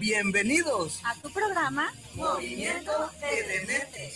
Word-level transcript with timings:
Bienvenidos 0.00 1.00
a 1.04 1.14
tu 1.22 1.30
programa 1.30 1.92
Movimiento 2.14 3.10
Edemente. 3.22 4.10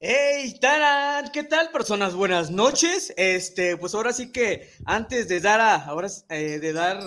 Hey, 0.00 0.54
Taran, 0.60 1.32
¿qué 1.32 1.42
tal, 1.42 1.72
personas? 1.72 2.14
Buenas 2.14 2.52
noches. 2.52 3.12
Este, 3.16 3.76
pues 3.76 3.96
ahora 3.96 4.12
sí 4.12 4.30
que 4.30 4.70
antes 4.84 5.26
de 5.26 5.40
dar 5.40 5.60
a, 5.60 5.74
ahora 5.74 6.06
eh, 6.28 6.60
de 6.60 6.72
dar 6.72 7.00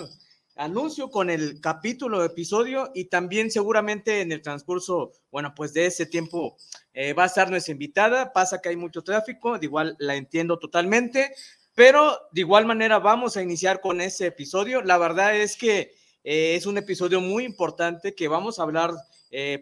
anuncio 0.56 1.10
con 1.10 1.30
el 1.30 1.58
capítulo, 1.62 2.22
episodio 2.22 2.90
y 2.94 3.06
también 3.06 3.50
seguramente 3.50 4.20
en 4.20 4.30
el 4.30 4.42
transcurso, 4.42 5.12
bueno, 5.30 5.54
pues 5.56 5.72
de 5.72 5.86
ese 5.86 6.04
tiempo 6.04 6.58
eh, 6.92 7.14
va 7.14 7.22
a 7.22 7.26
estar 7.28 7.50
nuestra 7.50 7.72
invitada. 7.72 8.34
Pasa 8.34 8.60
que 8.60 8.68
hay 8.68 8.76
mucho 8.76 9.02
tráfico, 9.02 9.58
de 9.58 9.64
igual 9.64 9.96
la 9.98 10.16
entiendo 10.16 10.58
totalmente, 10.58 11.32
pero 11.74 12.18
de 12.32 12.42
igual 12.42 12.66
manera 12.66 12.98
vamos 12.98 13.38
a 13.38 13.42
iniciar 13.42 13.80
con 13.80 14.02
ese 14.02 14.26
episodio. 14.26 14.82
La 14.82 14.98
verdad 14.98 15.34
es 15.34 15.56
que 15.56 15.94
eh, 16.24 16.56
es 16.56 16.66
un 16.66 16.76
episodio 16.76 17.22
muy 17.22 17.44
importante 17.44 18.14
que 18.14 18.28
vamos 18.28 18.58
a 18.58 18.64
hablar, 18.64 18.90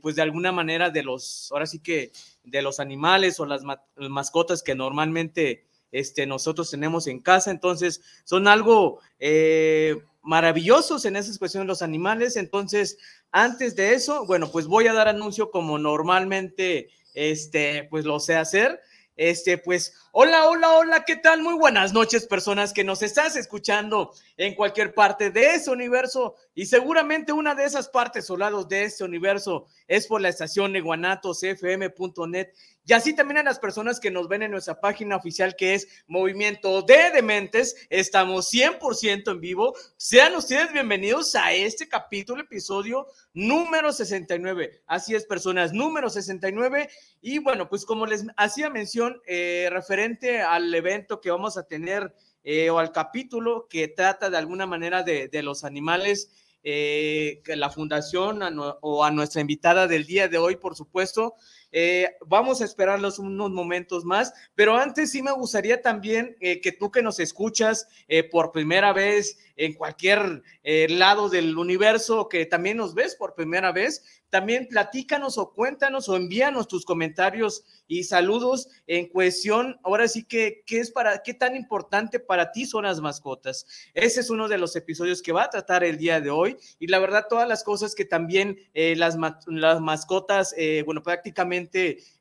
pues 0.02 0.16
de 0.16 0.22
alguna 0.22 0.52
manera 0.52 0.90
de 0.90 1.02
los, 1.02 1.50
ahora 1.52 1.66
sí 1.66 1.78
que 1.78 2.12
de 2.44 2.62
los 2.62 2.80
animales 2.80 3.38
o 3.38 3.46
las 3.46 3.62
mascotas 3.96 4.62
que 4.62 4.74
normalmente 4.74 5.64
este, 5.92 6.26
nosotros 6.26 6.70
tenemos 6.70 7.06
en 7.06 7.20
casa. 7.20 7.50
Entonces, 7.50 8.00
son 8.24 8.48
algo 8.48 9.00
eh, 9.18 9.96
maravillosos 10.22 11.04
en 11.04 11.16
esas 11.16 11.38
cuestiones 11.38 11.68
los 11.68 11.82
animales. 11.82 12.36
Entonces, 12.36 12.98
antes 13.32 13.76
de 13.76 13.94
eso, 13.94 14.26
bueno, 14.26 14.50
pues 14.50 14.66
voy 14.66 14.86
a 14.86 14.92
dar 14.92 15.08
anuncio 15.08 15.50
como 15.50 15.78
normalmente, 15.78 16.90
este, 17.14 17.84
pues 17.90 18.04
lo 18.04 18.20
sé 18.20 18.36
hacer. 18.36 18.80
Este, 19.16 19.58
pues, 19.58 19.94
hola, 20.12 20.48
hola, 20.48 20.72
hola, 20.72 21.04
¿qué 21.04 21.16
tal? 21.16 21.42
Muy 21.42 21.54
buenas 21.54 21.92
noches, 21.92 22.26
personas 22.26 22.72
que 22.72 22.84
nos 22.84 23.02
estás 23.02 23.36
escuchando 23.36 24.12
en 24.36 24.54
cualquier 24.54 24.94
parte 24.94 25.30
de 25.30 25.54
ese 25.54 25.70
universo 25.70 26.34
y 26.54 26.66
seguramente 26.66 27.32
una 27.32 27.54
de 27.54 27.64
esas 27.64 27.88
partes 27.88 28.28
o 28.30 28.36
de 28.64 28.84
este 28.84 29.04
universo 29.04 29.66
es 29.86 30.06
por 30.06 30.20
la 30.20 30.28
estación 30.28 30.72
de 30.72 30.80
guanatosfm.net 30.80 32.48
y 32.90 32.92
así 32.92 33.14
también 33.14 33.38
a 33.38 33.42
las 33.44 33.60
personas 33.60 34.00
que 34.00 34.10
nos 34.10 34.26
ven 34.26 34.42
en 34.42 34.50
nuestra 34.50 34.80
página 34.80 35.14
oficial 35.14 35.54
que 35.54 35.74
es 35.74 35.86
Movimiento 36.08 36.82
de 36.82 37.10
Dementes. 37.12 37.86
Estamos 37.88 38.52
100% 38.52 39.30
en 39.30 39.40
vivo. 39.40 39.76
Sean 39.96 40.34
ustedes 40.34 40.72
bienvenidos 40.72 41.36
a 41.36 41.52
este 41.52 41.88
capítulo, 41.88 42.42
episodio 42.42 43.06
número 43.32 43.92
69. 43.92 44.82
Así 44.86 45.14
es, 45.14 45.24
personas, 45.24 45.72
número 45.72 46.10
69. 46.10 46.88
Y 47.20 47.38
bueno, 47.38 47.68
pues 47.68 47.84
como 47.84 48.06
les 48.06 48.26
hacía 48.36 48.70
mención, 48.70 49.20
eh, 49.26 49.68
referente 49.70 49.99
al 50.42 50.74
evento 50.74 51.20
que 51.20 51.30
vamos 51.30 51.56
a 51.56 51.66
tener 51.66 52.14
eh, 52.42 52.70
o 52.70 52.78
al 52.78 52.92
capítulo 52.92 53.66
que 53.68 53.88
trata 53.88 54.30
de 54.30 54.38
alguna 54.38 54.66
manera 54.66 55.02
de, 55.02 55.42
los 55.42 55.64
animales. 55.64 56.30
Eh, 56.62 57.40
que 57.42 57.56
la 57.56 57.70
fundación 57.70 58.42
o 58.58 59.02
a 59.02 59.10
nuestra 59.10 59.40
invitada 59.40 59.86
del 59.86 60.04
día 60.04 60.28
de 60.28 60.36
hoy, 60.36 60.56
por 60.56 60.76
supuesto, 60.76 61.34
eh, 61.72 62.16
vamos 62.26 62.60
a 62.60 62.64
esperarlos 62.64 63.18
unos 63.18 63.50
momentos 63.50 64.04
más, 64.04 64.32
pero 64.54 64.76
antes 64.76 65.12
sí 65.12 65.22
me 65.22 65.32
gustaría 65.32 65.80
también 65.80 66.36
eh, 66.40 66.60
que 66.60 66.72
tú 66.72 66.90
que 66.90 67.02
nos 67.02 67.20
escuchas 67.20 67.86
eh, 68.08 68.24
por 68.24 68.50
primera 68.50 68.92
vez 68.92 69.38
en 69.56 69.74
cualquier 69.74 70.42
lado 70.62 71.28
del 71.28 71.58
universo, 71.58 72.30
que 72.30 72.46
también 72.46 72.78
nos 72.78 72.94
ves 72.94 73.14
por 73.14 73.34
primera 73.34 73.72
vez, 73.72 74.22
también 74.30 74.68
platícanos 74.68 75.36
o 75.36 75.52
cuéntanos 75.52 76.08
o 76.08 76.16
envíanos 76.16 76.66
tus 76.66 76.86
comentarios 76.86 77.62
y 77.86 78.04
saludos 78.04 78.68
en 78.86 79.08
cuestión. 79.08 79.78
Ahora 79.82 80.08
sí 80.08 80.24
que, 80.24 80.62
¿qué 80.64 80.78
es 80.78 80.90
para, 80.90 81.22
qué 81.22 81.34
tan 81.34 81.56
importante 81.56 82.20
para 82.20 82.52
ti 82.52 82.64
son 82.64 82.84
las 82.84 83.02
mascotas? 83.02 83.66
Ese 83.92 84.20
es 84.20 84.30
uno 84.30 84.48
de 84.48 84.56
los 84.56 84.76
episodios 84.76 85.20
que 85.20 85.32
va 85.32 85.44
a 85.44 85.50
tratar 85.50 85.84
el 85.84 85.98
día 85.98 86.22
de 86.22 86.30
hoy. 86.30 86.56
Y 86.78 86.86
la 86.86 86.98
verdad, 86.98 87.26
todas 87.28 87.46
las 87.46 87.62
cosas 87.62 87.94
que 87.94 88.06
también 88.06 88.56
las, 88.72 89.18
las 89.46 89.80
mascotas, 89.82 90.54
bueno, 90.86 91.02
prácticamente 91.02 91.59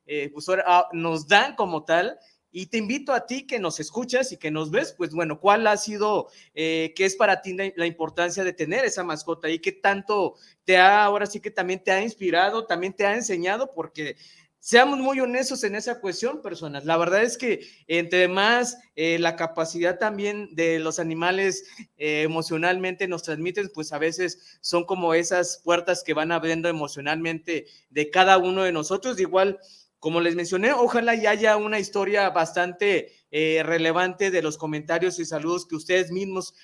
eh, 0.06 0.30
pues 0.32 0.46
ah, 0.66 0.88
nos 0.92 1.26
dan 1.28 1.54
como 1.54 1.84
tal. 1.84 2.18
Y 2.52 2.66
te 2.66 2.78
invito 2.78 3.12
a 3.12 3.26
ti 3.26 3.46
que 3.46 3.60
nos 3.60 3.78
escuchas 3.78 4.32
y 4.32 4.36
que 4.36 4.50
nos 4.50 4.72
ves, 4.72 4.92
pues 4.98 5.12
bueno, 5.12 5.38
¿cuál 5.38 5.68
ha 5.68 5.76
sido, 5.76 6.26
qué 6.52 6.92
es 6.96 7.14
para 7.14 7.42
ti 7.42 7.54
la, 7.54 7.86
importancia 7.86 8.42
de 8.42 8.52
tener 8.52 8.84
esa 8.84 9.04
mascota 9.04 9.48
y 9.48 9.60
qué 9.60 9.70
tanto 9.70 10.34
te 10.64 10.76
ha, 10.76 11.04
ahora 11.04 11.26
sí 11.26 11.38
que 11.38 11.52
también 11.52 11.80
te 11.84 11.92
ha 11.92 12.02
inspirado, 12.02 12.66
también 12.66 12.92
te 12.92 13.06
ha 13.06 13.14
enseñado? 13.14 13.72
Porque 13.72 14.16
seamos 14.60 14.98
muy 14.98 15.18
honestos 15.20 15.64
en 15.64 15.74
esa 15.74 16.00
cuestión, 16.00 16.42
personas. 16.42 16.84
La 16.84 16.98
verdad 16.98 17.22
es 17.22 17.36
que 17.36 17.66
entre 17.88 18.28
más 18.28 18.78
eh, 18.94 19.18
la 19.18 19.34
capacidad 19.34 19.98
también 19.98 20.54
de 20.54 20.78
los 20.78 20.98
animales 20.98 21.64
eh, 21.96 22.22
emocionalmente 22.22 23.08
nos 23.08 23.22
transmiten, 23.22 23.70
pues 23.74 23.92
a 23.92 23.98
veces 23.98 24.58
son 24.60 24.84
como 24.84 25.14
esas 25.14 25.60
puertas 25.64 26.04
que 26.04 26.14
van 26.14 26.30
abriendo 26.30 26.68
emocionalmente 26.68 27.66
de 27.88 28.10
cada 28.10 28.38
uno 28.38 28.62
de 28.62 28.72
nosotros. 28.72 29.18
igual, 29.18 29.58
como 29.98 30.20
les 30.20 30.34
mencioné, 30.34 30.72
ojalá 30.72 31.14
y 31.14 31.26
haya 31.26 31.56
una 31.56 31.78
historia 31.78 32.28
bastante 32.30 33.12
eh, 33.30 33.62
relevante 33.64 34.30
de 34.30 34.42
los 34.42 34.58
comentarios 34.58 35.18
y 35.18 35.24
saludos 35.24 35.66
que 35.66 35.76
ustedes 35.76 36.10
mismos 36.10 36.54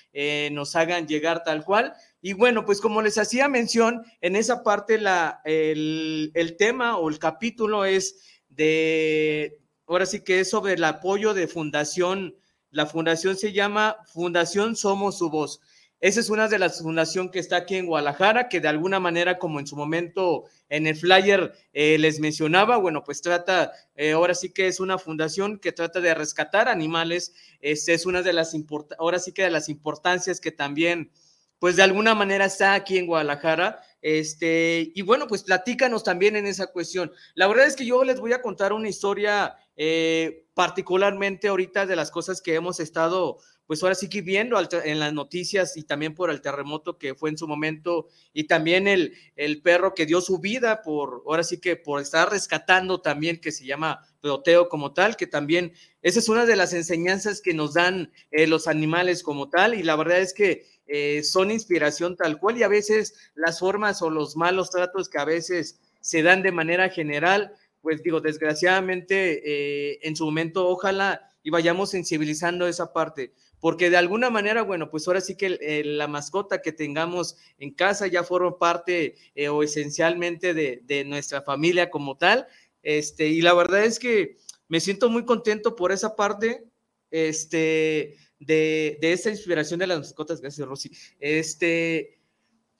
nos 0.51 0.75
hagan 0.75 1.07
llegar 1.07 1.43
tal 1.43 1.63
cual. 1.63 1.93
Y 2.27 2.33
bueno, 2.33 2.65
pues 2.65 2.81
como 2.81 3.01
les 3.01 3.17
hacía 3.17 3.47
mención, 3.47 4.03
en 4.19 4.35
esa 4.35 4.61
parte 4.61 4.97
la, 4.97 5.39
el, 5.45 6.55
tema 6.59 6.97
o 6.97 7.07
el 7.07 7.19
capítulo 7.19 7.85
es 7.85 8.21
de, 8.49 9.61
ahora 9.85 10.05
sí 10.05 10.25
que 10.25 10.41
es 10.41 10.49
sobre 10.49 10.73
el 10.73 10.83
apoyo 10.83 11.33
de 11.33 11.47
fundación. 11.47 12.35
La 12.69 12.85
fundación 12.85 13.37
se 13.37 13.53
llama 13.53 13.95
Fundación 14.11 14.75
Somos 14.75 15.19
Su 15.19 15.29
Voz. 15.29 15.61
Esa 16.01 16.19
es 16.19 16.29
una 16.29 16.49
de 16.49 16.59
las 16.59 16.81
fundaciones 16.81 17.31
que 17.31 17.39
está 17.39 17.55
aquí 17.55 17.75
en 17.75 17.85
Guadalajara, 17.85 18.49
que 18.49 18.59
de 18.59 18.67
alguna 18.67 18.99
manera, 18.99 19.39
como 19.39 19.61
en 19.61 19.65
su 19.65 19.77
momento 19.77 20.43
en 20.67 20.85
el 20.85 20.97
flyer 20.97 21.53
eh, 21.71 21.97
les 21.97 22.19
mencionaba, 22.19 22.75
bueno, 22.75 23.05
pues 23.05 23.21
trata, 23.21 23.71
eh, 23.95 24.11
ahora 24.11 24.35
sí 24.35 24.51
que 24.51 24.67
es 24.67 24.81
una 24.81 24.97
fundación 24.97 25.59
que 25.59 25.71
trata 25.71 26.01
de 26.01 26.13
rescatar 26.13 26.67
animales. 26.67 27.33
Este 27.61 27.93
es 27.93 28.05
una 28.05 28.21
de 28.21 28.33
las, 28.33 28.53
ahora 28.99 29.17
sí 29.17 29.31
que 29.31 29.43
de 29.43 29.49
las 29.49 29.69
importancias 29.69 30.41
que 30.41 30.51
también 30.51 31.09
pues 31.59 31.75
de 31.75 31.83
alguna 31.83 32.15
manera 32.15 32.45
está 32.45 32.73
aquí 32.73 32.97
en 32.97 33.07
Guadalajara. 33.07 33.81
Este, 34.01 34.91
y 34.93 35.01
bueno, 35.01 35.27
pues 35.27 35.43
platícanos 35.43 36.03
también 36.03 36.35
en 36.35 36.45
esa 36.45 36.67
cuestión. 36.67 37.11
La 37.35 37.47
verdad 37.47 37.65
es 37.65 37.75
que 37.75 37.85
yo 37.85 38.03
les 38.03 38.19
voy 38.19 38.33
a 38.33 38.41
contar 38.41 38.73
una 38.73 38.89
historia 38.89 39.55
eh, 39.75 40.45
particularmente 40.53 41.47
ahorita 41.47 41.85
de 41.85 41.95
las 41.95 42.11
cosas 42.11 42.41
que 42.41 42.55
hemos 42.55 42.79
estado, 42.79 43.39
pues 43.67 43.83
ahora 43.83 43.95
sí 43.95 44.09
que 44.09 44.21
viendo 44.21 44.57
en 44.83 44.99
las 44.99 45.13
noticias 45.13 45.75
y 45.75 45.83
también 45.83 46.15
por 46.15 46.31
el 46.31 46.41
terremoto 46.41 46.97
que 46.97 47.13
fue 47.13 47.29
en 47.29 47.37
su 47.37 47.47
momento 47.47 48.07
y 48.33 48.45
también 48.45 48.87
el, 48.87 49.13
el 49.35 49.61
perro 49.61 49.93
que 49.93 50.05
dio 50.05 50.21
su 50.21 50.39
vida 50.39 50.81
por, 50.81 51.21
ahora 51.27 51.43
sí 51.43 51.59
que 51.59 51.75
por 51.75 52.01
estar 52.01 52.31
rescatando 52.31 53.01
también, 53.01 53.39
que 53.39 53.51
se 53.51 53.65
llama 53.65 54.01
Proteo 54.21 54.69
como 54.69 54.93
tal, 54.93 55.17
que 55.17 55.27
también 55.27 55.73
esa 56.01 56.19
es 56.19 56.29
una 56.29 56.45
de 56.45 56.55
las 56.55 56.73
enseñanzas 56.73 57.41
que 57.41 57.53
nos 57.53 57.73
dan 57.73 58.11
eh, 58.31 58.47
los 58.47 58.67
animales 58.67 59.21
como 59.21 59.49
tal 59.49 59.73
y 59.73 59.83
la 59.83 59.97
verdad 59.97 60.19
es 60.19 60.33
que 60.33 60.65
eh, 60.87 61.21
son 61.23 61.51
inspiración 61.51 62.15
tal 62.15 62.39
cual 62.39 62.57
y 62.57 62.63
a 62.63 62.69
veces 62.69 63.31
las 63.35 63.59
formas 63.59 64.01
o 64.01 64.09
los 64.09 64.37
malos 64.37 64.71
tratos 64.71 65.09
que 65.09 65.17
a 65.17 65.25
veces 65.25 65.81
se 65.99 66.23
dan 66.23 66.41
de 66.41 66.53
manera 66.53 66.89
general, 66.89 67.51
pues 67.81 68.01
digo, 68.01 68.21
desgraciadamente 68.21 69.41
eh, 69.43 69.99
en 70.03 70.15
su 70.15 70.23
momento 70.23 70.67
ojalá 70.69 71.29
y 71.43 71.49
vayamos 71.49 71.89
sensibilizando 71.89 72.67
esa 72.67 72.93
parte. 72.93 73.33
Porque 73.59 73.89
de 73.89 73.97
alguna 73.97 74.29
manera, 74.29 74.61
bueno, 74.61 74.89
pues 74.89 75.07
ahora 75.07 75.21
sí 75.21 75.35
que 75.35 75.83
la 75.83 76.07
mascota 76.07 76.61
que 76.61 76.71
tengamos 76.71 77.37
en 77.57 77.73
casa 77.73 78.07
ya 78.07 78.23
forma 78.23 78.57
parte 78.57 79.15
eh, 79.35 79.49
o 79.49 79.63
esencialmente 79.63 80.53
de, 80.53 81.05
nuestra 81.05 81.41
familia 81.41 81.89
como 81.89 82.17
tal. 82.17 82.47
Este, 82.83 83.27
y 83.27 83.41
la 83.41 83.53
verdad 83.53 83.83
es 83.83 83.99
que 83.99 84.37
me 84.67 84.79
siento 84.79 85.09
muy 85.09 85.25
contento 85.25 85.75
por 85.75 85.91
esa 85.91 86.15
parte 86.15 86.65
este, 87.09 88.15
de, 88.39 88.97
de 89.01 89.13
esa 89.13 89.29
inspiración 89.29 89.79
de 89.79 89.87
las 89.87 89.99
mascotas. 89.99 90.39
Gracias, 90.39 90.67
Rosy. 90.67 90.91
Este, 91.19 92.19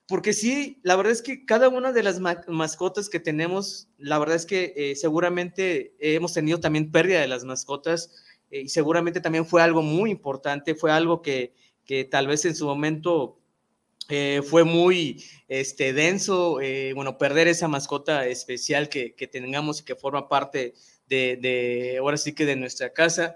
porque 0.07 0.31
sí, 0.31 0.80
la 0.83 0.95
verdad 0.95 1.12
es 1.12 1.21
que 1.21 1.45
cada 1.45 1.68
una 1.68 1.91
de 1.91 2.03
las 2.03 2.19
mascotas 2.47 3.09
que 3.09 3.19
tenemos, 3.19 3.89
la 3.97 4.18
verdad 4.19 4.38
es 4.38 4.45
que 4.45 4.73
eh, 4.77 4.95
seguramente 4.95 5.95
hemos 6.00 6.33
tenido 6.33 6.59
también 6.59 6.91
pérdida 6.91 7.19
de 7.19 7.27
las 7.27 7.44
mascotas 7.44 8.12
eh, 8.51 8.61
y 8.61 8.69
seguramente 8.69 9.21
también 9.21 9.45
fue 9.45 9.61
algo 9.61 9.81
muy 9.81 10.11
importante, 10.11 10.75
fue 10.75 10.91
algo 10.91 11.21
que, 11.21 11.53
que 11.85 12.05
tal 12.05 12.27
vez 12.27 12.45
en 12.45 12.55
su 12.55 12.65
momento 12.65 13.38
eh, 14.09 14.41
fue 14.44 14.63
muy 14.63 15.23
este, 15.49 15.91
denso, 15.94 16.61
eh, 16.61 16.94
bueno, 16.94 17.17
perder 17.17 17.47
esa 17.47 17.67
mascota 17.67 18.25
especial 18.25 18.88
que, 18.89 19.15
que, 19.15 19.27
tengamos 19.27 19.81
y 19.81 19.83
que 19.83 19.95
forma 19.95 20.29
parte 20.29 20.73
de, 21.07 21.97
ahora 21.99 22.17
sí 22.17 22.33
que 22.33 22.45
de 22.45 22.55
nuestra 22.55 22.94
casa. 22.94 23.35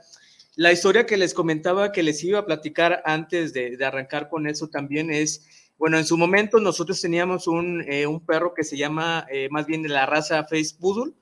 La 0.55 0.71
historia 0.71 1.05
que 1.05 1.17
les 1.17 1.33
comentaba, 1.33 1.91
que 1.91 2.03
les 2.03 2.23
iba 2.23 2.39
a 2.39 2.45
platicar 2.45 3.01
antes 3.05 3.53
de, 3.53 3.77
de 3.77 3.85
arrancar 3.85 4.29
con 4.29 4.47
eso 4.47 4.67
también 4.67 5.11
es, 5.11 5.45
bueno, 5.77 5.97
en 5.97 6.05
su 6.05 6.17
momento 6.17 6.59
nosotros 6.59 7.01
teníamos 7.01 7.47
un, 7.47 7.83
un 8.07 8.25
perro 8.25 8.53
que 8.53 8.63
se 8.63 8.77
llama 8.77 9.25
más 9.49 9.65
bien 9.65 9.81
de 9.81 9.89
la 9.89 10.05
raza 10.05 10.43
Face 10.43 10.75
Poodle, 10.77 11.13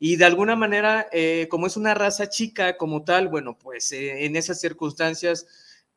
y 0.00 0.16
de 0.16 0.24
alguna 0.24 0.54
manera, 0.54 1.08
eh, 1.12 1.48
como 1.50 1.66
es 1.66 1.76
una 1.76 1.94
raza 1.94 2.28
chica 2.28 2.76
como 2.76 3.02
tal, 3.04 3.28
bueno, 3.28 3.58
pues 3.58 3.90
eh, 3.90 4.24
en 4.26 4.36
esas 4.36 4.60
circunstancias, 4.60 5.46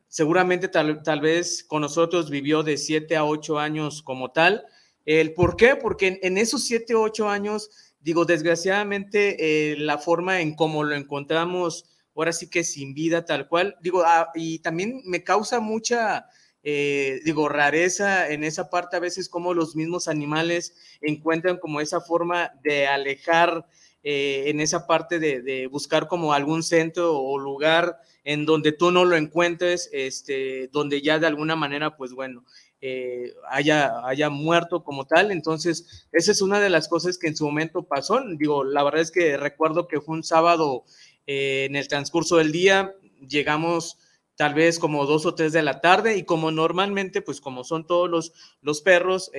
seguramente 0.07 0.67
tal, 0.67 1.03
tal, 1.03 1.21
vez 1.21 1.63
con 1.63 1.81
nosotros 1.81 2.29
vivió 2.29 2.63
de 2.63 2.77
7 2.77 3.15
a 3.15 3.25
8 3.25 3.59
años 3.59 4.01
como 4.01 4.31
tal. 4.31 4.65
¿El 5.05 5.33
por 5.33 5.55
qué? 5.55 5.75
Porque 5.75 6.19
en, 6.23 6.37
esos 6.37 6.63
7 6.65 6.95
o 6.95 7.01
8 7.01 7.29
años, 7.29 7.69
digo, 7.99 8.25
desgraciadamente, 8.25 9.71
eh, 9.71 9.77
la 9.77 9.99
forma 9.99 10.41
en 10.41 10.55
cómo 10.55 10.83
lo 10.83 10.95
encontramos, 10.95 11.85
ahora 12.15 12.33
sí 12.33 12.49
que 12.49 12.63
sin 12.63 12.95
vida 12.95 13.25
tal 13.25 13.47
cual, 13.47 13.77
digo, 13.81 14.03
ah, 14.03 14.31
y 14.33 14.59
también 14.59 15.01
me 15.05 15.23
causa 15.23 15.59
mucha... 15.59 16.27
digo, 16.63 17.49
rareza 17.49 18.29
en 18.29 18.43
esa 18.43 18.69
parte 18.69 18.95
a 18.95 18.99
veces 18.99 19.29
como 19.29 19.53
los 19.55 19.75
mismos 19.75 20.07
animales 20.07 20.75
encuentran 21.01 21.57
como 21.57 21.81
esa 21.81 22.01
forma 22.01 22.51
de 22.63 22.85
alejar 22.85 23.65
eh, 24.03 24.45
en 24.47 24.59
esa 24.59 24.87
parte 24.87 25.19
de, 25.19 25.67
buscar 25.67 26.07
como 26.07 26.33
algún 26.33 26.63
centro 26.63 27.19
o 27.19 27.37
lugar 27.37 27.97
en 28.23 28.45
donde 28.45 28.71
tú 28.71 28.89
no 28.91 29.05
lo 29.05 29.15
encuentres, 29.15 29.89
este, 29.93 30.69
donde 30.69 31.01
ya 31.01 31.19
de 31.19 31.27
alguna 31.27 31.55
manera, 31.55 31.95
pues 31.97 32.13
bueno, 32.13 32.43
eh, 32.81 33.33
haya, 33.49 34.05
haya 34.07 34.29
muerto 34.29 34.83
como 34.83 35.05
tal. 35.05 35.31
Entonces, 35.31 36.07
esa 36.11 36.31
es 36.31 36.41
una 36.41 36.59
de 36.59 36.69
las 36.69 36.87
cosas 36.87 37.19
que 37.19 37.27
en 37.27 37.35
su 37.35 37.45
momento 37.45 37.83
pasó. 37.83 38.19
Digo, 38.37 38.63
la 38.63 38.83
verdad 38.83 39.01
es 39.01 39.11
que 39.11 39.37
recuerdo 39.37 39.87
que 39.87 40.01
fue 40.01 40.15
un 40.15 40.23
sábado 40.23 40.83
eh, 41.27 41.65
en 41.69 41.75
el 41.75 41.87
transcurso 41.87 42.37
del 42.37 42.51
día, 42.51 42.95
llegamos 43.27 43.99
tal 44.35 44.55
vez 44.55 44.79
como 44.79 45.05
dos 45.05 45.27
o 45.27 45.35
tres 45.35 45.53
de 45.53 45.61
la 45.61 45.81
tarde 45.81 46.17
y 46.17 46.23
como 46.23 46.49
normalmente, 46.49 47.21
pues 47.21 47.39
como 47.39 47.63
son 47.63 47.85
todos 47.85 48.09
los, 48.09 48.33
los 48.61 48.81
perros, 48.81 49.31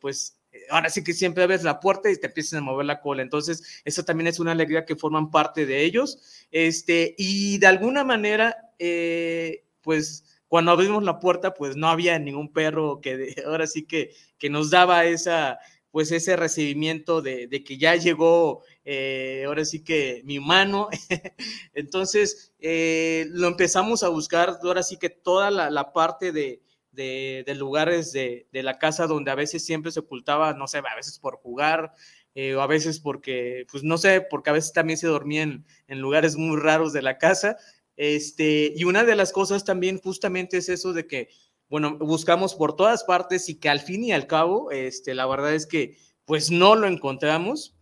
pues 0.00 0.41
ahora 0.70 0.90
sí 0.90 1.02
que 1.04 1.12
siempre 1.12 1.44
abres 1.44 1.62
la 1.62 1.80
puerta 1.80 2.10
y 2.10 2.16
te 2.16 2.26
empiezan 2.26 2.60
a 2.60 2.62
mover 2.62 2.86
la 2.86 3.00
cola. 3.00 3.22
Entonces, 3.22 3.82
eso 3.84 4.04
también 4.04 4.28
es 4.28 4.40
una 4.40 4.52
alegría 4.52 4.84
que 4.84 4.96
forman 4.96 5.30
parte 5.30 5.66
de 5.66 5.84
ellos. 5.84 6.18
Este, 6.50 7.14
y 7.18 7.58
de 7.58 7.66
alguna 7.66 8.04
manera, 8.04 8.72
eh, 8.78 9.64
pues 9.82 10.24
cuando 10.48 10.72
abrimos 10.72 11.02
la 11.02 11.18
puerta, 11.18 11.54
pues 11.54 11.76
no 11.76 11.88
había 11.88 12.18
ningún 12.18 12.52
perro 12.52 13.00
que 13.00 13.34
ahora 13.46 13.66
sí 13.66 13.84
que, 13.84 14.14
que 14.38 14.50
nos 14.50 14.70
daba 14.70 15.04
esa, 15.04 15.58
pues 15.90 16.12
ese 16.12 16.36
recibimiento 16.36 17.22
de, 17.22 17.48
que 17.64 17.78
ya 17.78 17.96
llegó, 17.96 18.62
eh, 18.84 19.44
ahora 19.46 19.64
sí 19.64 19.82
que 19.82 20.22
mi 20.24 20.40
mano. 20.40 20.88
Entonces, 21.74 22.52
eh, 22.58 23.26
lo 23.30 23.48
empezamos 23.48 24.02
a 24.02 24.08
buscar, 24.08 24.58
ahora 24.62 24.82
sí 24.82 24.98
que 24.98 25.10
toda 25.10 25.50
la 25.50 25.92
parte 25.92 26.32
de, 26.32 26.62
de, 26.92 27.44
lugares 27.56 28.12
de, 28.12 28.46
la 28.52 28.78
casa 28.78 29.06
donde 29.06 29.30
a 29.30 29.34
veces 29.34 29.64
siempre 29.64 29.90
se 29.92 30.00
ocultaba, 30.00 30.54
no 30.54 30.68
sé, 30.68 30.78
a 30.78 30.96
veces 30.96 31.18
por 31.18 31.36
jugar, 31.36 31.92
eh, 32.34 32.54
o 32.54 32.62
a 32.62 32.66
veces 32.66 33.00
porque, 33.00 33.66
pues 33.70 33.82
no 33.82 33.98
sé, 33.98 34.20
porque 34.20 34.50
a 34.50 34.54
veces 34.54 34.72
también 34.72 34.98
se 34.98 35.06
dormía 35.06 35.42
en, 35.42 35.64
lugares 36.00 36.36
muy 36.36 36.58
raros 36.58 36.92
de 36.92 37.02
la 37.02 37.18
casa. 37.18 37.56
Este, 37.96 38.72
y 38.74 38.84
una 38.84 39.04
de 39.04 39.16
las 39.16 39.32
cosas 39.32 39.64
también 39.64 39.98
justamente 39.98 40.58
es 40.58 40.68
eso 40.68 40.92
de 40.92 41.06
que, 41.06 41.28
bueno, 41.68 41.98
buscamos 41.98 42.54
por 42.54 42.76
todas 42.76 43.04
partes 43.04 43.48
y 43.48 43.58
que 43.58 43.68
al 43.68 43.80
fin 43.80 44.04
y 44.04 44.12
al 44.12 44.26
cabo, 44.26 44.70
este, 44.70 45.14
la 45.14 45.26
verdad 45.26 45.54
es 45.54 45.66
que 45.66 45.96
pues 46.24 46.50
no 46.50 46.76
lo 46.76 46.86
encontramos 46.86 47.74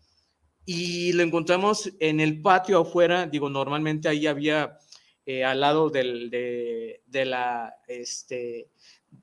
y 0.65 1.13
lo 1.13 1.23
encontramos 1.23 1.93
en 1.99 2.21
el 2.21 2.41
patio 2.41 2.81
afuera, 2.81 3.27
digo, 3.27 3.51
normalmente 3.51 4.09
ahí 4.09 4.27
había 4.27 4.79
eh, 5.27 5.45
al 5.45 5.61
lado 5.61 5.91
del, 5.91 6.31
de, 6.31 7.03
de, 7.07 7.25
la, 7.25 7.77
este, 7.87 8.71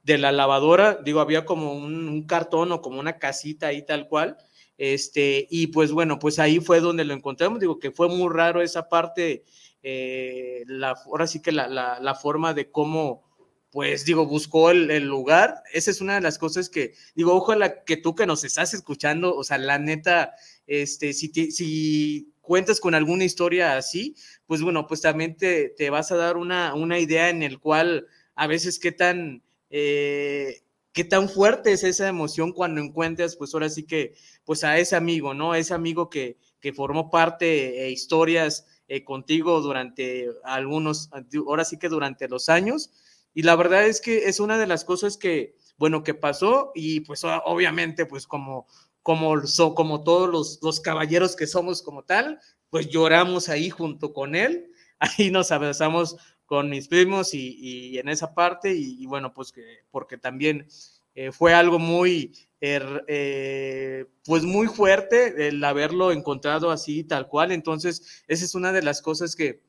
de 0.07 0.18
la 0.18 0.31
lavadora, 0.31 1.00
digo, 1.04 1.19
había 1.19 1.44
como 1.44 1.74
un, 1.74 2.25
cartón 2.27 2.71
o 2.71 2.81
como 2.81 2.98
una 2.98 3.19
casita 3.19 3.68
ahí 3.68 3.86
tal 3.86 4.07
cual, 4.07 4.38
este, 4.77 5.48
y 5.50 5.68
pues 5.68 5.92
bueno, 5.92 6.18
pues 6.18 6.39
ahí 6.39 6.62
fue 6.62 6.80
donde 6.80 7.04
lo 7.04 7.13
encontramos, 7.13 7.59
digo 7.59 7.77
que 7.77 7.92
fue 7.92 8.07
muy 8.07 8.33
raro 8.33 8.62
esa 8.62 8.88
parte, 8.88 9.44
eh, 9.83 10.63
la, 10.68 10.95
ahora 11.07 11.27
sí 11.27 11.42
que 11.42 11.51
la, 11.51 11.68
la, 11.68 12.15
forma 12.15 12.54
de 12.54 12.71
cómo, 12.71 13.25
pues 13.69 14.06
digo, 14.06 14.25
buscó 14.25 14.71
el, 14.71 15.06
lugar, 15.06 15.62
esa 15.74 15.92
es 15.92 16.00
una 16.00 16.15
de 16.15 16.21
las 16.21 16.38
cosas 16.38 16.69
que, 16.69 16.94
digo, 17.13 17.36
ojalá 17.36 17.83
que 17.83 17.98
tú 17.98 18.15
que 18.15 18.25
nos 18.25 18.45
estás 18.45 18.74
escuchando, 18.74 19.36
o 19.36 19.44
sea, 19.44 19.57
la 19.57 19.77
neta, 19.77 20.36
este, 20.68 21.12
si, 21.12 21.27
si 21.51 22.31
cuentas 22.39 22.80
con 22.80 22.95
alguna 22.95 23.25
historia 23.25 23.75
así, 23.75 24.15
pues 24.45 24.62
bueno, 24.62 24.88
pues 24.88 25.01
también 25.01 25.36
te, 25.36 25.68
te 25.68 25.89
vas 25.89 26.13
a 26.13 26.15
dar 26.15 26.38
una, 26.38 26.75
una 26.75 26.98
idea 26.98 27.30
en 27.30 27.44
el 27.44 27.59
cual 27.59 28.07
a 28.36 28.48
veces 28.48 28.80
qué 28.80 28.94
tan 28.94 29.44
eh, 29.69 30.62
qué 30.94 31.04
tan 31.04 31.30
fuerte 31.30 31.72
es 31.74 31.84
esa 31.84 32.08
emoción 32.08 32.52
cuando 32.52 32.81
encuentras, 32.81 33.36
pues 33.36 33.54
ahora 33.54 33.69
sí 33.69 33.84
que, 33.84 34.16
pues 34.46 34.64
a 34.64 34.78
ese 34.78 34.96
amigo, 34.96 35.34
¿no? 35.34 35.56
Ese 35.56 35.74
amigo 35.74 36.10
que, 36.10 36.38
que 36.60 36.74
formó 36.74 37.10
parte 37.10 37.46
de 37.46 37.92
historias 37.92 38.66
eh, 38.88 39.04
contigo 39.04 39.62
durante 39.62 40.28
algunos, 40.44 41.10
ahora 41.46 41.66
sí 41.66 41.78
que 41.78 41.90
durante 41.90 42.28
los 42.28 42.50
años. 42.50 42.90
Y 43.34 43.44
la 43.44 43.56
verdad 43.56 43.86
es 43.86 44.02
que 44.02 44.30
es 44.30 44.40
una 44.40 44.58
de 44.58 44.66
las 44.66 44.86
cosas 44.86 45.18
que, 45.18 45.56
bueno, 45.78 46.04
que 46.04 46.14
pasó 46.14 46.71
y 46.74 47.02
pues 47.02 47.24
obviamente, 47.24 48.06
pues 48.06 48.26
como, 48.26 48.66
como, 49.04 49.36
como 49.76 50.04
todos 50.04 50.30
los, 50.30 50.59
los 50.64 50.80
caballeros 50.80 51.36
que 51.36 51.47
somos 51.47 51.81
como 51.81 52.04
tal, 52.04 52.40
pues 52.69 52.90
lloramos 52.90 53.50
ahí 53.50 53.69
junto 53.69 54.14
con 54.14 54.36
él, 54.36 54.71
ahí 55.00 55.31
nos 55.31 55.52
abrazamos 55.52 56.18
con 56.47 56.69
mis 56.69 56.87
primos 56.87 57.33
y, 57.33 57.99
en 57.99 58.09
esa 58.09 58.33
parte 58.33 58.73
y, 58.73 59.06
bueno, 59.06 59.33
pues 59.33 59.51
que 59.51 59.81
porque 59.92 60.18
también 60.18 60.66
eh, 61.13 61.31
fue 61.31 61.54
algo 61.54 61.77
muy, 61.77 62.31
er, 62.61 63.04
eh, 63.07 64.06
pues 64.23 64.44
muy 64.44 64.68
fuerte 64.68 65.49
el 65.49 65.63
haberlo 65.63 66.11
encontrado 66.11 66.71
así 66.71 67.04
tal 67.04 67.27
cual. 67.27 67.51
Entonces, 67.51 68.23
esa 68.27 68.45
es 68.45 68.56
una 68.56 68.71
de 68.71 68.81
las 68.81 69.01
cosas 69.01 69.35
que 69.35 69.61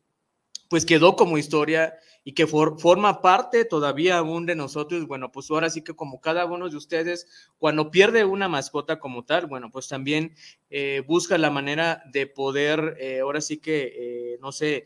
pues 0.70 0.86
quedó 0.86 1.16
como 1.16 1.38
historia 1.38 1.94
y 2.22 2.34
que 2.34 2.46
forma 2.46 3.22
parte 3.22 3.64
todavía 3.64 4.18
aún 4.18 4.46
de 4.46 4.54
nosotros. 4.54 5.06
Bueno, 5.06 5.32
pues 5.32 5.50
ahora 5.50 5.70
sí 5.70 5.82
que 5.82 5.96
como 5.96 6.20
cada 6.20 6.44
uno 6.44 6.68
de 6.68 6.76
ustedes, 6.76 7.26
cuando 7.56 7.90
pierde 7.90 8.24
una 8.24 8.48
mascota 8.48 9.00
como 9.00 9.24
tal, 9.24 9.46
bueno, 9.46 9.70
pues 9.70 9.88
también 9.88 10.34
eh, 10.68 11.02
busca 11.08 11.38
la 11.38 11.50
manera 11.50 12.02
de 12.12 12.26
poder, 12.26 12.98
ahora 13.22 13.40
sí 13.40 13.56
que, 13.56 14.36
no 14.42 14.52
sé, 14.52 14.84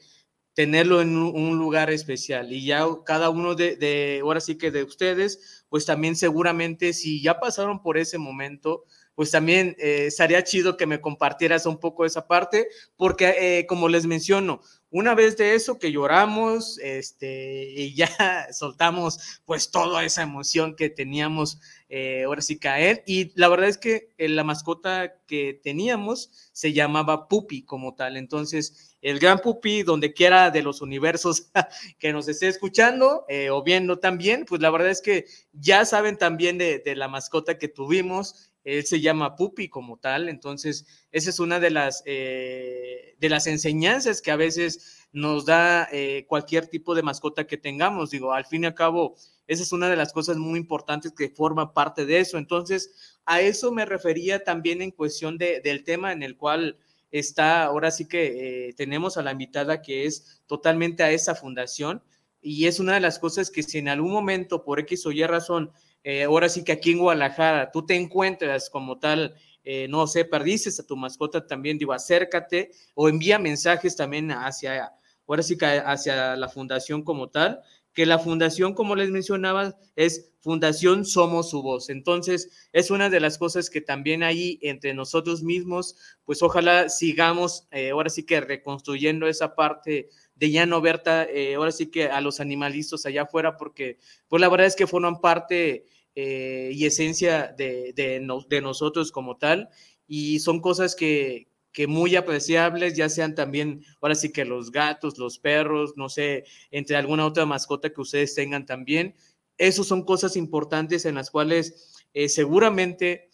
tenerlo 0.55 1.01
en 1.01 1.17
un 1.17 1.59
lugar 1.59 1.91
especial. 1.91 2.53
Y 2.53 2.67
ya 2.67 2.85
cada 3.07 3.31
uno 3.31 3.55
de, 3.55 4.21
ahora 4.23 4.41
sí 4.41 4.59
que 4.59 4.71
de 4.71 4.85
ustedes, 4.85 5.65
pues 5.69 5.87
también 5.87 6.17
seguramente 6.17 6.93
si 6.93 7.23
ya 7.23 7.41
pasaron 7.41 7.83
por 7.83 7.99
ese 7.99 8.19
momento, 8.19 8.85
pues 9.15 9.31
también 9.31 9.77
eh, 9.79 10.07
estaría 10.07 10.43
chido 10.45 10.77
que 10.77 10.87
me 10.87 11.01
compartieras 11.01 11.67
un 11.67 11.79
poco 11.79 12.05
esa 12.05 12.27
parte, 12.27 12.69
porque 12.97 13.35
eh, 13.39 13.67
como 13.67 13.89
les 13.89 14.07
menciono, 14.07 14.61
una 14.91 15.15
vez 15.15 15.37
de 15.37 15.55
eso 15.55 15.79
que 15.79 15.91
lloramos, 15.91 16.79
este, 16.79 17.71
y 17.75 17.95
ya 17.95 18.09
soltamos 18.53 19.41
pues 19.45 19.71
toda 19.71 20.05
esa 20.05 20.23
emoción 20.23 20.77
que 20.77 20.91
teníamos 20.91 21.61
eh, 21.89 22.25
ahora 22.25 22.43
sí 22.43 22.59
caer, 22.59 23.03
y 23.07 23.33
la 23.39 23.49
verdad 23.49 23.69
es 23.69 23.79
que 23.79 24.11
la 24.19 24.45
mascota 24.45 25.15
que 25.27 25.61
teníamos 25.63 26.51
se 26.53 26.73
llamaba 26.73 27.29
Pupi 27.29 27.65
como 27.65 27.95
tal, 27.95 28.17
entonces 28.17 28.93
el 29.03 29.19
gran 29.19 29.41
Pupi, 29.41 29.83
donde 29.83 30.15
quiera 30.15 30.51
de 30.53 30.63
los 30.63 30.81
universos 30.81 31.51
que 31.99 32.13
nos 32.13 32.29
esté 32.29 32.47
escuchando 32.47 33.25
eh, 33.29 33.51
o 33.51 33.63
viendo 33.63 33.99
también, 33.99 34.45
pues 34.45 34.63
la 34.63 34.71
verdad 34.71 34.91
es 34.91 35.03
que 35.03 35.27
ya 35.53 35.85
saben 35.85 36.17
también 36.17 36.57
de, 36.57 36.81
la 36.95 37.09
mascota 37.09 37.59
que 37.59 37.69
tuvimos 37.69 38.52
él 38.65 38.85
se 38.87 39.01
llama 39.01 39.37
Pupi 39.37 39.69
como 39.69 39.99
tal, 39.99 40.29
entonces 40.29 40.87
esa 41.11 41.31
es 41.31 41.41
una 41.41 41.59
de 41.59 41.71
las, 41.71 42.03
eh, 42.07 43.17
de 43.19 43.29
las 43.29 43.47
enseñanzas 43.47 44.23
que 44.23 44.31
a 44.31 44.37
veces 44.37 45.09
nos 45.13 45.47
da 45.47 45.89
eh, 45.93 46.25
cualquier 46.29 46.69
tipo 46.69 46.95
de 46.95 47.03
mascota 47.03 47.47
que 47.47 47.57
tengamos. 47.57 48.11
Digo, 48.11 48.33
al 48.33 48.47
fin 48.47 48.65
y 48.65 48.67
al 48.67 48.75
cabo, 48.75 49.17
esa 49.47 49.63
es 49.63 49.73
una 49.73 49.89
de 49.89 49.97
las 49.97 50.13
cosas 50.13 50.37
muy 50.37 50.59
importantes 50.59 51.13
que 51.13 51.29
forma 51.29 51.75
parte 51.75 52.07
de 52.07 52.21
eso. 52.21 52.39
Entonces, 52.39 53.19
a 53.25 53.41
eso 53.41 53.73
me 53.73 53.85
refería 53.85 54.43
también 54.45 54.81
en 54.81 54.91
cuestión 54.91 55.39
de, 55.39 55.61
del 55.61 55.85
tema 55.85 56.13
en 56.13 56.23
el 56.23 56.37
cual 56.37 56.79
está, 57.11 57.65
ahora 57.65 57.91
sí 57.91 58.09
que 58.09 58.69
eh, 58.69 58.73
tenemos 58.75 59.17
a 59.17 59.23
la 59.23 59.33
invitada 59.33 59.83
que 59.83 60.07
es 60.07 60.43
totalmente 60.47 61.03
a 61.03 61.11
esa 61.11 61.35
fundación 61.35 62.03
y 62.41 62.67
es 62.67 62.81
una 62.81 62.95
de 62.95 63.01
las 63.01 63.19
cosas 63.19 63.51
que 63.51 63.63
si 63.63 63.79
en 63.79 63.89
algún 63.89 64.13
momento 64.13 64.65
por 64.65 64.81
X 64.81 65.07
o 65.07 65.13
Y 65.13 65.25
razón 65.25 65.71
eh, 66.05 66.25
ahora 66.25 66.49
sí 66.49 66.65
que 66.65 66.73
aquí 66.73 66.93
en 66.93 66.99
Guadalajara 66.99 67.71
tú 67.71 67.87
te 67.87 67.95
encuentras 67.95 68.69
como 68.71 68.99
tal, 68.99 69.35
eh, 69.65 69.87
no 69.89 70.07
sé, 70.07 70.25
perdiste 70.25 70.71
a 70.71 70.87
tu 70.87 70.97
mascota 70.97 71.47
también, 71.47 71.79
digo, 71.79 71.93
acércate 71.93 72.71
o 72.95 73.09
envía 73.09 73.39
mensajes 73.39 73.95
también 73.95 74.31
hacia, 74.33 74.93
ahora 75.27 75.43
sí 75.43 75.57
que 75.57 75.67
hacia 75.67 76.37
la 76.37 76.49
fundación 76.49 77.03
como 77.03 77.31
tal, 77.31 77.61
que 77.93 78.07
la 78.07 78.19
fundación, 78.19 78.75
como 78.75 78.97
les 78.97 79.11
mencionaba, 79.11 79.77
es 79.97 80.33
Fundación 80.41 81.05
Somos 81.05 81.51
Su 81.51 81.63
Voz. 81.63 81.89
Entonces, 81.89 82.69
es 82.73 82.91
una 82.91 83.11
de 83.11 83.21
las 83.21 83.39
cosas 83.39 83.71
que 83.71 83.81
también 83.81 84.23
ahí 84.23 84.59
entre 84.63 84.95
nosotros 84.95 85.43
mismos, 85.43 85.97
pues 86.25 86.43
ojalá 86.43 86.89
sigamos 86.89 87.69
eh, 87.71 87.91
ahora 87.91 88.11
sí 88.11 88.25
que 88.25 88.41
reconstruyendo 88.41 89.29
esa 89.29 89.55
parte 89.55 90.09
de 90.43 90.51
ya 90.51 90.67
no 90.67 90.81
ver 90.81 91.05
eh, 91.07 91.55
ahora 91.55 91.71
sí 91.71 91.87
que 91.87 92.07
a 92.07 92.21
los 92.21 92.41
animalistas 92.41 93.07
allá 93.07 93.23
afuera, 93.23 93.57
porque 93.57 93.99
pues 94.27 94.41
la 94.41 94.49
verdad 94.49 94.67
es 94.67 94.75
que 94.75 94.89
forman 94.89 95.21
parte 95.21 95.87
eh, 96.17 96.73
y 96.75 96.85
esencia 96.85 97.55
de, 97.57 97.93
de, 97.95 98.61
nosotros 98.61 99.13
como 99.13 99.37
tal, 99.37 99.69
y 100.09 100.41
son 100.41 100.61
cosas 100.61 100.97
que, 100.97 101.47
que 101.71 101.87
muy 101.87 102.17
apreciables, 102.17 102.97
ya 102.97 103.09
sean 103.09 103.37
también, 103.37 103.85
ahora 104.01 104.17
sí 104.17 104.33
que 104.33 104.45
los 104.45 104.73
gatos, 104.73 105.17
los 105.17 105.39
perros, 105.39 105.93
no 105.95 106.09
sé, 106.09 106.43
entre 106.73 106.97
alguna 106.97 107.25
otra 107.25 107.47
mascota 107.47 107.93
que 107.93 108.01
ustedes 108.01 108.35
tengan 108.35 108.67
también. 108.67 109.15
Esos 109.59 109.87
son 109.87 110.05
cosas 110.05 110.35
importantes 110.35 111.05
en 111.05 111.15
las 111.15 111.31
cuales 111.31 112.05
eh, 112.15 112.29
seguramente 112.29 113.31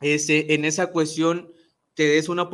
en 0.00 0.64
esa 0.64 0.88
cuestión 0.88 1.52
te 1.94 2.08
des 2.08 2.28
una, 2.28 2.50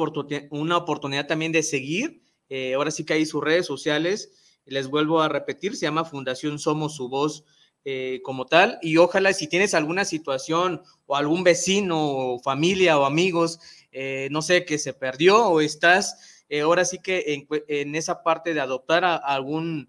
una 0.50 0.76
oportunidad 0.76 1.26
también 1.26 1.52
de 1.52 1.62
seguir. 1.62 2.22
Eh, 2.54 2.74
ahora 2.74 2.90
sí 2.90 3.06
que 3.06 3.14
hay 3.14 3.24
sus 3.24 3.42
redes 3.42 3.64
sociales, 3.64 4.30
les 4.66 4.88
vuelvo 4.88 5.22
a 5.22 5.30
repetir, 5.30 5.74
se 5.74 5.86
llama 5.86 6.04
Fundación 6.04 6.58
Somos 6.58 6.94
Su 6.94 7.08
Voz 7.08 7.44
eh, 7.86 8.20
como 8.22 8.44
tal. 8.44 8.78
Y 8.82 8.98
ojalá 8.98 9.32
si 9.32 9.48
tienes 9.48 9.72
alguna 9.72 10.04
situación 10.04 10.82
o 11.06 11.16
algún 11.16 11.44
vecino 11.44 11.96
o 11.98 12.38
familia 12.40 12.98
o 12.98 13.06
amigos, 13.06 13.58
eh, 13.90 14.28
no 14.30 14.42
sé, 14.42 14.66
que 14.66 14.76
se 14.76 14.92
perdió 14.92 15.46
o 15.46 15.62
estás 15.62 16.44
eh, 16.50 16.60
ahora 16.60 16.84
sí 16.84 16.98
que 16.98 17.46
en, 17.68 17.94
esa 17.94 18.22
parte 18.22 18.52
de 18.52 18.60
adoptar 18.60 19.06
a, 19.06 19.16
algún, 19.16 19.88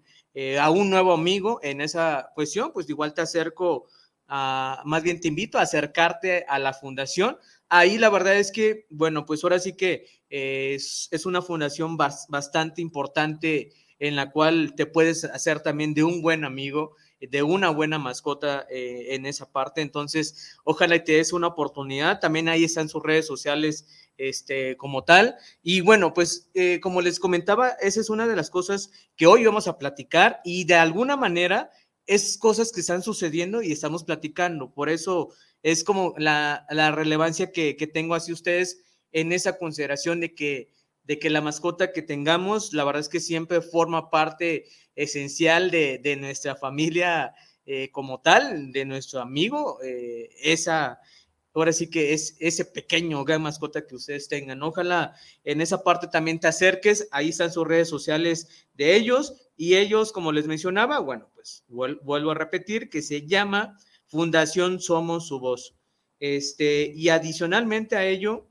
a 0.58 0.70
un 0.70 0.88
nuevo 0.88 1.12
amigo 1.12 1.60
en 1.62 1.82
esa 1.82 2.30
cuestión, 2.34 2.72
pues 2.72 2.88
igual 2.88 3.12
te 3.12 3.20
acerco, 3.20 3.84
a, 4.26 4.80
más 4.86 5.02
bien 5.02 5.20
te 5.20 5.28
invito 5.28 5.58
a 5.58 5.62
acercarte 5.62 6.46
a 6.48 6.58
la 6.58 6.72
fundación. 6.72 7.36
Ahí 7.68 7.98
la 7.98 8.10
verdad 8.10 8.36
es 8.36 8.52
que, 8.52 8.86
bueno, 8.90 9.24
pues 9.24 9.42
ahora 9.42 9.58
sí 9.58 9.76
que 9.76 10.06
es, 10.28 11.08
es 11.10 11.26
una 11.26 11.42
fundación 11.42 11.96
bastante 11.96 12.82
importante 12.82 13.72
en 13.98 14.16
la 14.16 14.30
cual 14.30 14.74
te 14.76 14.86
puedes 14.86 15.24
hacer 15.24 15.60
también 15.60 15.94
de 15.94 16.04
un 16.04 16.20
buen 16.22 16.44
amigo 16.44 16.94
de 17.30 17.42
una 17.42 17.70
buena 17.70 17.98
mascota 17.98 18.66
eh, 18.70 19.14
en 19.14 19.26
esa 19.26 19.50
parte. 19.50 19.80
Entonces, 19.80 20.56
ojalá 20.64 21.02
te 21.02 21.12
des 21.12 21.32
una 21.32 21.48
oportunidad. 21.48 22.20
También 22.20 22.48
ahí 22.48 22.64
están 22.64 22.88
sus 22.88 23.02
redes 23.02 23.26
sociales 23.26 23.86
este, 24.16 24.76
como 24.76 25.04
tal. 25.04 25.36
Y 25.62 25.80
bueno, 25.80 26.12
pues 26.14 26.50
eh, 26.54 26.80
como 26.80 27.00
les 27.00 27.20
comentaba, 27.20 27.70
esa 27.80 28.00
es 28.00 28.10
una 28.10 28.26
de 28.26 28.36
las 28.36 28.50
cosas 28.50 28.90
que 29.16 29.26
hoy 29.26 29.44
vamos 29.44 29.68
a 29.68 29.78
platicar 29.78 30.40
y 30.44 30.64
de 30.64 30.74
alguna 30.74 31.16
manera 31.16 31.70
es 32.06 32.36
cosas 32.36 32.70
que 32.72 32.80
están 32.80 33.02
sucediendo 33.02 33.62
y 33.62 33.72
estamos 33.72 34.04
platicando. 34.04 34.72
Por 34.72 34.88
eso 34.88 35.30
es 35.64 35.82
como 35.82 36.14
la, 36.16 36.64
relevancia 36.94 37.50
que, 37.50 37.76
que 37.76 37.88
tengo 37.88 38.14
hacia 38.14 38.34
ustedes 38.34 38.84
en 39.10 39.32
esa 39.32 39.58
consideración 39.58 40.20
de 40.20 40.32
que 40.32 40.70
de 41.04 41.18
que 41.18 41.30
la 41.30 41.40
mascota 41.40 41.92
que 41.92 42.02
tengamos, 42.02 42.72
la 42.72 42.84
verdad 42.84 43.00
es 43.00 43.08
que 43.08 43.20
siempre 43.20 43.60
forma 43.60 44.10
parte 44.10 44.64
esencial 44.96 45.70
de, 45.70 46.16
nuestra 46.18 46.56
familia 46.56 47.34
eh, 47.66 47.90
como 47.90 48.20
tal, 48.20 48.72
de 48.72 48.84
nuestro 48.84 49.20
amigo, 49.20 49.78
eh, 49.82 50.30
esa, 50.42 50.98
ahora 51.52 51.72
sí 51.72 51.90
que 51.90 52.14
es 52.14 52.36
ese 52.40 52.64
pequeño 52.64 53.22
mascota 53.38 53.86
que 53.86 53.94
ustedes 53.94 54.28
tengan. 54.28 54.62
Ojalá 54.62 55.14
en 55.44 55.60
esa 55.60 55.82
parte 55.82 56.08
también 56.08 56.40
te 56.40 56.48
acerques, 56.48 57.08
ahí 57.10 57.28
están 57.28 57.52
sus 57.52 57.66
redes 57.66 57.88
sociales 57.88 58.66
de 58.74 58.96
ellos 58.96 59.34
y 59.56 59.76
ellos, 59.76 60.10
como 60.10 60.32
les 60.32 60.46
mencionaba, 60.46 61.00
bueno, 61.00 61.28
pues 61.34 61.64
vuelvo 61.68 62.30
a 62.30 62.34
repetir 62.34 62.88
que 62.88 63.02
se 63.02 63.26
llama 63.26 63.76
Fundación 64.14 64.78
Somos 64.78 65.26
Su 65.26 65.40
Voz. 65.40 65.74
Este, 66.20 66.92
y 66.94 67.08
adicionalmente 67.08 67.96
a 67.96 68.06
ello, 68.06 68.46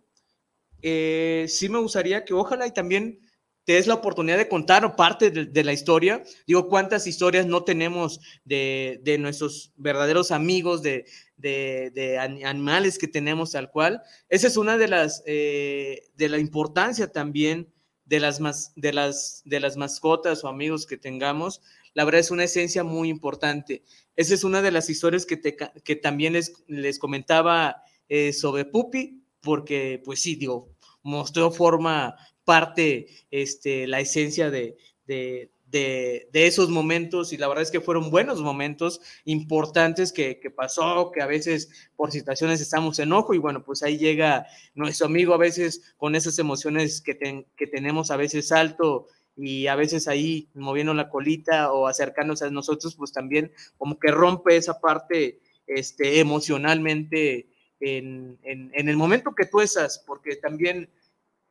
eh, 0.82 1.46
sí 1.48 1.70
me 1.70 1.80
gustaría 1.80 2.26
que 2.26 2.34
ojalá 2.34 2.68
y 2.68 2.74
también 2.74 3.22
te 3.64 3.72
des 3.72 3.88
la 3.88 3.94
oportunidad 3.94 4.38
de 4.38 4.50
contar 4.50 4.98
parte 4.98 5.32
de, 5.32 5.64
la 5.64 5.72
historia. 5.72 6.22
Digo, 6.46 6.68
cuántas 6.68 7.08
historias 7.08 7.46
no 7.46 7.64
tenemos 7.64 8.20
de, 8.44 9.00
nuestros 9.22 9.72
verdaderos 9.78 10.32
amigos, 10.32 10.82
de, 10.82 11.06
de, 11.38 12.20
animales 12.20 12.98
que 12.98 13.08
tenemos 13.08 13.52
tal 13.52 13.72
cual. 13.72 14.02
Esa 14.28 14.48
es 14.48 14.58
una 14.58 14.78
de 14.78 14.90
las, 14.90 15.24
eh, 15.26 16.02
de 16.16 16.28
la 16.28 16.40
importancia 16.40 17.10
también 17.10 17.72
de 18.04 18.20
las, 18.20 18.74
de, 18.76 18.92
las, 18.92 19.42
de 19.46 19.60
las 19.62 19.78
mascotas 19.78 20.44
o 20.44 20.50
amigos 20.50 20.86
que 20.86 20.98
tengamos. 20.98 21.62
La 21.94 22.06
verdad 22.06 22.22
es 22.22 22.32
una 22.32 22.44
esencia 22.44 22.84
muy 22.84 23.10
importante. 23.10 23.84
Esa 24.16 24.34
es 24.34 24.44
una 24.44 24.62
de 24.62 24.72
las 24.72 24.90
historias 24.90 25.26
que, 25.26 25.40
que 25.40 25.96
también 25.96 26.34
les, 26.34 26.54
les 26.68 27.00
comentaba 27.00 27.84
eh, 28.10 28.34
sobre 28.34 28.66
Pupi, 28.66 29.24
porque 29.42 30.02
pues 30.04 30.22
sí, 30.22 30.36
digo, 30.36 30.70
mostró 31.04 31.52
forma 31.52 32.16
parte, 32.44 33.08
este, 33.32 33.88
la 33.88 34.00
esencia 34.00 34.50
de, 34.50 34.78
de, 35.06 35.52
de, 35.74 36.28
esos 36.34 36.70
momentos 36.70 37.34
y 37.34 37.38
la 37.38 37.48
verdad 37.48 37.64
es 37.64 37.72
que 37.72 37.82
fueron 37.82 38.12
buenos 38.12 38.42
momentos 38.42 39.02
importantes 39.26 40.14
que, 40.14 40.40
que, 40.40 40.52
pasó, 40.52 41.12
que 41.12 41.22
a 41.22 41.26
veces 41.26 41.70
por 41.96 42.12
situaciones 42.12 42.62
estamos 42.62 43.00
enojo 43.00 43.34
y 43.34 43.40
bueno, 43.40 43.64
pues 43.64 43.82
ahí 43.82 43.98
llega 43.98 44.46
nuestro 44.76 45.08
amigo 45.08 45.34
a 45.34 45.38
veces 45.38 45.96
con 45.98 46.16
esas 46.16 46.38
emociones 46.38 47.02
que, 47.02 47.46
que 47.56 47.68
tenemos 47.68 48.12
a 48.12 48.18
veces 48.18 48.52
alto 48.52 49.08
y 49.36 49.68
a 49.68 49.76
veces 49.76 50.08
ahí 50.08 50.50
moviendo 50.54 50.94
la 50.94 51.10
colita 51.10 51.72
o 51.72 51.88
acercándose 51.88 52.46
a 52.46 52.52
nosotros, 52.52 52.96
pues 52.96 53.12
también 53.12 53.52
como 53.78 54.00
que 54.00 54.12
rompe 54.12 54.56
esa 54.56 54.80
parte 54.80 55.40
este, 55.68 56.20
emocionalmente 56.20 57.48
en, 57.80 58.38
en, 58.44 58.88
el 58.88 58.96
momento 58.96 59.36
que 59.36 59.46
tú 59.46 59.60
estás, 59.60 60.04
porque 60.06 60.36
también 60.36 60.90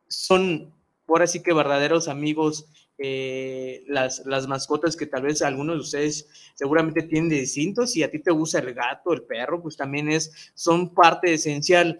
son, 0.07 0.73
por 1.05 1.21
así 1.21 1.41
que 1.43 1.53
verdaderos 1.53 2.07
amigos, 2.07 2.65
eh, 2.97 3.83
las, 3.87 4.25
las 4.25 4.47
mascotas 4.47 4.95
que 4.95 5.05
tal 5.05 5.23
vez 5.23 5.41
algunos 5.41 5.75
de 5.75 5.81
ustedes 5.81 6.29
seguramente 6.55 7.03
tienen 7.03 7.29
distintos, 7.29 7.95
y 7.95 8.03
a 8.03 8.09
ti 8.09 8.19
te 8.19 8.31
gusta 8.31 8.59
el 8.59 8.73
gato, 8.73 9.13
el 9.13 9.23
perro, 9.23 9.61
pues 9.61 9.77
también 9.77 10.09
es, 10.09 10.51
son 10.55 10.93
parte 10.93 11.33
esencial. 11.33 11.99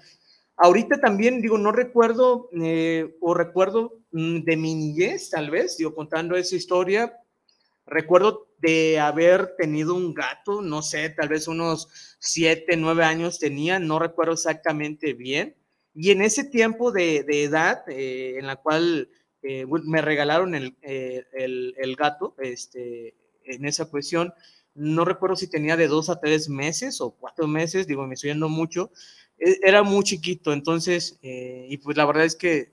Ahorita 0.55 0.99
también, 0.99 1.41
digo, 1.41 1.57
no 1.57 1.71
recuerdo, 1.71 2.49
eh, 2.59 3.15
o 3.21 3.33
recuerdo 3.33 4.02
de 4.13 4.57
mi 4.57 4.75
niñez, 4.75 5.31
tal 5.31 5.49
vez, 5.49 5.77
digo, 5.77 5.95
contando 5.95 6.35
esa 6.35 6.55
historia, 6.55 7.19
recuerdo 7.87 8.47
de 8.59 8.99
haber 8.99 9.55
tenido 9.57 9.95
un 9.95 10.13
gato, 10.13 10.61
no 10.61 10.83
sé, 10.83 11.09
tal 11.09 11.29
vez 11.29 11.47
unos 11.47 11.89
siete, 12.19 12.77
nueve 12.77 13.03
años 13.03 13.39
tenía, 13.39 13.79
no 13.79 13.97
recuerdo 13.97 14.33
exactamente 14.33 15.13
bien. 15.13 15.55
Y 15.95 16.11
en 16.11 16.21
ese 16.21 16.43
tiempo 16.43 16.91
de, 16.91 17.25
edad 17.27 17.83
eh, 17.87 18.35
en 18.37 18.45
la 18.45 18.55
cual 18.57 19.09
eh, 19.41 19.65
me 19.83 20.01
regalaron 20.01 20.53
eh, 20.55 21.25
el, 21.33 21.73
el, 21.77 21.95
gato, 21.95 22.35
este, 22.37 23.15
en 23.45 23.65
esa 23.65 23.89
cuestión, 23.89 24.31
no 24.75 25.05
recuerdo 25.05 25.35
si 25.35 25.49
tenía 25.49 25.75
de 25.75 25.87
dos 25.87 26.09
a 26.09 26.19
tres 26.19 26.49
meses 26.49 27.01
o 27.01 27.11
cuatro 27.11 27.47
meses, 27.47 27.87
digo, 27.87 28.05
me 28.05 28.13
estoy 28.13 28.29
yendo 28.29 28.47
mucho, 28.47 28.91
e, 29.39 29.59
era 29.63 29.81
muy 29.81 30.03
chiquito, 30.03 30.53
entonces, 30.53 31.19
y 31.21 31.77
pues 31.77 31.97
la 31.97 32.05
verdad 32.05 32.25
es 32.25 32.35
que 32.35 32.72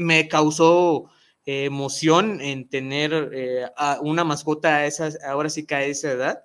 me 0.00 0.28
causó 0.28 1.10
emoción 1.44 2.40
en 2.40 2.68
tener 2.68 3.30
eh, 3.32 3.66
una 4.02 4.24
mascota 4.24 4.76
a 4.76 4.86
esa, 4.86 5.10
ahora 5.26 5.50
sí 5.50 5.66
que 5.66 5.74
a 5.74 5.84
esa 5.84 6.12
edad. 6.12 6.44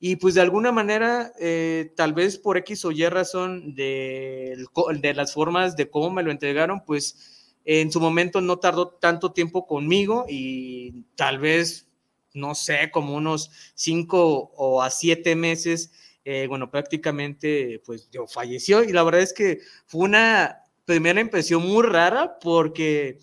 Y 0.00 0.16
pues 0.16 0.34
de 0.34 0.40
alguna 0.40 0.72
manera, 0.72 1.32
eh, 1.38 1.92
tal 1.96 2.12
vez 2.12 2.38
por 2.38 2.56
X 2.58 2.84
o 2.84 2.90
Y 2.90 3.06
razón 3.06 3.74
de, 3.74 4.56
de 5.00 5.14
las 5.14 5.32
formas 5.32 5.76
de 5.76 5.90
cómo 5.90 6.10
me 6.10 6.24
lo 6.24 6.32
entregaron, 6.32 6.82
pues 6.84 7.54
en 7.64 7.92
su 7.92 8.00
momento 8.00 8.40
no 8.40 8.58
tardó 8.58 8.88
tanto 8.88 9.32
tiempo 9.32 9.66
conmigo 9.66 10.26
y 10.28 11.04
tal 11.14 11.38
vez, 11.38 11.88
no 12.34 12.56
sé, 12.56 12.90
como 12.90 13.14
unos 13.14 13.50
cinco 13.74 14.50
o 14.56 14.82
a 14.82 14.90
siete 14.90 15.36
meses 15.36 15.92
eh, 16.24 16.46
bueno, 16.46 16.70
prácticamente 16.70 17.82
pues 17.84 18.08
yo 18.10 18.28
falleció 18.28 18.84
y 18.84 18.92
la 18.92 19.02
verdad 19.02 19.22
es 19.22 19.32
que 19.32 19.58
fue 19.86 20.02
una 20.02 20.61
primera 20.84 21.20
impresión 21.20 21.62
muy 21.62 21.82
rara 21.84 22.38
porque 22.40 23.18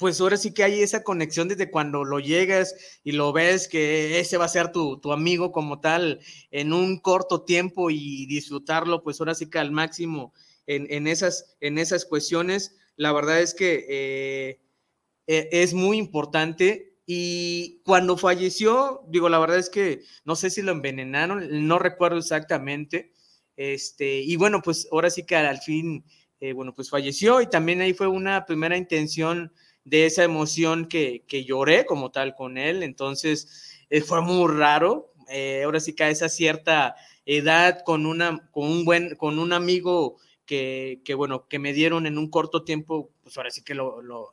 pues 0.00 0.18
ahora 0.20 0.38
sí 0.38 0.54
que 0.54 0.64
hay 0.64 0.80
esa 0.80 1.02
conexión 1.02 1.46
desde 1.46 1.70
cuando 1.70 2.04
lo 2.04 2.20
llegas 2.20 2.74
y 3.04 3.12
lo 3.12 3.34
ves 3.34 3.68
que 3.68 4.18
ese 4.18 4.38
va 4.38 4.46
a 4.46 4.48
ser 4.48 4.72
tu, 4.72 4.98
amigo 5.12 5.52
como 5.52 5.80
tal 5.80 6.20
en 6.50 6.72
un 6.72 6.98
corto 6.98 7.42
tiempo 7.42 7.90
y 7.90 8.24
disfrutarlo, 8.24 9.02
pues 9.02 9.20
ahora 9.20 9.34
sí 9.34 9.50
que 9.50 9.58
al 9.58 9.72
máximo 9.72 10.32
en, 10.66 11.06
esas, 11.06 11.56
en 11.60 11.76
esas 11.76 12.06
cuestiones. 12.06 12.76
La 12.96 13.12
verdad 13.12 13.40
es 13.40 13.54
que 13.54 13.86
eh, 13.90 14.60
e, 15.26 15.48
es 15.52 15.74
muy 15.74 15.98
importante 15.98 16.96
y 17.04 17.82
cuando 17.84 18.16
falleció, 18.16 19.02
digo, 19.08 19.28
la 19.28 19.38
verdad 19.38 19.58
es 19.58 19.68
que 19.68 20.00
no 20.24 20.34
sé 20.34 20.48
si 20.48 20.62
lo 20.62 20.72
envenenaron, 20.72 21.66
no 21.66 21.78
recuerdo 21.78 22.18
exactamente. 22.18 23.12
Este, 23.56 24.20
y 24.20 24.36
bueno, 24.36 24.62
pues 24.62 24.88
ahora 24.90 25.10
sí 25.10 25.26
que 25.26 25.36
al 25.36 25.58
fin, 25.58 26.04
eh, 26.40 26.52
bueno, 26.52 26.74
pues 26.74 26.90
falleció 26.90 27.40
y 27.40 27.46
también 27.46 27.80
ahí 27.80 27.92
fue 27.92 28.06
una 28.06 28.46
primera 28.46 28.76
intención 28.76 29.52
de 29.84 30.06
esa 30.06 30.24
emoción 30.24 30.86
que, 30.86 31.24
que 31.26 31.44
lloré 31.44 31.84
como 31.86 32.10
tal 32.10 32.34
con 32.34 32.58
él. 32.58 32.82
Entonces, 32.82 33.76
eh, 33.90 34.00
fue 34.00 34.22
muy 34.22 34.50
raro. 34.52 35.12
Eh, 35.28 35.62
ahora 35.64 35.80
sí 35.80 35.94
que 35.94 36.04
a 36.04 36.10
esa 36.10 36.28
cierta 36.28 36.96
edad 37.26 37.82
con, 37.84 38.06
una, 38.06 38.48
con, 38.50 38.64
un 38.64 38.84
buen, 38.84 39.14
con 39.16 39.38
un 39.38 39.52
amigo 39.52 40.16
que, 40.46 41.00
que, 41.04 41.14
bueno, 41.14 41.46
que 41.46 41.58
me 41.58 41.72
dieron 41.72 42.06
en 42.06 42.18
un 42.18 42.28
corto 42.28 42.64
tiempo, 42.64 43.10
pues 43.22 43.36
ahora 43.36 43.50
sí 43.50 43.62
que 43.62 43.74
lo, 43.74 44.02
lo, 44.02 44.32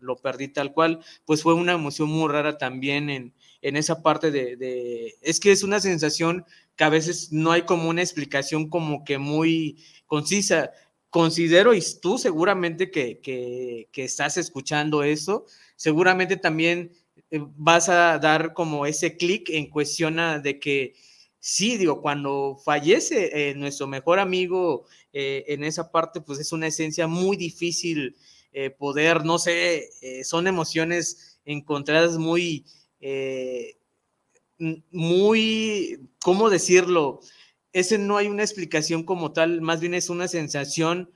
lo, 0.00 0.16
perdí 0.16 0.48
tal 0.48 0.72
cual, 0.72 1.00
pues 1.26 1.42
fue 1.42 1.52
una 1.52 1.72
emoción 1.72 2.08
muy 2.08 2.26
rara 2.32 2.56
también 2.56 3.10
en, 3.10 3.34
en 3.60 3.76
esa 3.76 4.02
parte 4.02 4.30
de, 4.30 4.56
de, 4.56 5.16
es 5.20 5.40
que 5.40 5.52
es 5.52 5.62
una 5.62 5.80
sensación 5.80 6.46
que 6.74 6.84
a 6.84 6.88
veces 6.88 7.32
no 7.32 7.52
hay 7.52 7.62
como 7.62 7.90
una 7.90 8.00
explicación 8.00 8.70
como 8.70 9.04
que 9.04 9.18
muy 9.18 9.84
concisa 10.06 10.70
considero, 11.10 11.74
y 11.74 11.82
tú 12.00 12.18
seguramente 12.18 12.90
que, 12.90 13.20
que, 13.20 14.04
estás 14.04 14.36
escuchando 14.36 15.02
eso, 15.02 15.46
seguramente 15.76 16.36
también 16.36 16.92
eh, 17.30 17.40
vas 17.56 17.88
a 17.88 18.18
dar 18.18 18.52
como 18.54 18.86
ese 18.86 19.16
clic 19.16 19.48
en 19.50 19.70
cuestión 19.70 20.16
de 20.42 20.58
que 20.58 20.94
sí, 21.40 21.76
digo, 21.76 22.02
cuando 22.02 22.58
fallece 22.64 23.50
eh, 23.50 23.54
nuestro 23.54 23.86
mejor 23.86 24.18
amigo 24.18 24.86
eh, 25.12 25.44
en 25.48 25.64
esa 25.64 25.90
parte, 25.90 26.20
pues 26.20 26.38
es 26.40 26.52
una 26.52 26.66
esencia 26.66 27.06
muy 27.06 27.36
difícil 27.36 28.16
poder, 28.76 29.24
no 29.24 29.38
sé, 29.38 29.88
son 30.24 30.48
emociones 30.48 31.38
encontradas 31.44 32.18
muy, 32.18 32.64
muy, 34.90 36.10
¿cómo 36.20 36.50
decirlo? 36.50 37.20
Ese 37.72 37.98
no 37.98 38.16
hay 38.16 38.28
una 38.28 38.42
explicación 38.42 39.04
como 39.04 39.32
tal, 39.32 39.60
más 39.60 39.80
bien 39.80 39.94
es 39.94 40.10
una 40.10 40.28
sensación 40.28 41.10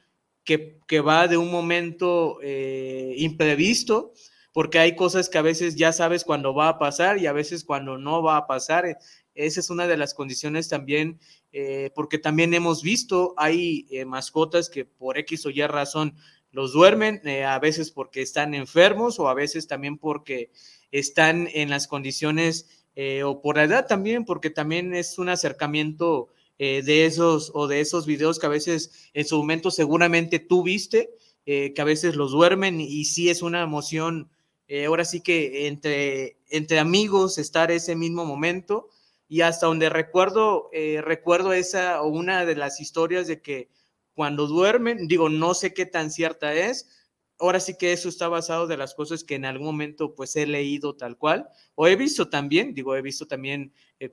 que, 0.44 1.00
va 1.00 1.28
de 1.28 1.36
un 1.36 1.50
momento 1.50 2.38
eh, 2.42 3.14
imprevisto, 3.16 4.12
porque 4.52 4.78
hay 4.78 4.96
cosas 4.96 5.28
que 5.28 5.38
a 5.38 5.42
veces 5.42 5.76
ya 5.76 5.92
sabes 5.92 6.24
cuándo 6.24 6.54
va 6.54 6.68
a 6.68 6.78
pasar 6.78 7.18
y 7.18 7.26
a 7.26 7.32
veces 7.32 7.64
cuando 7.64 7.96
no 7.96 8.22
va 8.22 8.36
a 8.36 8.46
pasar. 8.46 8.98
Esa 9.34 9.60
es 9.60 9.70
una 9.70 9.86
de 9.86 9.96
las 9.96 10.12
condiciones 10.12 10.68
también, 10.68 11.18
eh, 11.52 11.90
porque 11.94 12.18
también 12.18 12.52
hemos 12.52 12.82
visto, 12.82 13.32
hay 13.38 13.86
eh, 13.90 14.04
mascotas 14.04 14.68
que 14.68 14.84
por 14.84 15.16
X 15.18 15.46
o 15.46 15.50
Y 15.50 15.62
razón 15.62 16.14
los 16.50 16.74
duermen, 16.74 17.22
a 17.46 17.58
veces 17.60 17.90
porque 17.90 18.20
están 18.20 18.52
enfermos 18.52 19.18
o 19.18 19.28
a 19.28 19.32
veces 19.32 19.66
también 19.68 19.96
porque 19.96 20.50
están 20.90 21.48
en 21.54 21.70
las 21.70 21.86
condiciones 21.88 22.84
o 23.24 23.40
por 23.40 23.56
la 23.56 23.64
edad 23.64 23.86
también, 23.86 24.26
porque 24.26 24.50
también 24.50 24.94
es 24.94 25.18
un 25.18 25.30
acercamiento 25.30 26.28
eh, 26.64 26.80
de 26.84 27.06
esos 27.06 27.50
o 27.54 27.66
de 27.66 27.80
esos 27.80 28.06
videos 28.06 28.38
que 28.38 28.46
a 28.46 28.48
veces 28.48 29.10
en 29.14 29.26
su 29.26 29.36
momento 29.36 29.72
seguramente 29.72 30.38
tú 30.38 30.62
viste, 30.62 31.10
eh, 31.44 31.74
que 31.74 31.82
a 31.82 31.84
veces 31.84 32.14
los 32.14 32.30
duermen 32.30 32.80
y 32.80 33.04
sí 33.04 33.28
es 33.30 33.42
una 33.42 33.62
emoción, 33.62 34.30
eh, 34.68 34.84
ahora 34.84 35.04
sí 35.04 35.22
que 35.22 35.66
entre, 35.66 36.38
entre 36.50 36.78
amigos 36.78 37.36
estar 37.38 37.72
ese 37.72 37.96
mismo 37.96 38.24
momento. 38.24 38.90
Y 39.26 39.40
hasta 39.40 39.66
donde 39.66 39.88
recuerdo, 39.88 40.70
recuerdo 41.02 41.52
esa 41.52 42.00
o 42.00 42.06
una 42.06 42.44
de 42.44 42.54
las 42.54 42.80
historias 42.80 43.26
de 43.26 43.42
que 43.42 43.68
cuando 44.14 44.46
duermen, 44.46 45.08
digo, 45.08 45.28
no 45.28 45.54
sé 45.54 45.74
qué 45.74 45.84
tan 45.84 46.12
cierta 46.12 46.54
es, 46.54 47.01
ahora 47.42 47.60
sí 47.60 47.74
que 47.78 47.92
eso 47.92 48.08
está 48.08 48.28
basado 48.28 48.66
de 48.66 48.76
las 48.76 48.94
cosas 48.94 49.24
que 49.24 49.34
en 49.34 49.44
algún 49.44 49.66
momento 49.66 50.14
pues 50.14 50.36
he 50.36 50.46
leído 50.46 50.94
tal 50.96 51.18
cual, 51.18 51.48
o 51.74 51.88
he 51.88 51.96
visto 51.96 52.28
también, 52.28 52.72
digo, 52.72 52.94
he 52.94 53.02
visto 53.02 53.26
también 53.26 53.72
eh, 53.98 54.10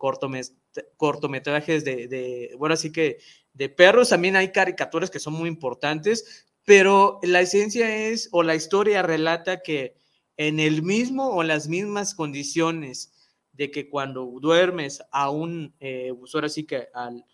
cortometrajes 0.97 1.85
de, 1.85 2.07
de, 2.07 2.55
bueno, 2.57 2.73
así 2.73 2.91
que 2.91 3.19
de 3.53 3.69
perros, 3.69 4.09
también 4.09 4.35
hay 4.35 4.51
caricaturas 4.51 5.11
que 5.11 5.19
son 5.19 5.33
muy 5.33 5.47
importantes, 5.47 6.47
pero 6.65 7.19
la 7.23 7.41
esencia 7.41 8.07
es, 8.07 8.29
o 8.31 8.43
la 8.43 8.55
historia 8.55 9.01
relata 9.01 9.61
que 9.61 9.95
en 10.37 10.59
el 10.59 10.81
mismo 10.81 11.29
o 11.29 11.43
las 11.43 11.67
mismas 11.67 12.15
condiciones 12.15 13.13
de 13.53 13.69
que 13.71 13.89
cuando 13.89 14.25
duermes 14.41 15.01
a 15.11 15.29
un, 15.29 15.75
eh, 15.79 16.13
pues 16.17 16.33
ahora 16.33 16.49
sí 16.49 16.65
que 16.65 16.87
al, 16.93 17.25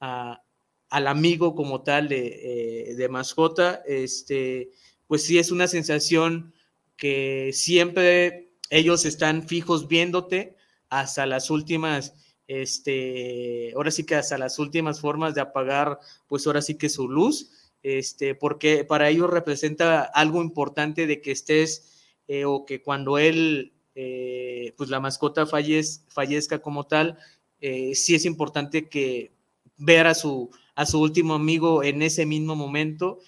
al 0.00 1.06
amigo 1.06 1.54
como 1.54 1.82
tal 1.82 2.08
de, 2.08 2.90
eh, 2.90 2.94
de 2.94 3.08
mascota, 3.08 3.82
este, 3.86 4.70
pues 5.08 5.24
sí 5.24 5.38
es 5.38 5.50
una 5.50 5.66
sensación 5.66 6.54
que 6.96 7.50
siempre 7.52 8.52
ellos 8.70 9.04
están 9.04 9.48
fijos 9.48 9.88
viéndote 9.88 10.56
hasta 10.90 11.26
las 11.26 11.50
últimas, 11.50 12.14
este, 12.46 13.72
ahora 13.74 13.90
sí 13.90 14.04
que 14.04 14.14
hasta 14.14 14.38
las 14.38 14.58
últimas 14.58 15.00
formas 15.00 15.34
de 15.34 15.40
apagar, 15.40 15.98
pues 16.28 16.46
ahora 16.46 16.62
sí 16.62 16.76
que 16.76 16.88
su 16.88 17.08
luz, 17.08 17.50
este, 17.82 18.34
porque 18.34 18.84
para 18.84 19.08
ellos 19.08 19.30
representa 19.30 20.02
algo 20.02 20.42
importante 20.42 21.06
de 21.06 21.20
que 21.20 21.32
estés 21.32 22.04
eh, 22.26 22.44
o 22.44 22.64
que 22.66 22.82
cuando 22.82 23.18
él, 23.18 23.72
eh, 23.94 24.74
pues 24.76 24.90
la 24.90 25.00
mascota 25.00 25.46
fallezca 25.46 26.58
como 26.60 26.84
tal, 26.86 27.18
eh, 27.60 27.94
sí 27.94 28.14
es 28.14 28.24
importante 28.24 28.88
que 28.88 29.32
ver 29.76 30.06
a 30.06 30.14
su, 30.14 30.50
a 30.74 30.86
su 30.86 31.00
último 31.00 31.34
amigo 31.34 31.82
en 31.82 32.02
ese 32.02 32.26
mismo 32.26 32.54
momento 32.56 33.18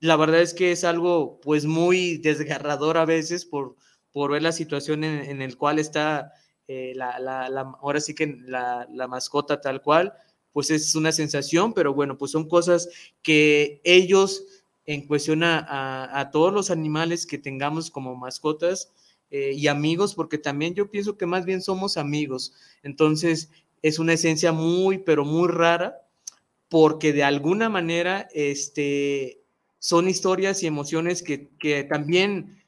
la 0.00 0.16
verdad 0.16 0.42
es 0.42 0.54
que 0.54 0.72
es 0.72 0.84
algo 0.84 1.40
pues 1.40 1.64
muy 1.64 2.18
desgarrador 2.18 2.98
a 2.98 3.04
veces 3.04 3.44
por, 3.44 3.76
por 4.12 4.30
ver 4.32 4.42
la 4.42 4.52
situación 4.52 5.04
en, 5.04 5.42
el 5.42 5.56
cual 5.56 5.78
está 5.78 6.32
eh, 6.68 6.92
la, 6.94 7.18
la, 7.18 7.60
ahora 7.80 8.00
sí 8.00 8.14
que 8.14 8.38
la, 8.46 8.86
la, 8.92 9.08
mascota 9.08 9.60
tal 9.60 9.82
cual, 9.82 10.12
pues 10.52 10.70
es 10.70 10.94
una 10.94 11.12
sensación, 11.12 11.72
pero 11.72 11.94
bueno, 11.94 12.18
pues 12.18 12.32
son 12.32 12.48
cosas 12.48 12.88
que 13.22 13.80
ellos 13.84 14.44
en 14.86 15.06
cuestión 15.06 15.42
a, 15.42 16.18
a, 16.18 16.30
todos 16.30 16.52
los 16.52 16.70
animales 16.70 17.26
que 17.26 17.38
tengamos 17.38 17.90
como 17.90 18.14
mascotas 18.16 18.92
eh, 19.30 19.52
y 19.54 19.66
amigos, 19.66 20.14
porque 20.14 20.38
también 20.38 20.74
yo 20.74 20.90
pienso 20.90 21.16
que 21.16 21.26
más 21.26 21.44
bien 21.44 21.60
somos 21.60 21.96
amigos, 21.96 22.54
entonces 22.82 23.50
es 23.82 23.98
una 23.98 24.14
esencia 24.14 24.52
muy, 24.52 24.98
pero 24.98 25.24
muy 25.24 25.48
rara, 25.48 26.02
porque 26.68 27.12
de 27.12 27.24
alguna 27.24 27.68
manera, 27.68 28.28
este, 28.32 29.42
son 29.86 30.08
historias 30.08 30.64
y 30.64 30.66
emociones 30.66 31.22
que, 31.22 31.48
que 31.60 31.84
también 31.84 32.60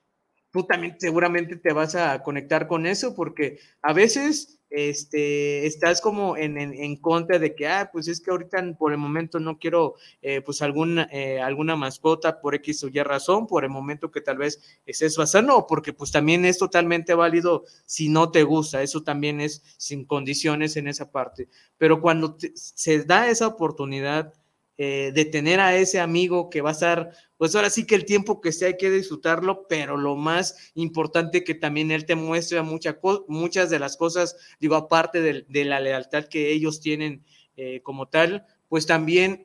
tú 0.52 0.62
también 0.62 0.94
seguramente 1.00 1.56
te 1.56 1.72
vas 1.72 1.96
a 1.96 2.22
conectar 2.22 2.68
con 2.68 2.86
eso, 2.86 3.12
porque 3.16 3.58
a 3.82 3.92
veces 3.92 4.60
este, 4.70 5.66
estás 5.66 6.00
como 6.00 6.36
en, 6.36 6.56
en, 6.56 6.96
contra 6.98 7.40
de 7.40 7.56
que, 7.56 7.66
ah, 7.66 7.90
pues 7.92 8.06
es 8.06 8.20
que 8.20 8.30
ahorita 8.30 8.72
por 8.78 8.92
el 8.92 8.98
momento 8.98 9.40
no 9.40 9.58
quiero, 9.58 9.96
eh, 10.22 10.42
pues 10.42 10.62
alguna, 10.62 11.08
eh, 11.10 11.40
alguna 11.40 11.74
mascota 11.74 12.40
por 12.40 12.54
X 12.54 12.84
o 12.84 12.88
Y 12.88 13.02
razón, 13.02 13.48
por 13.48 13.64
el 13.64 13.70
momento 13.70 14.12
que 14.12 14.20
tal 14.20 14.38
vez 14.38 14.62
estés 14.86 15.16
pasando, 15.16 15.56
o 15.56 15.66
porque 15.66 15.92
pues 15.92 16.12
también 16.12 16.44
es 16.44 16.56
totalmente 16.56 17.14
válido 17.14 17.64
si 17.84 18.08
no 18.08 18.30
te 18.30 18.44
gusta, 18.44 18.80
eso 18.80 19.02
también 19.02 19.40
es 19.40 19.64
sin 19.76 20.04
condiciones 20.04 20.76
en 20.76 20.86
esa 20.86 21.10
parte, 21.10 21.48
pero 21.78 22.00
cuando 22.00 22.36
se 22.54 23.02
da 23.02 23.28
esa 23.28 23.48
oportunidad 23.48 24.32
eh, 24.80 25.10
de 25.12 25.24
tener 25.24 25.58
a 25.58 25.76
ese 25.76 25.98
amigo 25.98 26.50
que 26.50 26.60
va 26.60 26.70
a 26.70 26.72
estar, 26.72 27.10
pues 27.36 27.52
ahora 27.56 27.68
sí 27.68 27.84
que 27.84 27.96
el 27.96 28.04
tiempo 28.04 28.40
que 28.40 28.52
sea 28.52 28.68
hay 28.68 28.76
que 28.76 28.92
disfrutarlo, 28.92 29.66
pero 29.68 29.96
lo 29.96 30.14
más 30.14 30.70
importante 30.74 31.42
que 31.42 31.56
también 31.56 31.90
él 31.90 32.06
te 32.06 32.14
muestra 32.14 32.62
muchas 32.62 33.70
de 33.70 33.78
las 33.80 33.96
cosas, 33.96 34.36
digo, 34.60 34.76
aparte 34.76 35.20
de, 35.20 35.64
la 35.64 35.80
lealtad 35.80 36.26
que 36.26 36.52
ellos 36.52 36.80
tienen 36.80 37.24
eh, 37.56 37.80
como 37.82 38.06
tal, 38.06 38.46
pues 38.68 38.86
también 38.86 39.42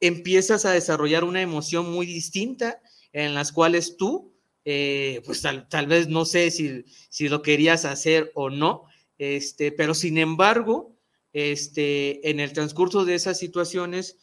empiezas 0.00 0.66
a 0.66 0.72
desarrollar 0.72 1.24
una 1.24 1.40
emoción 1.40 1.90
muy 1.90 2.04
distinta 2.04 2.82
en 3.14 3.34
las 3.34 3.52
cuales 3.52 3.96
tú, 3.96 4.34
eh, 4.66 5.22
pues 5.24 5.40
tal, 5.40 5.66
tal, 5.70 5.86
vez 5.86 6.08
no 6.08 6.26
sé 6.26 6.50
si, 6.50 6.84
si 7.08 7.30
lo 7.30 7.40
querías 7.40 7.86
hacer 7.86 8.30
o 8.34 8.50
no, 8.50 8.84
este, 9.16 9.72
pero 9.72 9.94
sin 9.94 10.18
embargo, 10.18 10.94
este, 11.32 12.28
en 12.28 12.38
el 12.38 12.52
transcurso 12.52 13.06
de 13.06 13.14
esas 13.14 13.38
situaciones, 13.38 14.18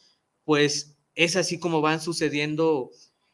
pues 0.46 0.96
es 1.14 1.36
así 1.36 1.58
como 1.58 1.82
van 1.82 2.00
sucediendo 2.00 2.92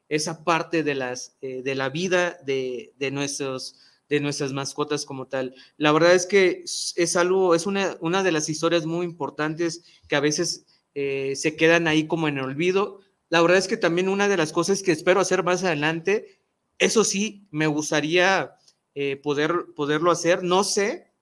esa 0.09 0.45
parte 0.45 0.83
de, 0.83 0.95
las, 0.95 1.37
eh, 1.43 1.63
de 1.63 1.75
la 1.75 1.91
vida 1.91 2.39
de, 2.45 2.93
nuestros, 3.13 3.77
de 4.09 4.19
nuestras 4.19 4.53
mascotas 4.53 5.05
como 5.05 5.27
tal. 5.27 5.55
La 5.77 5.93
verdad 5.93 6.15
es 6.15 6.27
que 6.27 6.65
es 6.65 7.17
algo, 7.17 7.55
es 7.55 7.67
una, 7.67 7.97
una 8.01 8.23
de 8.23 8.33
las 8.33 8.49
historias 8.49 8.87
muy 8.87 9.07
importantes 9.07 9.85
que 10.09 10.17
a 10.17 10.21
veces 10.21 10.67
eh, 10.95 11.35
se 11.37 11.55
quedan 11.55 11.87
ahí 11.87 12.07
como 12.07 12.29
en 12.29 12.39
olvido. 12.39 13.01
La 13.29 13.43
verdad 13.43 13.59
es 13.59 13.69
que 13.69 13.77
también 13.77 14.09
una 14.09 14.27
de 14.27 14.37
las 14.37 14.53
cosas 14.53 14.83
que 14.83 14.93
espero 14.93 15.21
hacer 15.21 15.43
más 15.43 15.65
adelante, 15.65 16.41
eso 16.79 17.05
sí, 17.05 17.47
me 17.51 17.67
gustaría 17.67 18.55
eh, 18.95 19.17
poder, 19.17 19.67
poderlo 19.77 20.11
hacer. 20.11 20.43
No 20.43 20.65
sé 20.65 21.13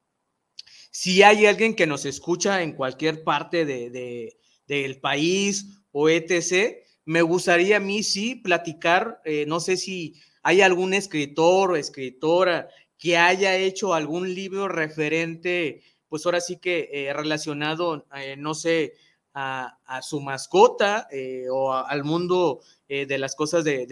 si 0.92 1.22
hay 1.22 1.46
alguien 1.46 1.74
que 1.74 1.86
nos 1.86 2.04
escucha 2.04 2.62
en 2.62 2.72
cualquier 2.72 3.24
parte 3.24 3.64
de, 3.64 4.36
del 4.66 5.00
país 5.00 5.79
o 5.92 6.08
etc. 6.08 6.78
Me 7.04 7.22
gustaría 7.22 7.78
a 7.78 7.80
mí 7.80 8.02
sí 8.02 8.34
platicar, 8.34 9.20
eh, 9.24 9.44
no 9.46 9.60
sé 9.60 9.76
si 9.76 10.14
hay 10.42 10.60
algún 10.60 10.94
escritor 10.94 11.72
o 11.72 11.76
escritora 11.76 12.68
que 12.98 13.16
haya 13.16 13.56
hecho 13.56 13.94
algún 13.94 14.34
libro 14.34 14.68
referente, 14.68 15.82
pues 16.08 16.26
ahora 16.26 16.40
sí 16.40 16.58
que 16.58 17.10
relacionado, 17.14 18.06
no 18.36 18.54
sé, 18.54 18.94
a, 19.34 20.00
su 20.02 20.20
mascota 20.20 21.08
eh, 21.10 21.46
o 21.50 21.72
al 21.72 22.04
mundo 22.04 22.60
eh, 22.88 23.06
de 23.06 23.18
las 23.18 23.34
cosas 23.34 23.64
de, 23.64 23.86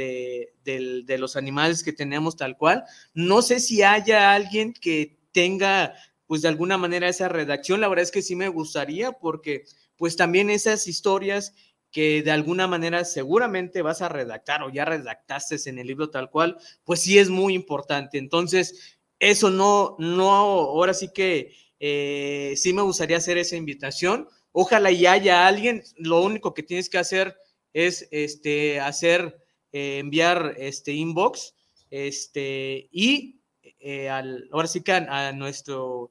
de, 0.64 1.18
los 1.18 1.36
animales 1.36 1.82
que 1.82 1.92
tenemos 1.92 2.36
tal 2.36 2.56
cual. 2.56 2.84
No 3.14 3.42
sé 3.42 3.60
si 3.60 3.82
haya 3.82 4.32
alguien 4.32 4.72
que 4.72 5.18
tenga, 5.32 5.94
pues 6.26 6.42
de 6.42 6.48
alguna 6.48 6.78
manera 6.78 7.08
esa 7.08 7.28
redacción. 7.28 7.80
La 7.80 7.88
verdad 7.88 8.04
es 8.04 8.10
que 8.10 8.22
sí 8.22 8.36
me 8.36 8.48
gustaría 8.48 9.12
porque, 9.12 9.64
pues 9.96 10.16
también 10.16 10.50
esas 10.50 10.86
historias 10.86 11.54
que 11.90 12.22
de 12.22 12.30
alguna 12.30 12.66
manera 12.66 13.04
seguramente 13.04 13.82
vas 13.82 14.02
a 14.02 14.08
redactar 14.08 14.62
o 14.62 14.70
ya 14.70 14.84
redactaste 14.84 15.56
en 15.68 15.78
el 15.78 15.86
libro 15.86 16.10
tal 16.10 16.30
cual, 16.30 16.58
pues 16.84 17.00
sí 17.00 17.18
es 17.18 17.30
muy 17.30 17.54
importante. 17.54 18.18
Entonces, 18.18 18.98
eso 19.18 19.50
no, 19.50 19.96
no, 19.98 20.28
ahora 20.28 20.94
sí 20.94 21.10
que 21.14 21.54
eh, 21.80 22.54
sí 22.56 22.72
me 22.72 22.82
gustaría 22.82 23.16
hacer 23.16 23.38
esa 23.38 23.56
invitación 23.56 24.28
Ojalá 24.60 24.90
y 24.90 25.06
haya 25.06 25.46
alguien, 25.46 25.84
lo 25.96 26.20
único 26.22 26.54
que 26.54 26.64
tienes 26.64 26.88
que 26.88 26.98
hacer 26.98 27.36
es 27.72 28.08
este, 28.10 28.80
hacer, 28.80 29.38
eh, 29.70 29.98
enviar 29.98 30.54
este 30.58 30.92
inbox, 30.92 31.54
este, 31.90 32.88
y 32.90 33.40
eh, 33.78 34.08
al, 34.08 34.48
ahora 34.50 34.66
sí 34.66 34.82
que 34.82 34.90
a, 34.90 35.32
nuestro 35.32 36.10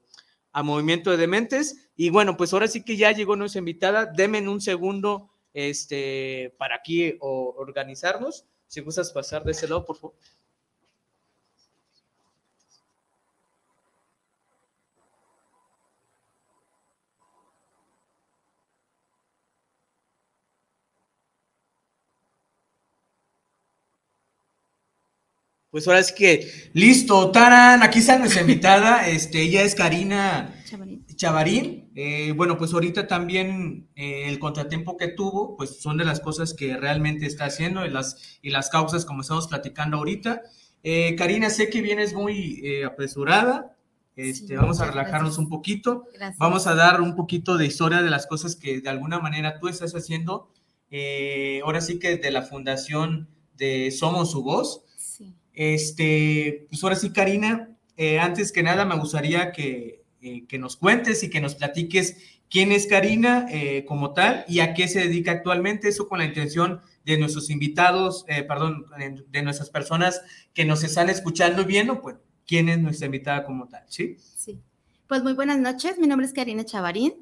a 0.54 0.64
Movimiento 0.64 1.12
de 1.12 1.18
Dementes. 1.18 1.90
Y 1.96 2.10
bueno, 2.10 2.38
pues 2.38 2.54
ahora 2.54 2.68
sí 2.68 2.86
que 2.86 2.96
ya 2.96 3.12
llegó 3.12 3.36
nuestra 3.36 3.60
invitada. 3.60 4.06
Denme 4.06 4.48
un 4.48 4.62
segundo 4.62 5.30
este, 5.58 6.54
para 6.60 6.76
aquí 6.76 7.18
organizarnos. 7.20 8.46
Si 8.68 8.82
gustas 8.82 9.12
pasar 9.12 9.44
de 9.44 9.54
ese 9.54 9.68
lado, 9.68 9.86
por 9.86 9.96
favor. 9.98 10.16
Pues 25.72 25.88
ahora 25.88 26.00
es 26.00 26.12
que, 26.12 26.70
listo, 26.74 27.32
Taran, 27.32 27.82
aquí 27.84 28.00
está 28.00 28.18
nuestra 28.18 28.42
invitada, 28.42 29.08
este, 29.08 29.42
ella 29.42 29.64
es 29.64 29.76
Karina 29.76 30.54
Chavarín. 31.18 31.92
Eh, 31.96 32.32
bueno, 32.32 32.58
pues 32.58 32.74
ahorita 32.74 33.08
también 33.08 33.90
eh, 33.96 34.24
el 34.28 34.40
contratiempo 34.40 34.96
que 34.96 35.10
tuvo, 35.10 35.58
pues 35.58 35.82
son 35.82 35.98
de 35.98 36.06
las 36.06 36.22
cosas 36.22 36.54
que 36.54 36.78
realmente 36.78 37.26
está 37.26 37.46
haciendo 37.46 37.86
y 37.86 37.90
las, 37.90 38.40
y 38.42 38.52
las 38.52 38.70
causas 38.70 39.04
como 39.04 39.22
estamos 39.22 39.48
platicando 39.48 39.98
ahorita. 39.98 40.44
Eh, 40.84 41.16
Karina, 41.18 41.50
sé 41.50 41.70
que 41.70 41.82
vienes 41.82 42.14
muy 42.14 42.64
apresurada, 42.86 43.76
este, 44.16 44.56
vamos 44.56 44.80
a 44.80 44.86
relajarnos 44.86 45.38
un 45.38 45.50
poquito, 45.50 46.06
vamos 46.38 46.66
a 46.66 46.76
dar 46.76 47.02
un 47.02 47.16
poquito 47.16 47.58
de 47.58 47.66
historia 47.66 48.02
de 48.02 48.10
las 48.10 48.26
cosas 48.26 48.56
que 48.56 48.80
de 48.80 48.90
alguna 48.90 49.20
manera 49.20 49.60
tú 49.60 49.68
estás 49.68 49.94
haciendo. 49.96 50.50
ahora 51.64 51.82
sí 51.82 52.00
que 52.00 52.18
de 52.18 52.32
la 52.32 52.44
fundación 52.44 53.28
de 53.58 53.92
Somos 53.92 54.32
Su 54.32 54.44
Voz. 54.44 54.84
Este, 55.54 56.68
pues 56.70 56.84
ahora 56.84 56.96
sí, 56.96 57.12
Karina, 57.12 57.76
antes 58.22 58.52
que 58.52 58.62
nada 58.64 58.86
me 58.86 58.98
gustaría 58.98 59.52
que, 59.52 60.07
eh, 60.22 60.46
que, 60.48 60.58
nos 60.58 60.78
cuentes 60.78 61.24
y 61.24 61.30
que 61.30 61.42
nos 61.42 61.56
platiques 61.56 62.18
quién 62.50 62.72
es 62.72 62.88
Karina 62.88 63.48
eh, 63.50 63.86
como 63.86 64.14
tal 64.14 64.46
y 64.48 64.60
a 64.60 64.74
qué 64.74 64.88
se 64.88 65.00
dedica 65.00 65.32
actualmente, 65.32 65.90
eso 65.90 66.08
con 66.08 66.20
la 66.20 66.26
intención 66.26 66.82
de 67.06 67.18
nuestros 67.18 67.50
invitados, 67.50 68.26
perdón, 68.50 68.86
de 69.30 69.42
nuestras 69.42 69.70
personas 69.70 70.22
que 70.54 70.66
nos 70.66 70.84
están 70.84 71.10
escuchando 71.10 71.62
y 71.62 71.66
viendo, 71.66 72.02
pues, 72.02 72.18
quién 72.46 72.68
es 72.68 72.80
nuestra 72.80 73.06
invitada 73.06 73.46
como 73.46 73.70
tal, 73.70 73.84
¿sí? 73.88 74.18
Sí. 74.36 74.60
Pues 75.08 75.24
muy 75.24 75.32
buenas 75.32 75.58
noches, 75.58 75.98
mi 75.98 76.08
nombre 76.08 76.28
es 76.28 76.34
Karina 76.34 76.66
Chavarín, 76.66 77.14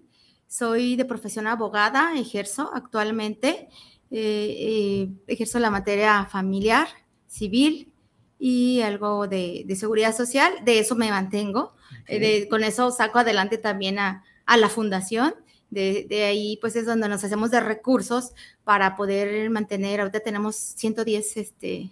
soy 0.48 0.96
de 0.96 1.06
profesión 1.06 1.46
abogada, 1.46 2.18
ejerzo 2.18 2.72
actualmente, 2.74 3.70
ejerzo 4.10 5.60
la 5.60 5.70
materia 5.70 6.26
familiar, 6.26 6.88
civil, 7.28 7.94
y 8.40 8.82
algo 8.82 9.28
de, 9.28 9.66
seguridad 9.78 10.16
social. 10.16 10.54
De 10.64 10.80
eso 10.80 10.96
me 10.96 11.10
mantengo. 11.10 11.75
Eh, 12.08 12.48
con 12.50 12.64
eso 12.64 12.92
saco 12.92 13.20
adelante 13.20 13.58
también 13.58 14.00
a, 14.00 14.24
la 14.58 14.70
fundación. 14.70 15.36
De, 15.70 16.24
ahí, 16.26 16.58
pues 16.62 16.76
es 16.78 16.86
donde 16.86 17.10
nos 17.10 17.24
hacemos 17.24 17.52
de 17.52 17.60
recursos 17.60 18.34
para 18.64 18.96
poder 18.96 19.50
mantener. 19.50 20.00
Ahorita 20.00 20.22
tenemos 20.22 20.56
110 20.56 21.38
este, 21.38 21.90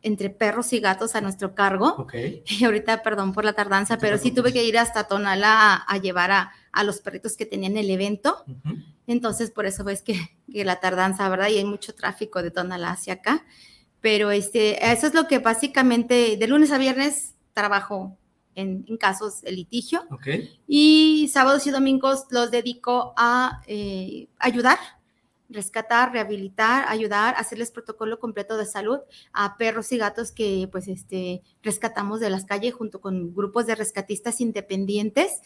entre 0.00 0.30
perros 0.30 0.72
y 0.72 0.80
gatos 0.80 1.14
a 1.14 1.20
nuestro 1.20 1.54
cargo. 1.54 2.06
Y 2.46 2.64
ahorita, 2.64 3.02
perdón 3.02 3.32
por 3.32 3.44
la 3.44 3.52
tardanza, 3.52 3.98
pero 3.98 4.16
sí 4.16 4.30
tuve 4.30 4.52
que 4.52 4.64
ir 4.64 4.78
hasta 4.78 5.06
Tonala 5.06 5.74
a, 5.74 5.98
llevar 5.98 6.30
a, 6.30 6.84
los 6.84 7.00
perritos 7.00 7.36
que 7.36 7.46
tenían 7.46 7.76
el 7.76 7.90
evento. 7.90 8.44
Entonces, 9.06 9.50
por 9.50 9.66
eso 9.66 9.84
ves 9.84 10.00
que, 10.00 10.18
que, 10.50 10.64
la 10.64 10.80
tardanza, 10.80 11.28
¿verdad? 11.28 11.48
Y 11.48 11.58
hay 11.58 11.64
mucho 11.64 11.94
tráfico 11.94 12.42
de 12.42 12.50
Tonala 12.50 12.92
hacia 12.92 13.14
acá 13.14 13.44
pero 14.04 14.30
este, 14.30 14.92
eso 14.92 15.06
es 15.06 15.14
lo 15.14 15.26
que 15.28 15.38
básicamente 15.38 16.36
de 16.36 16.46
lunes 16.46 16.70
a 16.72 16.76
viernes 16.76 17.32
trabajo 17.54 18.18
en, 18.54 18.84
casos 18.98 19.42
de 19.42 19.52
litigio. 19.52 20.02
Y 20.66 21.28
sábados 21.32 21.66
y 21.66 21.70
domingos 21.70 22.26
los 22.30 22.50
dedico 22.50 23.14
a 23.16 23.62
eh, 23.66 24.28
ayudar 24.38 24.78
rescatar, 25.54 26.12
rehabilitar, 26.12 26.84
ayudar, 26.88 27.34
hacerles 27.36 27.70
protocolo 27.70 28.18
completo 28.18 28.56
de 28.56 28.66
salud 28.66 28.98
a 29.32 29.56
perros 29.56 29.92
y 29.92 29.98
gatos 29.98 30.32
que 30.32 30.68
pues 30.70 30.88
este 30.88 31.42
rescatamos 31.62 32.20
de 32.20 32.30
las 32.30 32.44
calles 32.44 32.74
junto 32.74 33.00
con 33.00 33.34
grupos 33.34 33.66
de 33.66 33.74
rescatistas 33.74 34.40
independientes 34.40 35.40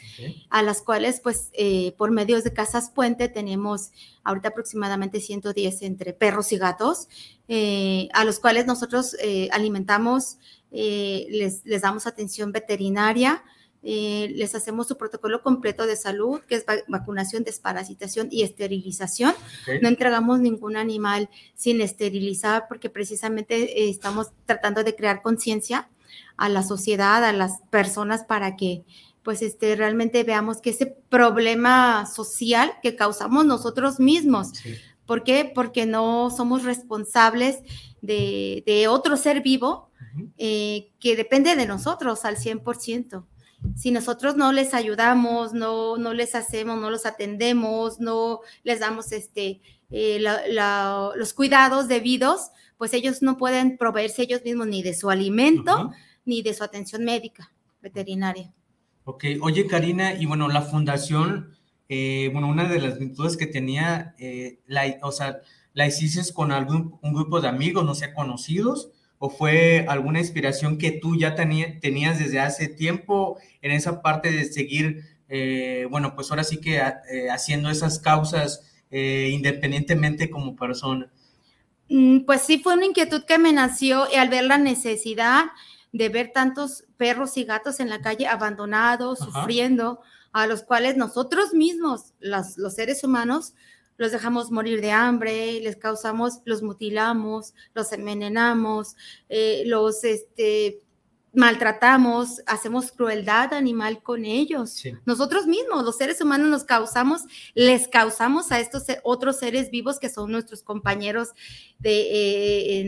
a 0.50 0.62
las 0.62 0.82
cuales 0.82 1.20
pues 1.20 1.50
eh, 1.52 1.92
por 1.96 2.10
medios 2.10 2.44
de 2.44 2.52
casas 2.52 2.90
puente 2.90 3.28
tenemos 3.28 3.90
ahorita 4.24 4.48
aproximadamente 4.48 5.20
110 5.20 5.82
entre 5.82 6.12
perros 6.12 6.52
y 6.52 6.58
gatos 6.58 7.08
eh, 7.48 8.08
a 8.12 8.24
los 8.24 8.40
cuales 8.40 8.66
nosotros 8.66 9.16
eh, 9.20 9.48
alimentamos, 9.52 10.38
les, 10.70 11.64
les 11.64 11.82
damos 11.82 12.06
atención 12.06 12.52
veterinaria, 12.52 13.42
eh, 13.82 14.32
les 14.34 14.54
hacemos 14.56 14.88
su 14.88 14.96
protocolo 14.96 15.40
completo 15.40 15.86
de 15.86 15.94
salud, 15.94 16.40
que 16.48 16.56
es 16.56 16.66
vacunación, 16.88 17.44
desparasitación 17.44 18.28
y 18.30 18.42
esterilización. 18.42 19.34
No 19.80 19.88
entregamos 19.88 20.40
ningún 20.40 20.76
animal 20.76 21.30
sin 21.54 21.80
esterilizar 21.80 22.66
porque 22.68 22.90
precisamente 22.90 23.82
eh, 23.82 23.88
estamos 23.88 24.28
tratando 24.46 24.82
de 24.82 24.96
crear 24.96 25.22
conciencia 25.22 25.88
a 26.36 26.48
la 26.48 26.62
sociedad, 26.62 27.24
a 27.24 27.32
las 27.32 27.60
personas 27.70 28.24
para 28.24 28.56
que 28.56 28.84
pues 29.22 29.42
este, 29.42 29.76
realmente 29.76 30.24
veamos 30.24 30.60
que 30.60 30.70
ese 30.70 30.86
problema 30.86 32.06
social 32.06 32.72
que 32.82 32.96
causamos 32.96 33.44
nosotros 33.44 34.00
mismos. 34.00 34.52
¿Por 35.08 35.24
qué? 35.24 35.50
Porque 35.52 35.86
no 35.86 36.30
somos 36.30 36.62
responsables 36.62 37.62
de, 38.00 38.86
otro 38.88 39.16
ser 39.16 39.42
vivo 39.42 39.90
eh, 40.36 40.92
que 41.00 41.16
depende 41.16 41.56
de 41.56 41.66
nosotros 41.66 42.24
al 42.24 42.36
100% 42.36 43.24
si 43.74 43.90
nosotros 43.90 44.36
no 44.36 44.52
les 44.52 44.74
ayudamos, 44.74 45.52
no, 45.52 45.96
no 45.96 46.14
les 46.14 46.34
hacemos, 46.34 46.80
no 46.80 46.90
los 46.90 47.06
atendemos, 47.06 47.98
no 48.00 48.40
les 48.62 48.80
damos 48.80 49.12
este, 49.12 49.60
eh, 49.90 50.20
los 50.20 51.32
cuidados 51.32 51.88
debidos, 51.88 52.50
pues 52.76 52.94
ellos 52.94 53.22
no 53.22 53.36
pueden 53.36 53.76
proveerse 53.76 54.22
ellos 54.22 54.42
mismos 54.44 54.68
ni 54.68 54.82
de 54.82 54.94
su 54.94 55.10
alimento 55.10 55.90
ni 56.24 56.42
de 56.42 56.54
su 56.54 56.62
atención 56.62 57.04
médica 57.04 57.52
veterinaria. 57.80 58.52
Ok, 59.04 59.24
oye 59.40 59.66
Karina, 59.66 60.12
y 60.12 60.26
bueno, 60.26 60.48
la 60.48 60.62
fundación, 60.62 61.57
eh, 61.88 62.28
bueno, 62.32 62.48
una 62.48 62.68
de 62.68 62.80
las 62.80 62.98
virtudes 62.98 63.36
que 63.36 63.46
tenía, 63.46 64.14
eh, 64.18 64.60
la, 64.66 64.98
o 65.02 65.10
sea, 65.10 65.40
la 65.72 65.86
hiciste 65.86 66.32
con 66.32 66.52
algún 66.52 66.98
un 67.02 67.14
grupo 67.14 67.40
de 67.40 67.48
amigos, 67.48 67.84
no 67.84 67.94
sé, 67.94 68.12
conocidos, 68.12 68.90
o 69.18 69.30
fue 69.30 69.86
alguna 69.88 70.20
inspiración 70.20 70.78
que 70.78 70.92
tú 70.92 71.16
ya 71.16 71.34
tenías 71.34 72.18
desde 72.18 72.40
hace 72.40 72.68
tiempo 72.68 73.38
en 73.62 73.72
esa 73.72 74.02
parte 74.02 74.30
de 74.30 74.44
seguir, 74.44 75.02
eh, 75.28 75.86
bueno, 75.90 76.14
pues 76.14 76.30
ahora 76.30 76.44
sí 76.44 76.60
que 76.60 76.76
eh, 76.76 77.30
haciendo 77.30 77.70
esas 77.70 77.98
causas 77.98 78.64
independientemente 78.90 80.30
como 80.30 80.56
persona? 80.56 81.10
Mm, 81.90 82.20
pues 82.20 82.40
sí, 82.40 82.58
fue 82.58 82.72
una 82.72 82.86
inquietud 82.86 83.24
que 83.24 83.36
me 83.36 83.52
nació 83.52 84.06
y 84.10 84.16
al 84.16 84.30
ver 84.30 84.44
la 84.44 84.56
necesidad, 84.56 85.44
de 85.92 86.08
ver 86.08 86.32
tantos 86.32 86.84
perros 86.96 87.36
y 87.36 87.44
gatos 87.44 87.80
en 87.80 87.90
la 87.90 88.00
calle 88.00 88.26
abandonados, 88.26 89.18
sufriendo, 89.18 90.00
a 90.38 90.46
los 90.46 90.62
cuales 90.62 90.96
nosotros 90.96 91.54
mismos, 91.54 92.14
los 92.20 92.74
seres 92.74 93.04
humanos, 93.04 93.54
los 93.96 94.12
dejamos 94.12 94.50
morir 94.50 94.80
de 94.80 94.92
hambre, 94.92 95.60
les 95.60 95.76
causamos, 95.76 96.40
los 96.44 96.62
mutilamos, 96.62 97.54
los 97.74 97.92
envenenamos, 97.92 98.96
eh, 99.28 99.64
los 99.66 100.04
este, 100.04 100.80
maltratamos, 101.38 102.42
hacemos 102.46 102.90
crueldad 102.90 103.54
animal 103.54 104.02
con 104.02 104.24
ellos. 104.24 104.82
Nosotros 105.06 105.46
mismos, 105.46 105.84
los 105.84 105.96
seres 105.96 106.20
humanos, 106.20 106.48
nos 106.48 106.64
causamos, 106.64 107.22
les 107.54 107.86
causamos 107.86 108.50
a 108.50 108.58
estos 108.58 108.86
otros 109.04 109.38
seres 109.38 109.70
vivos 109.70 110.00
que 110.00 110.08
son 110.08 110.32
nuestros 110.32 110.64
compañeros 110.64 111.28
de, 111.78 112.00
eh, 112.00 112.80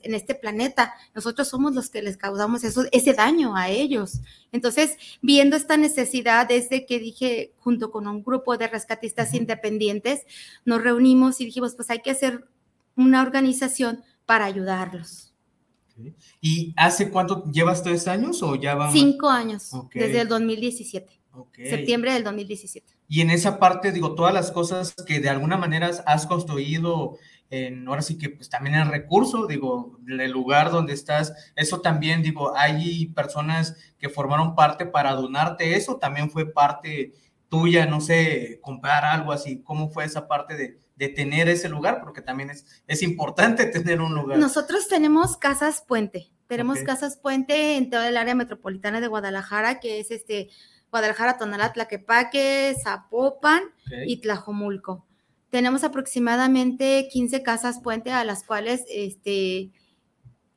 en, 0.00 0.14
este 0.14 0.36
planeta. 0.36 0.94
Nosotros 1.12 1.48
somos 1.48 1.74
los 1.74 1.90
que 1.90 2.00
les 2.00 2.16
causamos 2.16 2.62
eso, 2.62 2.84
ese 2.92 3.14
daño 3.14 3.56
a 3.56 3.68
ellos. 3.68 4.20
Entonces, 4.52 4.96
viendo 5.20 5.56
esta 5.56 5.76
necesidad, 5.76 6.46
desde 6.46 6.86
que 6.86 7.00
dije, 7.00 7.52
junto 7.58 7.90
con 7.90 8.06
un 8.06 8.22
grupo 8.22 8.56
de 8.56 8.68
rescatistas 8.68 9.34
independientes, 9.34 10.22
nos 10.64 10.80
reunimos 10.80 11.40
y 11.40 11.46
dijimos, 11.46 11.74
pues 11.74 11.90
hay 11.90 11.98
que 11.98 12.12
hacer 12.12 12.46
una 12.94 13.22
organización 13.22 14.04
para 14.24 14.44
ayudarlos. 14.44 15.27
¿Y 16.40 16.74
hace 16.76 17.10
cuánto 17.10 17.44
llevas 17.50 17.82
tres 17.82 18.08
años 18.08 18.42
o 18.42 18.54
ya 18.54 18.74
va? 18.74 18.92
Cinco 18.92 19.28
años, 19.28 19.70
desde 19.92 20.22
el 20.22 20.28
2017. 20.28 21.18
Septiembre 21.54 22.12
del 22.14 22.24
2017. 22.24 22.94
Y 23.08 23.20
en 23.20 23.30
esa 23.30 23.58
parte, 23.58 23.92
digo, 23.92 24.14
todas 24.14 24.34
las 24.34 24.50
cosas 24.50 24.94
que 25.06 25.20
de 25.20 25.28
alguna 25.28 25.56
manera 25.56 25.90
has 26.06 26.26
construido, 26.26 27.16
en, 27.50 27.86
ahora 27.88 28.02
sí 28.02 28.18
que 28.18 28.28
pues 28.28 28.50
también 28.50 28.74
el 28.74 28.88
recurso, 28.88 29.46
digo, 29.46 29.98
el 30.06 30.30
lugar 30.30 30.70
donde 30.70 30.92
estás, 30.92 31.32
eso 31.56 31.80
también, 31.80 32.22
digo, 32.22 32.56
hay 32.56 33.06
personas 33.08 33.76
que 33.98 34.08
formaron 34.08 34.54
parte 34.54 34.84
para 34.84 35.14
donarte 35.14 35.76
eso, 35.76 35.96
también 35.96 36.30
fue 36.30 36.52
parte 36.52 37.12
tuya, 37.48 37.86
no 37.86 38.00
sé, 38.00 38.58
comprar 38.60 39.04
algo 39.04 39.32
así, 39.32 39.62
¿cómo 39.62 39.90
fue 39.90 40.04
esa 40.04 40.28
parte 40.28 40.56
de, 40.56 40.78
de 40.98 41.08
tener 41.08 41.48
ese 41.48 41.68
lugar, 41.68 42.00
porque 42.02 42.20
también 42.20 42.50
es, 42.50 42.66
es 42.86 43.02
importante 43.02 43.66
tener 43.66 44.00
un 44.00 44.14
lugar. 44.14 44.38
Nosotros 44.38 44.88
tenemos 44.88 45.36
casas 45.36 45.82
puente, 45.86 46.30
tenemos 46.48 46.80
casas 46.80 47.16
puente 47.16 47.76
en 47.76 47.88
toda 47.88 48.08
el 48.08 48.16
área 48.16 48.34
metropolitana 48.34 49.00
de 49.00 49.06
Guadalajara, 49.06 49.80
que 49.80 50.00
es 50.00 50.10
este 50.10 50.50
Guadalajara, 50.90 51.38
Tonalá, 51.38 51.72
Tlaquepaque, 51.72 52.74
Zapopan 52.82 53.62
y 54.06 54.20
Tlajomulco. 54.20 55.06
Tenemos 55.50 55.84
aproximadamente 55.84 57.08
15 57.10 57.42
casas 57.42 57.80
puente 57.80 58.10
a 58.10 58.24
las 58.24 58.42
cuales 58.42 58.84
este, 58.90 59.70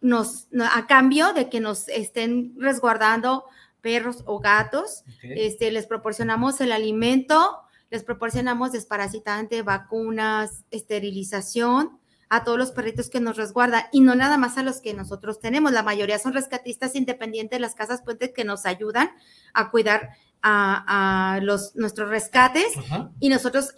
nos, 0.01 0.47
a 0.60 0.88
cambio 0.88 1.34
de 1.34 1.49
que 1.49 1.60
nos 1.60 1.88
estén 1.88 2.54
resguardando 2.58 3.45
perros 3.82 4.23
o 4.25 4.39
gatos, 4.39 5.04
este, 5.21 5.71
les 5.71 5.88
proporcionamos 5.88 6.62
el 6.62 6.71
alimento, 6.71 7.62
les 7.91 8.04
proporcionamos 8.04 8.71
desparasitante, 8.71 9.62
vacunas, 9.62 10.63
esterilización 10.71 11.99
a 12.30 12.45
todos 12.45 12.58
los 12.58 12.71
perritos 12.71 13.10
que 13.10 13.19
nos 13.19 13.36
resguarda 13.36 13.89
y 13.91 13.99
no 13.99 14.15
nada 14.15 14.38
más 14.38 14.58
a 14.58 14.63
los 14.63 14.80
que 14.80 14.93
nosotros 14.93 15.41
tenemos. 15.41 15.73
La 15.73 15.84
mayoría 15.84 16.17
son 16.17 16.32
rescatistas 16.32 16.95
independientes 16.95 17.58
de 17.58 17.62
las 17.62 17.75
casas 17.75 18.01
puentes 18.01 18.32
que 18.34 18.45
nos 18.45 18.65
ayudan 18.65 19.12
a 19.54 19.69
cuidar 19.69 20.12
a, 20.41 21.39
los, 21.43 21.75
nuestros 21.75 22.10
rescates 22.10 22.73
y 23.19 23.30
nosotros 23.30 23.75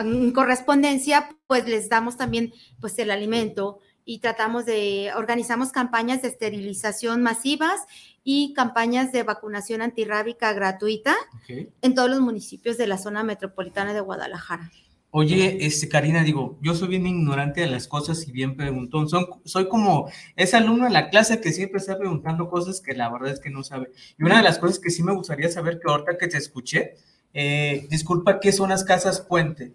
en 0.00 0.32
correspondencia 0.32 1.30
pues 1.46 1.66
les 1.66 1.88
damos 1.88 2.16
también 2.16 2.52
pues 2.80 2.98
el 2.98 3.10
alimento 3.10 3.78
y 4.08 4.20
tratamos 4.20 4.64
de, 4.64 5.10
organizamos 5.16 5.72
campañas 5.72 6.22
de 6.22 6.28
esterilización 6.28 7.22
masivas 7.22 7.80
y 8.22 8.54
campañas 8.54 9.10
de 9.10 9.24
vacunación 9.24 9.82
antirrábica 9.82 10.52
gratuita 10.52 11.14
en 11.48 11.94
todos 11.94 12.08
los 12.08 12.20
municipios 12.20 12.78
de 12.78 12.86
la 12.86 12.98
zona 12.98 13.24
metropolitana 13.24 13.92
de 13.92 14.00
Guadalajara. 14.00 14.70
Oye, 15.10 15.66
este, 15.66 15.88
Karina, 15.88 16.22
digo, 16.22 16.58
yo 16.62 16.74
soy 16.74 16.88
bien 16.88 17.06
ignorante 17.06 17.62
de 17.62 17.66
las 17.66 17.88
cosas 17.88 18.28
y 18.28 18.32
bien 18.32 18.56
preguntón. 18.56 19.08
Son, 19.08 19.26
soy 19.44 19.68
como 19.68 20.08
ese 20.36 20.56
alumno 20.56 20.84
de 20.84 20.90
la 20.90 21.10
clase 21.10 21.40
que 21.40 21.52
siempre 21.52 21.78
está 21.78 21.98
preguntando 21.98 22.48
cosas 22.48 22.80
que 22.80 22.94
la 22.94 23.10
verdad 23.10 23.32
es 23.32 23.40
que 23.40 23.50
no 23.50 23.64
sabe. 23.64 23.90
Y 24.18 24.22
una 24.22 24.36
de 24.36 24.44
las 24.44 24.58
cosas 24.58 24.78
que 24.78 24.90
sí 24.90 25.02
me 25.02 25.14
gustaría 25.14 25.48
saber, 25.48 25.80
que 25.80 25.90
ahorita 25.90 26.18
que 26.18 26.28
te 26.28 26.36
escuché, 26.36 26.94
eh, 27.32 27.86
disculpa, 27.90 28.38
¿qué 28.38 28.52
son 28.52 28.68
las 28.68 28.84
casas 28.84 29.20
puente? 29.20 29.74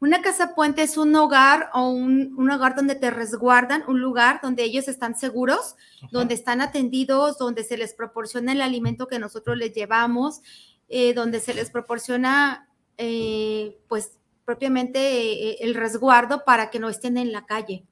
Una 0.00 0.22
casa 0.22 0.54
puente 0.54 0.82
es 0.82 0.96
un 0.96 1.14
hogar 1.14 1.70
o 1.72 1.88
un, 1.88 2.50
hogar 2.50 2.74
donde 2.74 2.94
te 2.94 3.10
resguardan, 3.10 3.84
un 3.88 4.00
lugar 4.00 4.40
donde 4.42 4.64
ellos 4.64 4.88
están 4.88 5.16
seguros, 5.16 5.76
donde 6.10 6.34
están 6.34 6.60
atendidos, 6.60 7.38
donde 7.38 7.64
se 7.64 7.76
les 7.76 7.94
proporciona 7.94 8.52
el 8.52 8.60
alimento 8.60 9.06
que 9.06 9.18
nosotros 9.18 9.56
les 9.56 9.72
llevamos, 9.72 10.42
eh, 10.88 11.14
donde 11.14 11.40
se 11.40 11.54
les 11.54 11.70
proporciona, 11.70 12.68
eh, 12.98 13.78
pues, 13.88 14.18
propiamente 14.44 14.98
eh, 14.98 15.56
el 15.60 15.74
resguardo 15.74 16.44
para 16.44 16.70
que 16.70 16.78
no 16.78 16.90
estén 16.90 17.16
en 17.16 17.32
la 17.32 17.46
calle. 17.46 17.86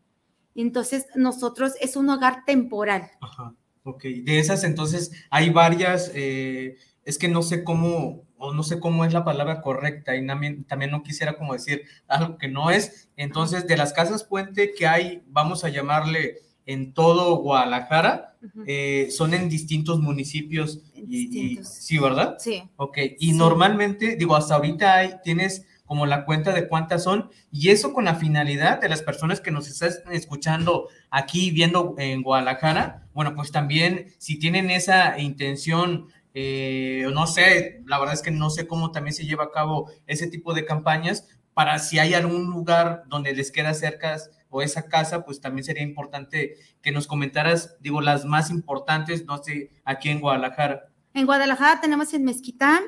Entonces, 0.54 1.06
nosotros 1.14 1.72
es 1.80 1.96
un 1.96 2.10
hogar 2.10 2.44
temporal. 2.44 3.10
Ajá, 3.22 3.54
ok. 3.84 4.02
De 4.02 4.38
esas, 4.38 4.64
entonces, 4.64 5.12
hay 5.30 5.48
varias, 5.48 6.12
es 6.14 7.18
que 7.18 7.28
no 7.28 7.42
sé 7.42 7.64
cómo 7.64 8.24
o 8.42 8.52
no 8.52 8.64
sé 8.64 8.80
cómo 8.80 9.04
es 9.04 9.12
la 9.12 9.24
palabra 9.24 9.60
correcta 9.60 10.16
y 10.16 10.26
también, 10.26 10.64
también 10.64 10.90
no 10.90 11.04
quisiera 11.04 11.34
como 11.34 11.52
decir 11.52 11.84
algo 12.08 12.38
que 12.38 12.48
no 12.48 12.70
es. 12.70 13.08
Entonces, 13.16 13.68
de 13.68 13.76
las 13.76 13.92
casas 13.92 14.24
puente 14.24 14.74
que 14.76 14.86
hay, 14.86 15.22
vamos 15.28 15.64
a 15.64 15.68
llamarle 15.68 16.38
en 16.66 16.92
todo 16.92 17.36
Guadalajara, 17.36 18.36
eh, 18.66 19.08
son 19.12 19.34
en 19.34 19.48
distintos 19.48 20.00
municipios. 20.00 20.80
y, 20.94 21.60
sí, 21.62 21.98
¿verdad? 21.98 22.36
Sí. 22.38 22.64
Ok, 22.76 22.98
y 23.18 23.32
normalmente, 23.32 24.16
digo, 24.16 24.34
hasta 24.34 24.56
ahorita 24.56 24.94
hay, 24.96 25.14
tienes 25.22 25.64
como 25.86 26.06
la 26.06 26.24
cuenta 26.24 26.52
de 26.52 26.68
cuántas 26.68 27.04
son, 27.04 27.30
y 27.52 27.68
eso 27.68 27.92
con 27.92 28.06
la 28.06 28.14
finalidad 28.14 28.80
de 28.80 28.88
las 28.88 29.02
personas 29.02 29.40
que 29.40 29.50
nos 29.50 29.68
están 29.68 29.92
escuchando 30.12 30.88
aquí, 31.10 31.50
viendo 31.50 31.94
en 31.98 32.22
Guadalajara, 32.22 33.06
bueno, 33.14 33.34
pues 33.34 33.52
también 33.52 34.06
si 34.18 34.38
tienen 34.38 34.70
esa 34.70 35.18
intención 35.18 36.08
eh, 36.34 37.06
no 37.12 37.26
sé, 37.26 37.82
la 37.86 37.98
verdad 37.98 38.14
es 38.14 38.22
que 38.22 38.30
no 38.30 38.50
sé 38.50 38.66
cómo 38.66 38.90
también 38.90 39.14
se 39.14 39.24
lleva 39.24 39.44
a 39.44 39.50
cabo 39.50 39.90
ese 40.06 40.28
tipo 40.28 40.54
de 40.54 40.64
campañas 40.64 41.28
para 41.54 41.78
si 41.78 41.98
hay 41.98 42.14
algún 42.14 42.46
lugar 42.46 43.04
donde 43.08 43.34
les 43.34 43.50
queda 43.50 43.74
cerca 43.74 44.16
o 44.48 44.62
esa 44.62 44.88
casa, 44.88 45.24
pues 45.24 45.40
también 45.40 45.64
sería 45.64 45.82
importante 45.82 46.56
que 46.82 46.92
nos 46.92 47.06
comentaras, 47.06 47.76
digo, 47.80 48.00
las 48.00 48.24
más 48.24 48.50
importantes, 48.50 49.24
no 49.24 49.42
sé, 49.42 49.70
aquí 49.84 50.10
en 50.10 50.20
Guadalajara. 50.20 50.88
En 51.14 51.26
Guadalajara 51.26 51.80
tenemos 51.80 52.12
en 52.14 52.24
Mezquitán, 52.24 52.82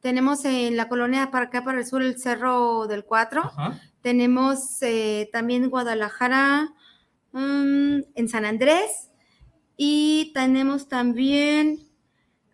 tenemos 0.00 0.44
en 0.44 0.76
la 0.76 0.88
colonia 0.88 1.30
para 1.30 1.46
acá, 1.46 1.64
para 1.64 1.78
el 1.78 1.86
sur, 1.86 2.02
el 2.02 2.18
Cerro 2.18 2.86
del 2.86 3.04
Cuatro, 3.04 3.50
tenemos 4.02 4.82
eh, 4.82 5.28
también 5.32 5.64
en 5.64 5.70
Guadalajara, 5.70 6.72
mm, 7.32 7.98
en 8.14 8.28
San 8.28 8.44
Andrés, 8.44 9.10
y 9.76 10.32
tenemos 10.34 10.88
también 10.88 11.85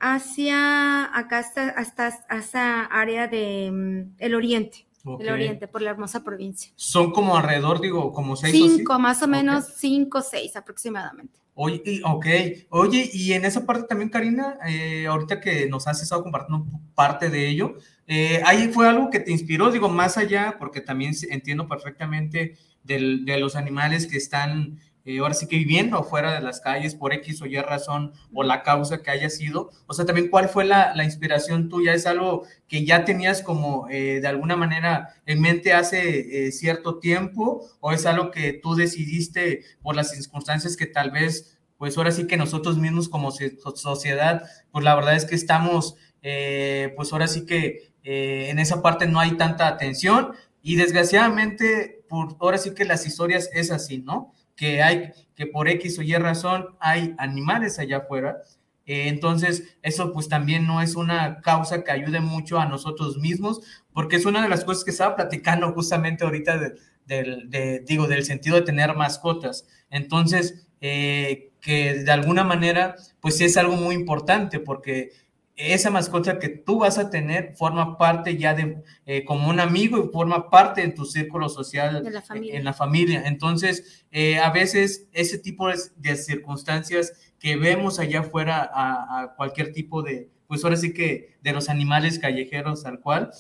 hacia 0.03 1.17
acá 1.17 1.39
hasta, 1.39 1.69
hasta, 1.69 2.09
hasta 2.29 2.85
área 2.87 3.29
de 3.29 3.71
mm, 3.73 4.17
el 4.19 4.35
oriente. 4.35 4.87
El 5.19 5.31
oriente, 5.31 5.67
por 5.67 5.83
la 5.83 5.91
hermosa 5.91 6.23
provincia. 6.23 6.73
Son 6.77 7.11
como 7.11 7.37
alrededor, 7.37 7.81
digo, 7.81 8.13
como 8.13 8.37
seis 8.37 8.53
cinco, 8.53 9.01
más 9.01 9.21
o 9.21 9.27
menos 9.27 9.65
cinco, 9.77 10.23
seis 10.23 10.55
aproximadamente. 10.55 11.41
Oye, 11.55 12.01
ok, 12.05 12.27
oye, 12.69 13.11
y 13.13 13.33
en 13.33 13.45
esa 13.45 13.67
parte 13.67 13.89
también, 13.89 14.11
Karina, 14.11 14.59
eh, 14.65 15.07
ahorita 15.09 15.41
que 15.41 15.69
nos 15.69 15.89
has 15.89 16.01
estado 16.01 16.23
compartiendo 16.23 16.67
parte 16.95 17.31
de 17.31 17.49
ello, 17.49 17.75
eh, 18.07 18.41
ahí 18.47 18.69
fue 18.69 18.89
algo 18.89 19.11
que 19.11 19.19
te 19.19 19.33
inspiró, 19.33 19.73
digo, 19.73 19.89
más 19.89 20.17
allá, 20.19 20.55
porque 20.61 20.81
también 20.81 21.15
entiendo 21.31 21.67
perfectamente 21.67 22.57
de 22.85 23.37
los 23.39 23.57
animales 23.57 24.07
que 24.07 24.19
están 24.19 24.79
eh, 25.05 25.19
ahora 25.19 25.35
sí 25.35 25.47
que 25.47 25.57
viviendo 25.57 25.97
afuera 25.97 26.33
de 26.35 26.41
las 26.41 26.61
calles 26.61 26.95
por 26.95 27.13
X 27.13 27.43
o 27.43 27.47
Y 27.47 27.57
razón 27.61 28.13
o 28.33 28.43
la 28.43 28.63
causa 28.63 29.03
que 29.03 29.11
haya 29.11 29.31
sido. 29.31 29.71
O 29.87 29.95
sea, 29.95 30.05
también 30.07 30.29
cuál 30.29 30.49
fue 30.49 30.65
la, 30.65 30.93
inspiración 31.03 31.69
tuya, 31.69 31.95
es 31.95 32.07
algo 32.07 32.45
que 32.69 32.85
ya 32.85 33.05
tenías 33.05 33.43
como 33.43 33.89
eh, 33.91 34.21
de 34.21 34.29
alguna 34.29 34.57
manera 34.57 35.15
en 35.27 35.41
mente 35.41 35.73
hace 35.73 36.47
eh, 36.47 36.53
cierto 36.53 36.99
tiempo 36.99 37.69
o 37.81 37.93
es 37.93 38.07
algo 38.07 38.31
que 38.31 38.53
tú 38.53 38.75
decidiste 38.75 39.65
por 39.83 39.97
las 39.97 40.11
circunstancias 40.11 40.77
que 40.77 40.87
tal 40.87 41.11
vez, 41.11 41.59
pues 41.77 41.99
ahora 41.99 42.13
sí 42.13 42.27
que 42.27 42.37
nosotros 42.37 42.79
mismos 42.79 43.09
como 43.09 43.33
sociedad, 43.33 44.45
pues 44.71 44.85
la 44.85 44.95
verdad 44.95 45.17
es 45.17 45.25
que 45.25 45.35
estamos, 45.35 45.97
pues 46.21 47.13
ahora 47.13 47.27
sí 47.27 47.45
que 47.45 47.93
en 48.05 48.61
esa 48.61 48.83
parte 48.83 49.09
no 49.09 49.19
hay 49.19 49.33
tanta 49.33 49.67
atención 49.67 50.33
y 50.63 50.77
desgraciadamente, 50.77 52.02
por, 52.13 52.37
ahora 52.41 52.59
sí 52.59 52.75
que 52.75 52.85
las 52.85 53.07
historias 53.07 53.49
es 53.55 53.71
así, 53.71 53.99
¿no? 53.99 54.35
que 54.57 54.83
hay, 54.83 55.13
que 55.35 55.47
por 55.47 55.69
X 55.69 55.99
o 55.99 56.03
Y 56.03 56.15
razón 56.15 56.77
hay 56.81 57.15
animales 57.19 57.79
allá 57.79 57.99
afuera. 57.99 58.39
Eh, 58.85 59.09
entonces, 59.09 59.77
eso 59.83 60.13
pues 60.13 60.29
también 60.29 60.67
no 60.67 60.83
es 60.83 60.97
una 60.97 61.41
causa 61.41 61.85
que 61.85 61.93
ayude 61.93 62.21
mucho 62.21 62.59
a 62.59 62.67
nosotros 62.67 63.17
mismos, 63.19 63.61
porque 63.93 64.17
es 64.17 64.27
una 64.27 64.43
de 64.43 64.49
las 64.49 64.65
cosas 64.65 64.85
que 64.85 64.91
estaba 64.91 65.17
platicando 65.17 65.73
justamente 65.73 66.25
ahorita 66.25 66.61
del, 67.07 67.51
de, 67.51 67.81
digo, 67.87 68.07
del 68.09 68.25
sentido 68.25 68.57
de 68.57 68.63
tener 68.63 68.95
mascotas. 68.95 69.67
Entonces, 69.91 70.69
eh, 70.81 71.53
que 71.61 71.95
de 71.95 72.13
alguna 72.13 72.45
manera, 72.45 72.97
pues 73.21 73.41
es 73.41 73.57
algo 73.57 73.77
muy 73.77 73.95
importante 73.95 74.59
porque 74.59 75.11
esa 75.57 75.91
mascota 75.91 76.39
que 76.39 76.49
tú 76.49 76.79
vas 76.79 76.99
a 76.99 77.11
tener 77.11 77.55
forma 77.57 77.99
parte 77.99 78.37
ya 78.37 78.55
de 78.55 78.83
eh, 79.07 79.25
como 79.25 79.49
un 79.49 79.61
amigo 79.61 79.99
y 79.99 80.13
forma 80.13 80.49
parte 80.49 80.81
de 80.81 80.89
tu 80.89 81.05
círculo 81.05 81.49
social 81.49 82.03
en 82.07 82.65
la 82.65 82.73
familia. 82.73 83.23
Entonces, 83.27 84.07
eh, 84.11 84.39
a 84.39 84.51
veces 84.51 85.09
ese 85.13 85.39
tipo 85.39 85.69
de, 85.69 86.17
circunstancias 86.17 87.13
que 87.39 87.57
vemos 87.57 87.99
allá 87.99 88.21
afuera 88.21 88.71
a, 88.73 89.35
cualquier 89.37 89.73
tipo 89.73 90.03
de, 90.03 90.31
pues 90.47 90.65
ahora 90.65 90.77
sí 90.77 90.95
que 90.95 91.37
de 91.43 91.53
los 91.53 91.69
animales 91.69 92.19
callejeros 92.19 92.83
tal 92.83 93.01
cual, 93.01 93.31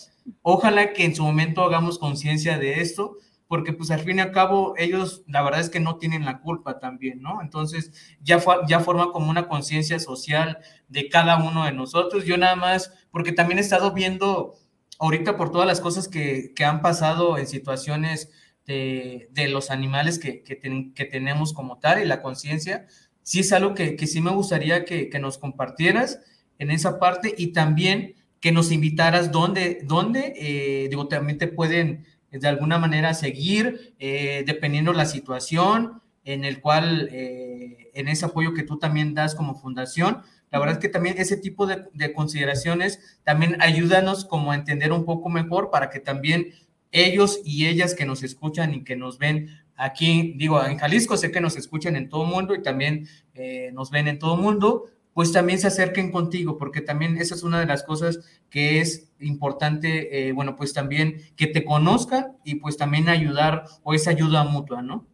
ojalá 0.42 0.92
que 0.92 1.04
en 1.04 1.14
su 1.14 1.22
momento 1.22 1.62
hagamos 1.62 1.98
conciencia 1.98 2.58
de 2.58 2.80
esto, 2.80 3.16
porque 3.52 3.74
pues 3.74 3.90
al 3.90 4.00
fin 4.00 4.16
y 4.16 4.22
al 4.22 4.32
cabo 4.32 4.72
ellos 4.78 5.24
la 5.26 5.42
verdad 5.42 5.60
es 5.60 5.68
que 5.68 5.78
no 5.78 5.98
tienen 5.98 6.24
la 6.24 6.40
culpa 6.40 6.78
también, 6.78 7.20
¿no? 7.20 7.42
Entonces 7.42 7.92
ya, 8.22 8.42
ya 8.66 8.80
forma 8.80 9.12
como 9.12 9.28
una 9.28 9.46
conciencia 9.46 9.98
social 9.98 10.56
de 10.88 11.10
cada 11.10 11.36
uno 11.36 11.66
de 11.66 11.72
nosotros. 11.72 12.24
Yo 12.24 12.38
nada 12.38 12.56
más, 12.56 12.94
porque 13.10 13.30
también 13.30 13.58
he 13.58 13.60
estado 13.60 13.92
viendo 13.92 14.54
ahorita 14.98 15.36
por 15.36 15.52
todas 15.52 15.66
las 15.66 15.82
cosas 15.82 16.08
que, 16.08 16.54
que 16.56 16.64
han 16.64 16.80
pasado 16.80 17.36
en 17.36 17.46
situaciones 17.46 18.30
de, 18.64 19.28
de 19.32 19.48
los 19.48 19.70
animales 19.70 20.18
que, 20.18 20.42
que, 20.42 20.58
que, 20.94 21.04
tenemos 21.04 21.52
como 21.52 21.78
tal 21.78 22.00
y 22.00 22.06
la 22.06 22.22
conciencia, 22.22 22.86
sí 23.20 23.40
es 23.40 23.52
algo 23.52 23.74
que, 23.74 23.96
que 23.96 24.06
sí 24.06 24.22
me 24.22 24.30
gustaría 24.30 24.86
que, 24.86 25.10
nos 25.20 25.36
compartieras 25.36 26.20
en 26.58 26.70
esa 26.70 26.98
parte 26.98 27.34
y 27.36 27.48
también 27.48 28.14
que 28.40 28.50
nos 28.50 28.72
invitaras 28.72 29.30
dónde, 29.30 29.80
dónde 29.84 30.32
eh, 30.38 30.88
digo, 30.88 31.06
también 31.06 31.36
te 31.36 31.48
pueden 31.48 32.06
de 32.40 32.48
alguna 32.48 32.78
manera 32.78 33.14
seguir, 33.14 33.94
eh, 33.98 34.44
dependiendo 34.46 34.92
la 34.92 35.04
situación 35.04 36.00
en 36.24 36.44
el 36.44 36.60
cual, 36.60 37.08
eh, 37.12 37.90
en 37.94 38.08
ese 38.08 38.24
apoyo 38.24 38.54
que 38.54 38.62
tú 38.62 38.78
también 38.78 39.14
das 39.14 39.34
como 39.34 39.54
fundación. 39.54 40.22
La 40.50 40.58
verdad 40.58 40.76
es 40.76 40.80
que 40.80 40.88
también 40.88 41.16
ese 41.18 41.36
tipo 41.36 41.66
de, 41.66 42.12
consideraciones 42.14 43.18
también 43.24 43.56
ayúdanos 43.60 44.24
como 44.24 44.52
a 44.52 44.54
entender 44.54 44.92
un 44.92 45.04
poco 45.04 45.28
mejor 45.28 45.70
para 45.70 45.90
que 45.90 46.00
también 46.00 46.52
ellos 46.90 47.40
y 47.44 47.66
ellas 47.66 47.94
que 47.94 48.04
nos 48.04 48.22
escuchan 48.22 48.74
y 48.74 48.84
que 48.84 48.96
nos 48.96 49.18
ven 49.18 49.48
aquí, 49.76 50.34
digo, 50.36 50.64
en 50.64 50.76
Jalisco 50.78 51.16
sé 51.16 51.30
que 51.30 51.40
nos 51.40 51.56
escuchan 51.56 51.96
en 51.96 52.08
todo 52.08 52.24
mundo 52.24 52.54
y 52.54 52.62
también 52.62 53.08
eh, 53.34 53.70
nos 53.72 53.90
ven 53.90 54.08
en 54.08 54.18
todo 54.18 54.34
el 54.34 54.42
mundo, 54.42 54.90
pues 55.14 55.32
también 55.32 55.58
se 55.58 55.66
acerquen 55.66 56.10
contigo, 56.10 56.56
porque 56.58 56.80
también 56.80 57.16
esa 57.18 57.34
es 57.34 57.42
una 57.42 57.60
de 57.60 57.66
las 57.66 57.82
cosas 57.82 58.20
que 58.50 58.80
es 58.80 59.12
importante, 59.20 60.28
eh, 60.28 60.32
bueno, 60.32 60.56
pues 60.56 60.72
también 60.72 61.16
que 61.36 61.46
te 61.46 61.64
conozcan 61.64 62.36
y 62.44 62.56
pues 62.56 62.76
también 62.76 63.08
ayudar 63.08 63.64
o 63.82 63.94
esa 63.94 64.10
ayuda 64.10 64.44
mutua, 64.44 64.82
¿no? 64.82 65.06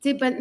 Sí, 0.00 0.14
pues 0.14 0.36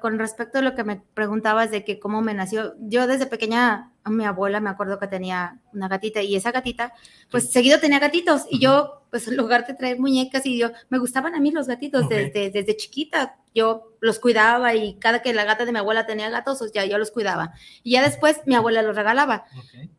con 0.00 0.18
respecto 0.18 0.58
a 0.58 0.62
lo 0.62 0.74
que 0.74 0.84
me 0.84 1.02
preguntabas 1.12 1.70
de 1.70 1.84
que 1.84 1.98
cómo 1.98 2.22
me 2.22 2.32
nació, 2.32 2.74
yo 2.80 3.06
desde 3.06 3.26
pequeña, 3.26 3.92
mi 4.06 4.24
abuela 4.24 4.58
me 4.60 4.70
acuerdo 4.70 4.98
que 4.98 5.06
tenía 5.06 5.60
una 5.72 5.88
gatita 5.88 6.22
y 6.22 6.36
esa 6.36 6.52
gatita, 6.52 6.92
pues 7.30 7.50
seguido 7.50 7.80
tenía 7.80 7.98
gatitos 7.98 8.42
y 8.50 8.58
yo, 8.58 9.02
pues 9.10 9.28
en 9.28 9.36
lugar 9.36 9.66
de 9.66 9.74
traer 9.74 9.98
muñecas 9.98 10.44
y 10.46 10.58
yo, 10.58 10.70
me 10.88 10.98
gustaban 10.98 11.34
a 11.34 11.40
mí 11.40 11.50
los 11.50 11.66
gatitos 11.66 12.08
desde, 12.08 12.50
desde 12.50 12.76
chiquita, 12.76 13.36
yo 13.54 13.92
los 14.00 14.20
cuidaba 14.20 14.74
y 14.74 14.94
cada 14.94 15.20
que 15.22 15.32
la 15.32 15.44
gata 15.44 15.64
de 15.64 15.72
mi 15.72 15.78
abuela 15.78 16.06
tenía 16.06 16.30
gatos, 16.30 16.58
pues 16.58 16.72
ya 16.72 16.84
yo 16.84 16.98
los 16.98 17.10
cuidaba. 17.10 17.54
Y 17.82 17.92
ya 17.92 18.02
después 18.02 18.40
mi 18.46 18.54
abuela 18.54 18.82
los 18.82 18.94
regalaba. 18.94 19.46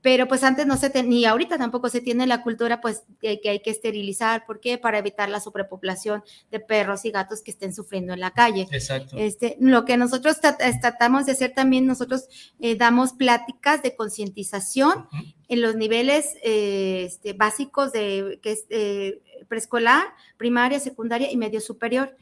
Pero 0.01 0.27
pues 0.27 0.43
antes 0.43 0.65
no 0.65 0.77
se 0.77 0.89
tenía, 0.89 1.09
ni 1.09 1.25
ahorita 1.25 1.57
tampoco 1.57 1.89
se 1.89 1.99
tiene 1.99 2.25
la 2.25 2.41
cultura 2.41 2.79
pues 2.79 3.03
de 3.21 3.41
que 3.41 3.49
hay 3.49 3.59
que 3.59 3.71
esterilizar. 3.71 4.45
¿Por 4.45 4.61
qué? 4.61 4.77
Para 4.77 4.99
evitar 4.99 5.29
la 5.29 5.41
sobrepopulación 5.41 6.23
de 6.51 6.59
perros 6.61 7.03
y 7.03 7.11
gatos 7.11 7.41
que 7.41 7.51
estén 7.51 7.73
sufriendo 7.73 8.13
en 8.13 8.21
la 8.21 8.31
calle. 8.31 8.67
Exacto. 8.71 9.17
Este, 9.17 9.57
lo 9.59 9.83
que 9.83 9.97
nosotros 9.97 10.37
tratamos 10.39 11.25
de 11.25 11.33
hacer 11.33 11.53
también, 11.53 11.85
nosotros 11.85 12.29
eh, 12.59 12.75
damos 12.75 13.13
pláticas 13.13 13.83
de 13.83 13.95
concientización 13.95 15.07
en 15.49 15.61
los 15.61 15.75
niveles 15.75 16.37
eh, 16.43 17.03
este, 17.07 17.33
básicos 17.33 17.91
de 17.91 18.39
que 18.41 18.51
es 18.51 18.65
eh, 18.69 19.21
preescolar, 19.47 20.05
primaria, 20.37 20.79
secundaria 20.79 21.31
y 21.31 21.37
medio 21.37 21.59
superior. 21.59 22.15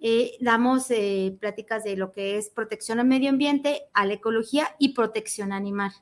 Eh, 0.00 0.32
damos 0.40 0.88
pláticas 1.38 1.84
de 1.84 1.96
lo 1.96 2.12
que 2.12 2.36
es 2.36 2.50
protección 2.50 2.98
al 2.98 3.06
medio 3.06 3.30
ambiente, 3.30 3.82
a 3.94 4.04
la 4.04 4.14
ecología 4.14 4.74
y 4.78 4.90
protección 4.94 5.52
animal. 5.52 5.92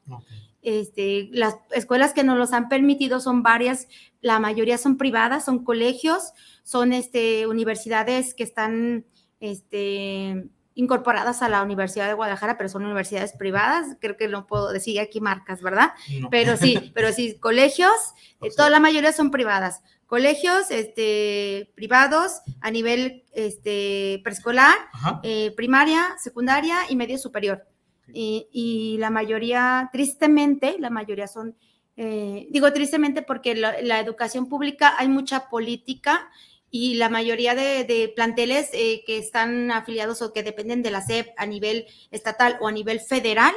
Este, 0.63 1.29
las 1.33 1.57
escuelas 1.71 2.15
que 2.15 2.25
nos 2.25 2.39
los 2.39 2.53
han 2.53 2.69
permitido 2.69 3.21
son 3.21 3.43
varias, 3.43 3.87
la 4.23 4.41
mayoría 4.41 4.79
son 4.79 4.97
privadas, 4.97 5.45
son 5.45 5.65
colegios, 5.65 6.33
son 6.63 6.95
este, 6.95 7.47
universidades 7.47 8.35
que 8.35 8.43
están 8.43 9.05
este, 9.41 10.49
incorporadas 10.81 11.43
a 11.43 11.49
la 11.51 11.63
Universidad 11.63 12.09
de 12.09 12.15
Guadalajara, 12.15 12.57
pero 12.57 12.71
son 12.71 12.85
universidades 12.85 13.35
privadas, 13.35 13.99
creo 14.01 14.17
que 14.17 14.29
no 14.29 14.47
puedo 14.47 14.73
decir 14.73 14.99
aquí 14.99 15.21
marcas, 15.21 15.61
¿verdad? 15.61 15.93
Pero 16.31 16.57
sí, 16.57 16.91
pero 16.95 17.13
sí, 17.13 17.39
colegios, 17.39 17.93
eh, 18.41 18.49
toda 18.57 18.71
la 18.71 18.81
mayoría 18.81 19.13
son 19.13 19.31
privadas. 19.31 19.83
Colegios 20.07 20.71
este, 20.71 21.71
privados 21.75 22.41
a 22.63 22.71
nivel 22.71 23.25
este, 23.33 24.23
preescolar, 24.25 24.75
eh, 25.23 25.53
primaria, 25.55 26.17
secundaria 26.19 26.79
y 26.89 26.97
medio 26.97 27.19
superior. 27.19 27.67
Y, 28.13 28.97
la 28.99 29.11
mayoría, 29.11 29.89
tristemente, 29.93 30.77
la 30.81 30.91
mayoría 30.91 31.29
son, 31.29 31.55
eh, 31.97 32.49
digo 32.51 32.73
tristemente 32.73 33.23
porque 33.23 33.55
la 33.55 34.01
educación 34.01 34.49
pública 34.49 34.95
hay 34.99 35.07
mucha 35.07 35.49
política 35.49 36.29
y 36.71 36.95
la 36.95 37.09
mayoría 37.09 37.55
de, 37.55 38.13
planteles 38.15 38.71
eh, 38.73 39.03
que 39.05 39.19
están 39.19 39.73
afiliados 39.73 40.23
o 40.23 40.33
que 40.33 40.45
dependen 40.45 40.83
de 40.83 40.93
la 40.93 41.03
SEP 41.03 41.29
a 41.37 41.47
nivel 41.47 41.87
estatal 42.13 42.59
o 42.61 42.69
a 42.69 42.73
nivel 42.73 43.01
federal, 43.01 43.53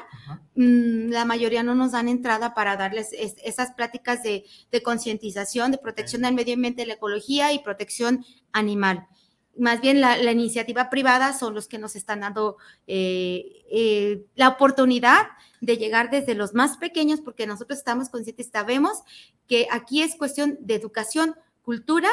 mm, 0.56 1.10
la 1.10 1.23
mayoría 1.23 1.62
no 1.62 1.76
nos 1.76 1.91
dan 1.91 2.08
entrada 2.08 2.56
para 2.56 2.76
darles 2.76 3.10
esas 3.13 3.71
pláticas 3.73 4.23
de, 4.23 4.45
concientización, 4.84 5.71
de 5.71 5.78
protección 5.78 6.23
del 6.23 6.34
medio 6.34 6.56
ambiente, 6.56 6.86
la 6.88 6.95
ecología 6.95 7.54
y 7.54 7.60
protección 7.60 8.26
animal. 8.52 9.08
Más 9.56 9.82
bien 9.82 10.02
la, 10.02 10.32
iniciativa 10.32 10.89
privada 10.89 11.34
son 11.34 11.54
los 11.54 11.67
que 11.67 11.78
nos 11.78 11.95
están 11.95 12.21
dando 12.21 12.58
eh, 12.88 13.63
eh, 13.69 14.26
la 14.34 14.49
oportunidad 14.49 15.28
de 15.62 15.78
llegar 15.78 16.10
desde 16.10 16.34
los 16.34 16.56
más 16.56 16.78
pequeños, 16.78 17.21
porque 17.21 17.45
nosotros 17.45 17.78
estamos 17.78 18.10
conscientes, 18.10 18.49
sabemos 18.52 19.04
que 19.47 19.67
aquí 19.69 20.02
es 20.02 20.15
cuestión 20.15 20.58
de 20.62 20.73
educación, 20.73 21.36
cultura 21.62 22.10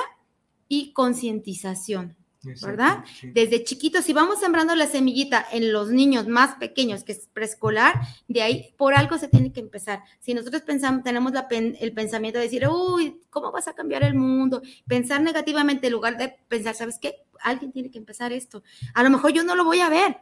y 0.70 0.92
concientización. 0.92 2.16
¿verdad? 2.62 3.04
Desde 3.34 3.64
chiquitos, 3.64 4.04
si 4.04 4.14
vamos 4.14 4.40
sembrando 4.40 4.74
la 4.74 4.86
semillita 4.86 5.44
en 5.52 5.72
los 5.72 5.90
niños 5.90 6.26
más 6.26 6.54
pequeños, 6.54 7.04
que 7.04 7.12
es 7.12 7.28
preescolar, 7.32 8.00
de 8.28 8.40
ahí 8.40 8.74
por 8.78 8.94
algo 8.94 9.18
se 9.18 9.28
tiene 9.28 9.52
que 9.52 9.60
empezar. 9.60 10.02
Si 10.20 10.32
nosotros 10.32 10.62
pensamos, 10.62 11.02
tenemos 11.02 11.34
el 11.50 11.92
pensamiento 11.92 12.38
de 12.38 12.46
decir, 12.46 12.66
uy, 12.66 13.20
¿cómo 13.28 13.52
vas 13.52 13.68
a 13.68 13.74
cambiar 13.74 14.04
el 14.04 14.14
mundo? 14.14 14.62
Pensar 14.86 15.20
negativamente 15.20 15.88
en 15.88 15.92
lugar 15.92 16.16
de 16.16 16.34
pensar, 16.48 16.74
¿sabes 16.74 16.98
qué? 16.98 17.16
Alguien 17.42 17.72
tiene 17.72 17.90
que 17.90 17.98
empezar 17.98 18.32
esto. 18.32 18.62
A 18.94 19.02
lo 19.02 19.10
mejor 19.10 19.32
yo 19.32 19.44
no 19.44 19.54
lo 19.54 19.64
voy 19.64 19.80
a 19.80 19.90
ver, 19.90 20.16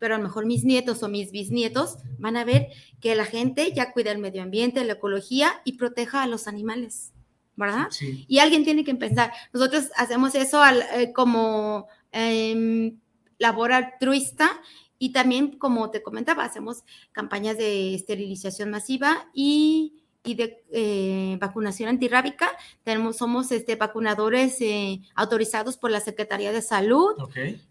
pero 0.00 0.16
a 0.16 0.18
lo 0.18 0.24
mejor 0.24 0.46
mis 0.46 0.64
nietos 0.64 1.04
o 1.04 1.08
mis 1.08 1.30
bisnietos 1.30 1.98
van 2.18 2.36
a 2.36 2.44
ver 2.44 2.68
que 3.00 3.14
la 3.14 3.24
gente 3.24 3.72
ya 3.72 3.92
cuida 3.92 4.10
el 4.10 4.18
medio 4.18 4.42
ambiente, 4.42 4.84
la 4.84 4.94
ecología 4.94 5.60
y 5.64 5.74
proteja 5.74 6.24
a 6.24 6.26
los 6.26 6.48
animales. 6.48 7.12
¿Verdad? 7.56 7.88
Y 8.00 8.38
alguien 8.38 8.64
tiene 8.64 8.84
que 8.84 8.90
empezar. 8.90 9.32
Nosotros 9.52 9.90
hacemos 9.96 10.34
eso 10.34 10.62
eh, 10.94 11.12
como 11.12 11.88
em, 12.12 12.98
labor 13.38 13.72
altruista 13.72 14.60
y 14.98 15.12
también, 15.12 15.58
como 15.58 15.90
te 15.90 16.02
comentaba, 16.02 16.44
hacemos 16.44 16.84
campañas 17.12 17.56
de 17.58 17.94
esterilización 17.94 18.70
masiva 18.70 19.28
y, 19.34 20.02
de 20.24 20.64
eh, 20.72 21.38
vacunación 21.40 21.88
antirrábica. 21.88 22.50
Tenemos, 22.82 23.16
somos 23.16 23.52
este, 23.52 23.76
vacunadores 23.76 24.60
eh, 24.60 25.00
autorizados 25.14 25.76
por 25.76 25.90
la 25.90 26.00
Secretaría 26.00 26.52
de 26.52 26.62
Salud 26.62 27.14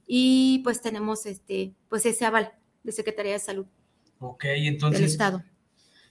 y 0.07 0.61
pues 0.63 0.81
tenemos 0.81 1.25
este, 1.25 1.73
pues 1.89 2.05
ese 2.05 2.25
aval 2.25 2.53
de 2.83 2.91
Secretaría 2.91 3.33
de 3.33 3.39
Salud. 3.39 3.65
Ok, 4.19 4.45
entonces... 4.45 5.01
Del 5.01 5.09
Estado. 5.09 5.43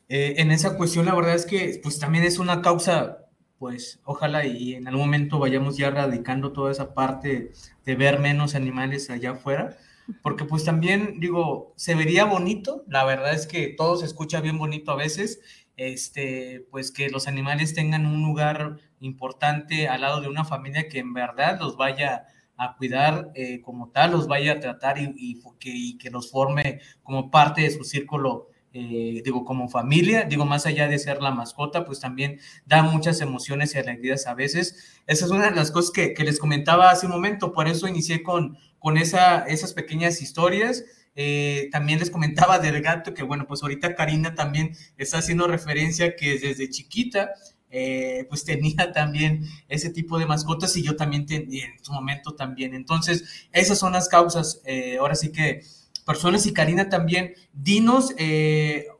en 0.09 0.51
esa 0.51 0.77
cuestión, 0.77 1.07
la 1.07 1.15
verdad 1.15 1.35
es 1.35 1.47
que 1.47 1.81
pues 1.83 1.99
también 1.99 2.25
es 2.25 2.39
una 2.39 2.61
causa 2.61 3.24
pues 3.59 4.01
ojalá 4.05 4.45
y 4.45 4.75
en 4.75 4.89
algún 4.89 5.07
momento 5.07 5.39
vayamos 5.39 5.77
ya 5.77 5.89
erradicando 5.89 6.53
toda 6.53 6.73
esa 6.73 6.95
parte 6.95 7.53
de 7.85 7.97
ver 7.97 8.19
menos 8.19 8.55
animales 8.55 9.11
allá 9.11 9.33
afuera, 9.33 9.77
porque 10.23 10.45
pues 10.45 10.65
también 10.65 11.21
digo, 11.21 11.73
se 11.77 11.95
vería 11.95 12.25
bonito, 12.25 12.85
la 12.89 13.05
verdad 13.05 13.35
es 13.35 13.47
que 13.47 13.69
todo 13.69 13.97
se 13.97 14.07
escucha 14.07 14.41
bien 14.41 14.59
bonito 14.59 14.91
a 14.93 14.97
veces, 14.97 15.41
este, 15.77 16.67
pues 16.71 16.91
que 16.91 17.09
los 17.09 17.27
animales 17.27 17.75
tengan 17.75 18.07
un 18.07 18.23
lugar 18.23 18.79
importante 19.01 19.89
al 19.89 20.03
lado 20.03 20.21
de 20.21 20.29
una 20.29 20.45
familia 20.45 20.89
que 20.89 20.99
en 20.99 21.15
verdad 21.15 21.59
los 21.61 21.77
vaya 21.77 22.27
a 22.57 22.77
cuidar 22.77 23.33
eh, 23.35 23.61
como 23.63 23.91
tal, 23.91 24.13
los 24.13 24.29
vaya 24.29 24.53
a 24.53 24.61
tratar 24.61 24.97
y 24.99 25.99
que 25.99 26.11
los 26.11 26.31
forme 26.31 26.81
como 27.03 27.31
parte 27.31 27.63
de 27.63 27.71
su 27.71 27.83
círculo 27.85 28.49
eh, 28.75 29.23
digo, 29.25 29.45
como 29.45 29.69
familia, 29.69 30.25
digo, 30.25 30.45
más 30.45 30.67
allá 30.67 30.89
de 30.89 30.99
ser 30.99 31.23
la 31.23 31.31
mascota, 31.31 31.87
pues 31.87 32.01
también 32.01 32.39
da 32.67 32.83
muchas 32.83 33.23
emociones 33.23 33.75
y 33.75 33.79
alegrías 33.79 34.27
a 34.27 34.35
veces. 34.35 35.01
Esa 35.07 35.25
es 35.25 35.31
una 35.31 35.49
de 35.49 35.57
las 35.57 35.71
cosas 35.71 35.91
que, 35.91 36.15
les 36.25 36.39
comentaba 36.39 36.91
hace 36.91 37.07
un 37.07 37.13
momento, 37.13 37.53
por 37.53 37.69
eso 37.69 37.89
inicié 37.89 38.23
con, 38.23 38.59
con 38.79 38.99
esa, 38.99 39.47
esas 39.47 39.73
pequeñas 39.73 40.21
historias 40.21 40.85
eh, 41.17 41.69
también 41.71 42.01
les 42.01 42.11
comentaba 42.11 42.59
del 42.59 42.81
gato, 42.83 43.15
que 43.15 43.23
bueno, 43.23 43.47
pues 43.47 43.63
ahorita 43.63 43.95
Karina 43.95 44.35
también 44.35 44.77
está 44.97 45.19
haciendo 45.19 45.47
referencia 45.47 46.17
que 46.17 46.39
desde 46.39 46.69
chiquita, 46.69 47.31
eh, 47.71 48.27
pues 48.29 48.45
tenía 48.45 48.93
también 48.93 49.45
ese 49.69 49.91
tipo 49.91 50.19
de 50.19 50.27
mascotas 50.27 50.77
y 50.77 50.83
yo 50.83 50.97
también 50.97 51.27
tenía 51.27 51.67
en 51.67 51.85
su 51.85 51.93
momento 51.93 52.35
también. 52.35 52.75
Entonces, 52.75 53.49
esas 53.53 53.79
son 53.79 53.93
las 53.93 54.09
causas. 54.09 54.61
Eh, 54.65 54.97
ahora 54.99 55.15
sí 55.15 55.31
que 55.31 55.63
personas 56.05 56.47
y 56.47 56.53
Karina 56.53 56.89
también, 56.89 57.35
dinos, 57.53 58.15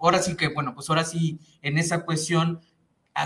ahora 0.01 0.23
sí 0.23 0.37
que, 0.37 0.49
bueno, 0.49 0.75
pues 0.75 0.89
ahora 0.89 1.05
sí, 1.05 1.39
en 1.63 1.79
esa 1.79 2.05
cuestión, 2.05 2.61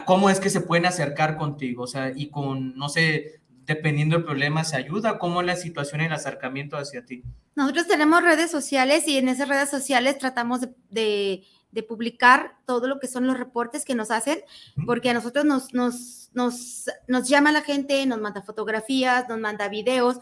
¿cómo 0.05 0.31
es 0.31 0.41
que 0.41 0.51
se 0.51 0.61
pueden 0.61 0.87
acercar 0.87 1.37
contigo? 1.37 1.85
O 1.85 1.87
sea, 1.87 2.12
y 2.14 2.31
con, 2.31 2.76
no 2.76 2.89
sé, 2.89 3.41
dependiendo 3.68 4.16
del 4.16 4.24
problema, 4.24 4.64
se 4.64 4.76
ayuda? 4.76 5.18
¿Cómo 5.18 5.41
es 5.41 5.47
la 5.47 5.55
situación 5.55 6.01
en 6.01 6.09
el 6.09 6.12
acercamiento 6.14 6.76
hacia 6.76 7.05
ti? 7.05 7.22
Nosotros 7.55 7.87
tenemos 7.87 8.22
redes 8.22 8.51
sociales 8.51 9.07
y 9.07 9.18
en 9.18 9.29
esas 9.29 9.49
redes 9.49 9.68
sociales 9.68 10.18
tratamos 10.18 10.61
de, 10.91 11.45
publicar 11.87 12.57
todo 12.66 12.89
lo 12.89 12.99
que 12.99 13.07
son 13.07 13.29
los 13.29 13.39
reportes 13.39 13.85
que 13.85 13.95
nos 13.95 14.11
hacen, 14.11 14.41
porque 14.85 15.11
a 15.11 15.14
nosotros 15.14 15.45
nos, 15.45 15.72
nos, 15.74 16.29
nos, 16.33 16.87
nos 17.07 17.29
llama 17.29 17.53
la 17.53 17.62
gente, 17.62 18.05
nos 18.05 18.20
manda 18.20 18.43
fotografías, 18.43 19.29
nos 19.29 19.39
manda 19.39 19.68
videos 19.68 20.18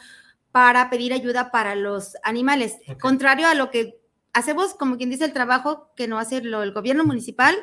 para 0.56 0.88
pedir 0.88 1.12
ayuda 1.12 1.50
para 1.50 1.74
los 1.74 2.16
animales. 2.22 2.78
Contrario 2.98 3.46
a 3.46 3.52
lo 3.52 3.70
que 3.70 4.00
hacemos, 4.32 4.72
como 4.72 4.96
quien 4.96 5.10
dice, 5.10 5.26
el 5.26 5.34
trabajo 5.34 5.92
que 5.94 6.08
no 6.08 6.18
hace 6.18 6.38
el 6.38 6.72
gobierno 6.72 7.04
municipal, 7.04 7.54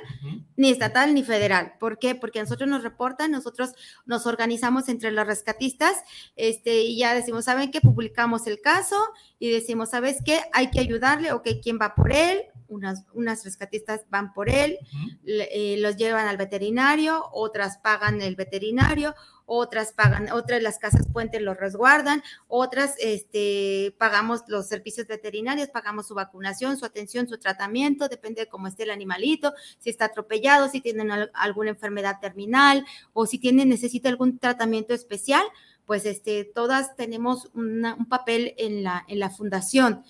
ni 0.58 0.70
estatal, 0.70 1.16
ni 1.16 1.24
federal. 1.24 1.74
¿Por 1.80 1.98
qué? 1.98 2.14
Porque 2.14 2.40
nosotros 2.40 2.70
nos 2.70 2.84
reportan, 2.84 3.32
nosotros 3.32 3.74
nos 4.06 4.28
organizamos 4.28 4.90
entre 4.90 5.10
los 5.10 5.26
rescatistas 5.26 6.04
este, 6.36 6.84
y 6.84 7.00
ya 7.00 7.16
decimos, 7.16 7.46
¿saben 7.46 7.72
qué? 7.72 7.82
Publicamos 7.82 8.46
el 8.46 8.62
caso 8.62 8.98
y 9.40 9.50
decimos, 9.50 9.90
¿sabes 9.90 10.20
qué? 10.24 10.42
Hay 10.54 10.70
que 10.70 10.80
ayudarle, 10.80 11.32
ok, 11.32 11.48
¿quién 11.64 11.80
va 11.82 11.96
por 11.96 12.12
él? 12.12 12.44
Unas, 12.68 13.06
unas 13.14 13.44
rescatistas 13.44 14.02
van 14.10 14.34
por 14.34 14.50
él, 14.50 14.80
eh, 15.26 15.78
los 15.80 15.98
llevan 15.98 16.28
al 16.28 16.38
veterinario, 16.38 17.30
otras 17.32 17.78
pagan 17.78 18.22
el 18.22 18.36
veterinario, 18.36 19.16
otras 19.46 19.94
pagan, 19.94 20.32
otras 20.32 20.62
las 20.62 20.80
casas 20.80 21.08
puentes 21.12 21.42
los 21.42 21.58
resguardan, 21.58 22.24
otras 22.48 22.96
este, 23.00 23.94
pagamos 23.98 24.42
los 24.48 24.68
servicios 24.68 25.08
veterinarios, 25.08 25.70
pagamos 25.70 26.08
su 26.08 26.16
vacunación, 26.16 26.78
su 26.78 26.86
atención, 26.86 27.28
su 27.28 27.38
tratamiento, 27.38 28.08
depende 28.08 28.42
de 28.42 28.50
cómo 28.50 28.68
esté 28.68 28.84
el 28.84 28.92
animalito, 28.92 29.54
si 29.80 29.90
está 29.90 30.06
atropellado, 30.06 30.70
si 30.70 30.82
tienen 30.82 31.12
alguna 31.34 31.72
enfermedad 31.72 32.20
terminal 32.22 32.86
o 33.12 33.26
si 33.26 33.38
tiene, 33.40 33.66
necesita 33.66 34.10
algún 34.10 34.40
tratamiento 34.40 34.94
especial, 34.94 35.44
pues 35.86 36.06
este, 36.06 36.46
todas 36.46 36.96
tenemos 36.96 37.50
un 37.54 38.06
papel 38.08 38.54
en 38.58 38.84
la, 38.84 39.04
en 39.08 39.20
la 39.20 39.30
fundación. 39.30 40.04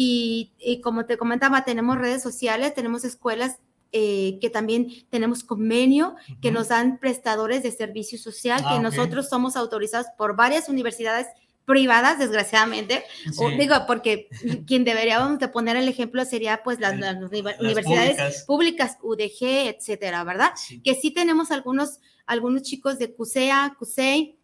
Y, 0.00 0.52
y, 0.60 0.80
como 0.80 1.06
te 1.06 1.18
comentaba, 1.18 1.64
tenemos 1.64 1.98
redes 1.98 2.22
sociales, 2.22 2.72
tenemos 2.72 3.04
escuelas 3.04 3.58
eh, 3.90 4.38
que 4.40 4.48
también 4.48 4.86
tenemos 5.10 5.42
convenio, 5.42 6.14
que 6.40 6.52
nos 6.52 6.68
dan 6.68 6.98
prestadores 6.98 7.64
de 7.64 7.72
servicio 7.72 8.16
social, 8.16 8.60
que 8.60 8.76
ah, 8.76 8.80
nosotros 8.80 9.28
somos 9.28 9.56
autorizados 9.56 10.06
por 10.16 10.36
varias 10.36 10.68
universidades 10.68 11.26
privadas, 11.64 12.20
desgraciadamente. 12.20 13.02
digo, 13.58 13.74
porque 13.88 14.28
quien 14.68 14.84
deberíamos 14.84 15.40
de 15.40 15.48
poner 15.48 15.76
el 15.76 15.88
ejemplo 15.88 16.24
sería 16.24 16.62
pues 16.62 16.78
las, 16.78 16.94
universidades 17.58 18.44
públicas. 18.44 18.98
UDG, 19.02 19.68
etcétera, 19.68 20.22
¿verdad? 20.22 20.52
Que 20.84 20.94
sí 20.94 21.10
tenemos 21.10 21.50
algunos, 21.50 21.98
algunos 22.24 22.62
chicos 22.62 23.00
de 23.00 23.12
CUSEA, 23.12 23.74
CUSEI, 23.76 24.37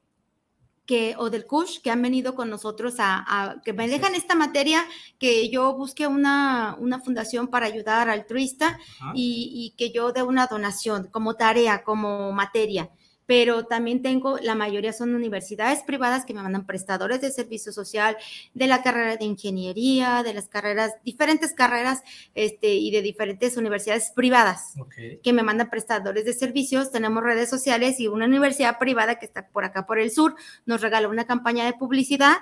que, 0.86 1.14
o 1.18 1.30
del 1.30 1.46
CUSH 1.46 1.80
que 1.82 1.90
han 1.90 2.02
venido 2.02 2.34
con 2.34 2.50
nosotros 2.50 2.96
a, 2.98 3.56
que 3.64 3.72
me 3.72 3.88
dejan 3.88 4.14
esta 4.14 4.34
materia, 4.34 4.84
que 5.18 5.48
yo 5.48 5.74
busque 5.74 6.06
una, 6.06 6.76
una 6.78 7.00
fundación 7.00 7.48
para 7.48 7.66
ayudar 7.66 8.08
al 8.08 8.20
altruista 8.20 8.78
y, 9.14 9.50
y, 9.54 9.76
que 9.76 9.92
yo 9.92 10.12
dé 10.12 10.22
una 10.22 10.46
donación 10.46 11.08
como 11.10 11.34
tarea, 11.34 11.82
como 11.84 12.32
materia 12.32 12.90
pero 13.26 13.66
también 13.66 14.02
tengo, 14.02 14.38
la 14.38 14.54
mayoría 14.54 14.92
son 14.92 15.14
universidades 15.14 15.82
privadas 15.82 16.24
que 16.24 16.34
me 16.34 16.42
mandan 16.42 16.66
prestadores 16.66 17.20
de 17.20 17.30
servicio 17.30 17.72
social, 17.72 18.16
de 18.52 18.66
la 18.66 18.82
carrera 18.82 19.16
de 19.16 19.24
ingeniería, 19.24 20.22
de 20.22 20.34
las 20.34 20.48
carreras, 20.48 20.92
diferentes 21.04 21.52
carreras 21.52 22.02
este, 22.34 22.74
y 22.74 22.90
de 22.90 23.02
diferentes 23.02 23.56
universidades 23.56 24.12
privadas 24.14 24.74
que 25.22 25.32
me 25.32 25.42
mandan 25.42 25.70
prestadores 25.70 26.24
de 26.24 26.32
servicios. 26.32 26.90
Tenemos 26.90 27.22
redes 27.22 27.48
sociales 27.48 28.00
y 28.00 28.08
una 28.08 28.26
universidad 28.26 28.78
privada 28.78 29.18
que 29.18 29.26
está 29.26 29.48
por 29.48 29.64
acá 29.64 29.86
por 29.86 29.98
el 29.98 30.10
sur 30.10 30.34
nos 30.66 30.80
regaló 30.80 31.10
una 31.10 31.26
campaña 31.26 31.64
de 31.64 31.72
publicidad 31.72 32.36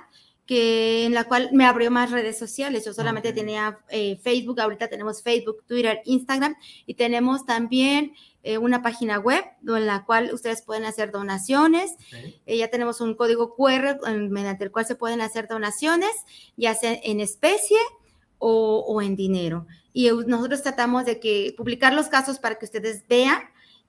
que 0.52 1.06
en 1.06 1.14
la 1.14 1.24
cual 1.24 1.48
me 1.54 1.64
abrió 1.64 1.90
más 1.90 2.10
redes 2.10 2.38
sociales. 2.38 2.84
Yo 2.84 2.92
solamente 2.92 3.32
tenía 3.32 3.78
eh, 3.88 4.18
Facebook, 4.22 4.60
ahorita 4.60 4.88
tenemos 4.88 5.22
Facebook, 5.22 5.64
Twitter, 5.66 6.02
Instagram 6.04 6.56
y 6.84 6.92
tenemos 6.92 7.46
también 7.46 8.12
eh, 8.42 8.58
una 8.58 8.82
página 8.82 9.18
web 9.18 9.42
en 9.66 9.86
la 9.86 10.04
cual 10.04 10.30
ustedes 10.34 10.60
pueden 10.60 10.84
hacer 10.84 11.10
donaciones. 11.10 11.92
Eh, 12.44 12.58
ya 12.58 12.68
tenemos 12.68 13.00
un 13.00 13.14
código 13.14 13.54
QR 13.56 13.98
mediante 14.28 14.64
el 14.64 14.70
cual 14.70 14.84
se 14.84 14.94
pueden 14.94 15.22
hacer 15.22 15.48
donaciones, 15.48 16.12
ya 16.58 16.74
sea 16.74 17.00
en 17.02 17.20
especie 17.20 17.78
o, 18.36 18.84
o 18.86 19.00
en 19.00 19.16
dinero. 19.16 19.66
Y 19.94 20.10
nosotros 20.10 20.60
tratamos 20.60 21.06
de 21.06 21.18
que 21.18 21.54
publicar 21.56 21.94
los 21.94 22.08
casos 22.08 22.38
para 22.38 22.56
que 22.56 22.66
ustedes 22.66 23.08
vean 23.08 23.40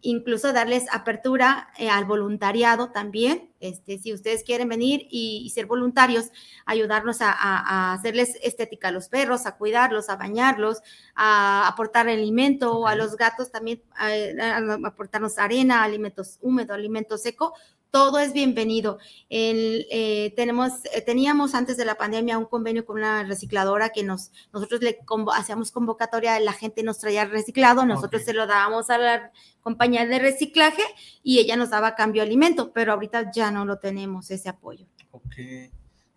incluso 0.03 0.51
darles 0.53 0.85
apertura 0.91 1.69
eh, 1.77 1.89
al 1.89 2.05
voluntariado 2.05 2.91
también. 2.91 3.49
Este, 3.59 3.97
si 3.97 4.13
ustedes 4.13 4.43
quieren 4.43 4.67
venir 4.67 5.07
y, 5.09 5.49
ser 5.55 5.65
voluntarios, 5.65 6.29
ayudarnos 6.65 7.17
a, 7.21 7.93
hacerles 7.93 8.37
estética 8.43 8.89
a 8.89 8.91
los 8.91 9.07
perros, 9.07 9.45
a 9.45 9.55
cuidarlos, 9.57 10.09
a 10.09 10.17
bañarlos, 10.17 10.81
a 11.15 11.67
aportar 11.67 12.09
alimento, 12.09 12.85
a 12.85 12.95
los 12.95 13.15
gatos 13.15 13.51
también, 13.51 13.81
a, 13.95 14.77
aportarnos 14.85 15.37
arena, 15.37 15.83
alimentos 15.83 16.37
húmedos, 16.41 16.75
alimento 16.75 17.17
seco, 17.17 17.53
todo 17.93 18.17
es 18.17 18.33
bienvenido. 18.33 18.97
Eh, 19.29 20.33
tenemos, 20.35 20.83
eh, 20.95 21.01
teníamos 21.01 21.53
antes 21.53 21.77
de 21.77 21.85
la 21.85 21.93
pandemia 21.93 22.39
un 22.39 22.45
convenio 22.45 22.87
con 22.87 22.97
una 22.97 23.23
recicladora 23.23 23.89
que 23.89 24.01
nos, 24.01 24.31
nosotros 24.51 24.81
le 24.81 24.97
hacíamos 25.35 25.69
convocatoria, 25.69 26.39
la 26.39 26.53
gente 26.53 26.81
nos 26.81 26.97
traía 26.97 27.25
reciclado, 27.25 27.85
nosotros 27.85 28.23
se 28.23 28.33
lo 28.33 28.47
dábamos 28.47 28.89
a 28.89 28.97
la 28.97 29.31
compañía 29.61 30.07
de 30.07 30.17
reciclaje 30.17 30.81
y 31.21 31.37
ella 31.37 31.55
nos 31.55 31.69
daba 31.69 31.93
cambio 31.93 32.23
de 32.23 32.29
alimento, 32.29 32.73
pero 32.73 32.93
ahorita 32.93 33.31
ya 33.31 33.51
no 33.51 33.63
lo 33.63 33.77
tenemos 33.77 34.31
ese 34.31 34.49
apoyo. 34.49 34.87
Ok. 35.11 35.35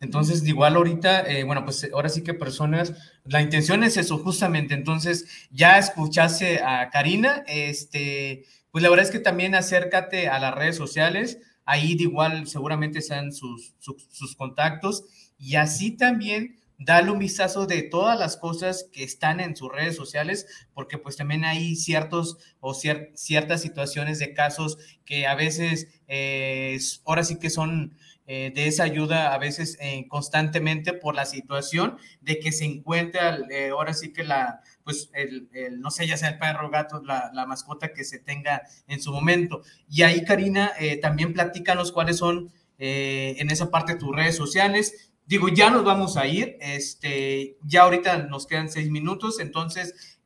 Entonces, 0.00 0.46
igual 0.46 0.76
ahorita, 0.76 1.30
eh, 1.30 1.44
bueno, 1.44 1.62
pues 1.62 1.86
ahora 1.92 2.08
sí 2.08 2.22
que 2.22 2.32
personas, 2.32 2.94
la 3.26 3.42
intención 3.42 3.84
es 3.84 3.98
eso, 3.98 4.16
justamente. 4.16 4.72
Entonces, 4.72 5.26
ya 5.50 5.76
escuchaste 5.76 6.62
a 6.62 6.88
Karina, 6.88 7.44
este, 7.46 8.46
pues 8.70 8.82
la 8.82 8.88
verdad 8.88 9.04
es 9.04 9.12
que 9.12 9.18
también 9.18 9.54
acércate 9.54 10.28
a 10.28 10.38
las 10.38 10.54
redes 10.54 10.76
sociales, 10.76 11.38
Ahí 11.66 11.94
de 11.94 12.04
igual 12.04 12.46
seguramente 12.46 13.02
sean 13.02 13.32
sus, 13.32 13.74
sus, 13.78 14.34
contactos. 14.36 15.04
Y 15.38 15.56
así 15.56 15.90
también 15.90 16.56
darle 16.78 17.10
un 17.10 17.18
vistazo 17.18 17.66
de 17.66 17.82
todas 17.82 18.18
las 18.18 18.38
cosas 18.38 18.88
que 18.92 19.02
están 19.04 19.40
en 19.40 19.56
sus 19.56 19.70
redes 19.70 19.96
sociales, 19.96 20.46
porque 20.72 20.96
pues 20.96 21.16
también 21.16 21.44
hay 21.44 21.76
ciertos 21.76 22.38
o 22.60 22.72
ciertas 22.72 23.60
situaciones 23.60 24.18
de 24.18 24.32
casos 24.32 24.78
que 25.04 25.26
a 25.26 25.34
veces 25.34 25.88
eh, 26.08 26.78
ahora 27.04 27.24
sí 27.24 27.38
que 27.38 27.50
son 27.50 27.94
eh, 28.28 28.50
de 28.52 28.66
esa 28.66 28.82
ayuda 28.82 29.32
a 29.32 29.38
veces 29.38 29.78
eh, 29.80 30.06
constantemente 30.08 30.92
por 30.92 31.14
la 31.14 31.26
situación 31.26 31.96
de 32.20 32.40
que 32.40 32.50
se 32.50 32.64
encuentra 32.64 33.38
eh, 33.50 33.68
ahora 33.68 33.94
sí 33.94 34.12
que 34.12 34.24
la, 34.24 34.62
pues 34.86 35.10
el, 35.14 35.48
no 35.80 35.90
sé, 35.90 36.06
ya 36.06 36.16
sea 36.16 36.28
el 36.28 36.38
perro, 36.38 36.70
gato, 36.70 37.02
la, 37.02 37.32
la, 37.34 37.44
mascota 37.44 37.92
que 37.92 38.04
se 38.04 38.20
tenga 38.20 38.62
en 38.86 39.02
su 39.02 39.12
momento. 39.12 39.62
Y 39.90 40.02
ahí, 40.02 40.24
Karina, 40.24 40.70
también 41.02 41.32
platícanos 41.32 41.90
cuáles 41.90 42.18
son 42.18 42.52
en 42.78 43.50
esa 43.50 43.68
parte 43.68 43.96
tus 43.96 44.14
redes 44.14 44.36
sociales. 44.36 45.10
Digo, 45.26 45.48
ya 45.48 45.70
nos 45.70 45.82
vamos 45.82 46.16
a 46.16 46.28
ir, 46.28 46.56
este, 46.60 47.58
ya 47.64 47.82
ahorita 47.82 48.18
nos 48.28 48.46
quedan 48.46 48.70
seis 48.70 48.90
minutos, 48.90 49.40
entonces 49.40 50.16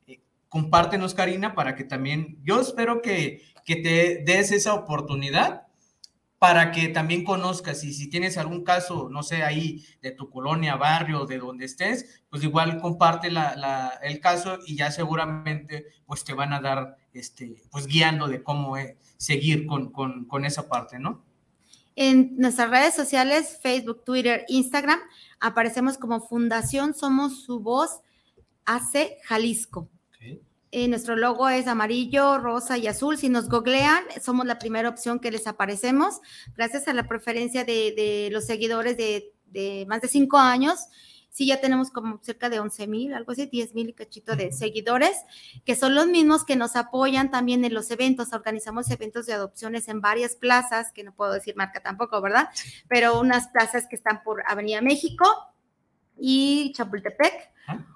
compártenos, 0.51 1.15
Karina, 1.15 1.55
para 1.55 1.75
que 1.75 1.85
también, 1.85 2.39
yo 2.43 2.61
espero 2.61 3.01
que, 3.01 3.41
que 3.65 3.77
te 3.77 4.23
des 4.25 4.53
esa 4.53 4.75
oportunidad 4.75 5.70
para 6.41 6.73
que 6.73 6.89
también 6.89 7.23
conozcas 7.23 7.85
y 7.85 7.93
si 7.93 8.09
tienes 8.09 8.39
algún 8.39 8.65
caso, 8.65 9.11
no 9.11 9.23
sé, 9.23 9.43
ahí 9.43 9.85
de 10.01 10.11
tu 10.11 10.31
colonia, 10.31 10.77
barrio, 10.77 11.27
de 11.27 11.37
donde 11.37 11.67
estés, 11.67 12.23
pues 12.31 12.43
igual 12.43 12.81
comparte 12.81 13.29
el 13.29 14.21
caso 14.21 14.59
y 14.67 14.75
ya 14.75 14.91
seguramente 14.91 15.89
pues 16.07 16.25
te 16.25 16.33
van 16.33 16.55
a 16.55 16.61
dar, 16.63 16.97
este, 17.13 17.63
pues 17.71 17.87
guiando 17.87 18.27
de 18.27 18.43
cómo 18.43 18.79
eh, 18.79 18.97
seguir 19.19 19.67
con, 19.67 19.93
con, 19.93 20.25
con 20.25 20.47
esa 20.47 20.67
parte, 20.67 20.99
¿no? 20.99 21.23
En 21.95 22.35
nuestras 22.39 22.71
redes 22.71 22.95
sociales, 22.95 23.59
Facebook, 23.63 24.03
Twitter, 24.03 24.47
Instagram, 24.49 24.99
aparecemos 25.41 25.99
como 25.99 26.27
Fundación 26.27 26.95
Somos 26.95 27.43
Su 27.45 27.61
Voz 27.61 28.01
AC 28.65 29.19
Jalisco. 29.25 29.91
Eh, 30.73 30.87
nuestro 30.87 31.17
logo 31.17 31.49
es 31.49 31.67
amarillo, 31.67 32.39
rosa 32.39 32.79
y 32.79 32.87
azul. 32.87 33.19
Si 33.19 33.29
nos 33.29 33.49
googlean, 33.49 34.05
somos 34.23 34.47
la 34.47 34.59
primera 34.59 34.89
opción 34.89 35.19
que 35.19 35.33
les 35.33 35.47
aparecemos. 35.49 36.21
Gracias 36.57 36.87
a 36.87 36.93
la 36.93 37.09
preferencia 37.09 37.65
de, 37.65 38.29
los 38.31 38.47
seguidores 38.47 38.97
de, 38.97 39.87
más 39.89 40.01
de 40.01 40.07
cinco 40.07 40.39
años, 40.39 40.87
sí 41.29 41.47
ya 41.47 41.61
tenemos 41.61 41.91
como 41.91 42.21
cerca 42.23 42.49
de 42.49 42.61
11 42.61 42.87
mil, 42.87 43.15
algo 43.15 43.33
así, 43.33 43.47
10 43.47 43.75
mil 43.75 43.89
y 43.89 43.93
cachito 43.95 44.37
de 44.37 44.53
seguidores, 44.53 45.17
que 45.65 45.75
son 45.75 45.97
los 45.97 46.07
mismos 46.07 46.45
que 46.45 46.55
nos 46.55 46.77
apoyan 46.77 47.33
también 47.33 47.65
en 47.65 47.75
los 47.75 47.91
eventos. 47.91 48.33
Organizamos 48.33 48.91
eventos 48.91 49.27
de 49.27 49.33
adopciones 49.33 49.89
en 49.89 50.01
varias 50.01 50.37
plazas, 50.37 50.93
que 50.93 51.03
no 51.03 51.13
puedo 51.13 51.33
decir 51.33 51.57
marca 51.57 51.81
tampoco, 51.81 52.21
¿verdad? 52.21 52.49
Pero 52.89 53.19
unas 53.19 53.49
plazas 53.49 53.87
que 53.89 53.97
están 53.97 54.23
por 54.23 54.45
Avenida 54.47 54.81
México 54.83 55.27
y 56.17 56.73
Chapultepec, 56.77 57.50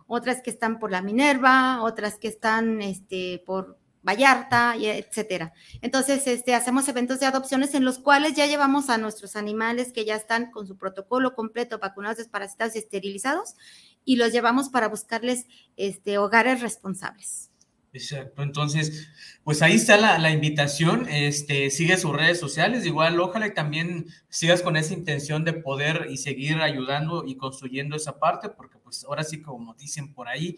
otras 0.07 0.43
que 0.43 0.51
están 0.51 0.79
por 0.79 0.91
la 0.91 1.03
Minerva, 1.03 1.83
otras 1.83 2.19
que 2.19 2.29
están 2.29 2.83
este, 2.83 3.43
por 3.47 3.79
Vallarta, 4.07 4.75
etcétera. 4.77 5.55
Entonces, 5.81 6.27
este, 6.27 6.55
hacemos 6.55 6.87
eventos 6.89 7.21
de 7.21 7.27
adopciones 7.27 7.75
en 7.75 7.87
los 7.87 7.99
cuales 7.99 8.35
ya 8.35 8.47
llevamos 8.47 8.91
a 8.91 8.99
nuestros 8.99 9.35
animales 9.35 9.93
que 9.93 10.05
ya 10.05 10.15
están 10.15 10.51
con 10.51 10.67
su 10.67 10.77
protocolo 10.77 11.35
completo, 11.35 11.79
vacunados, 11.79 12.19
desparasitados 12.19 12.77
y 12.77 12.81
esterilizados, 12.81 13.55
y 14.05 14.17
los 14.17 14.31
llevamos 14.33 14.69
para 14.69 14.89
buscarles 14.89 15.47
este, 15.77 16.19
hogares 16.19 16.61
responsables. 16.61 17.51
Exacto, 17.95 18.43
entonces, 18.43 19.09
pues 19.45 19.63
ahí 19.63 19.75
está 19.75 19.97
la, 19.97 20.31
invitación, 20.33 21.07
este, 21.09 21.71
sigue 21.71 21.97
sus 21.97 22.13
redes 22.13 22.41
sociales, 22.41 22.85
igual 22.87 23.21
ojalá 23.21 23.55
también 23.55 24.07
sigas 24.29 24.63
con 24.63 24.77
esa 24.77 24.95
intención 24.95 25.45
de 25.45 25.53
poder 25.53 26.09
y 26.11 26.17
seguir 26.17 26.61
ayudando 26.61 27.23
y 27.25 27.37
construyendo 27.37 27.95
esa 27.95 28.19
parte, 28.19 28.49
porque 28.49 28.79
pues 28.79 29.05
ahora 29.05 29.23
sí, 29.23 29.41
como 29.41 29.75
dicen 29.75 30.13
por 30.13 30.27
ahí, 30.27 30.57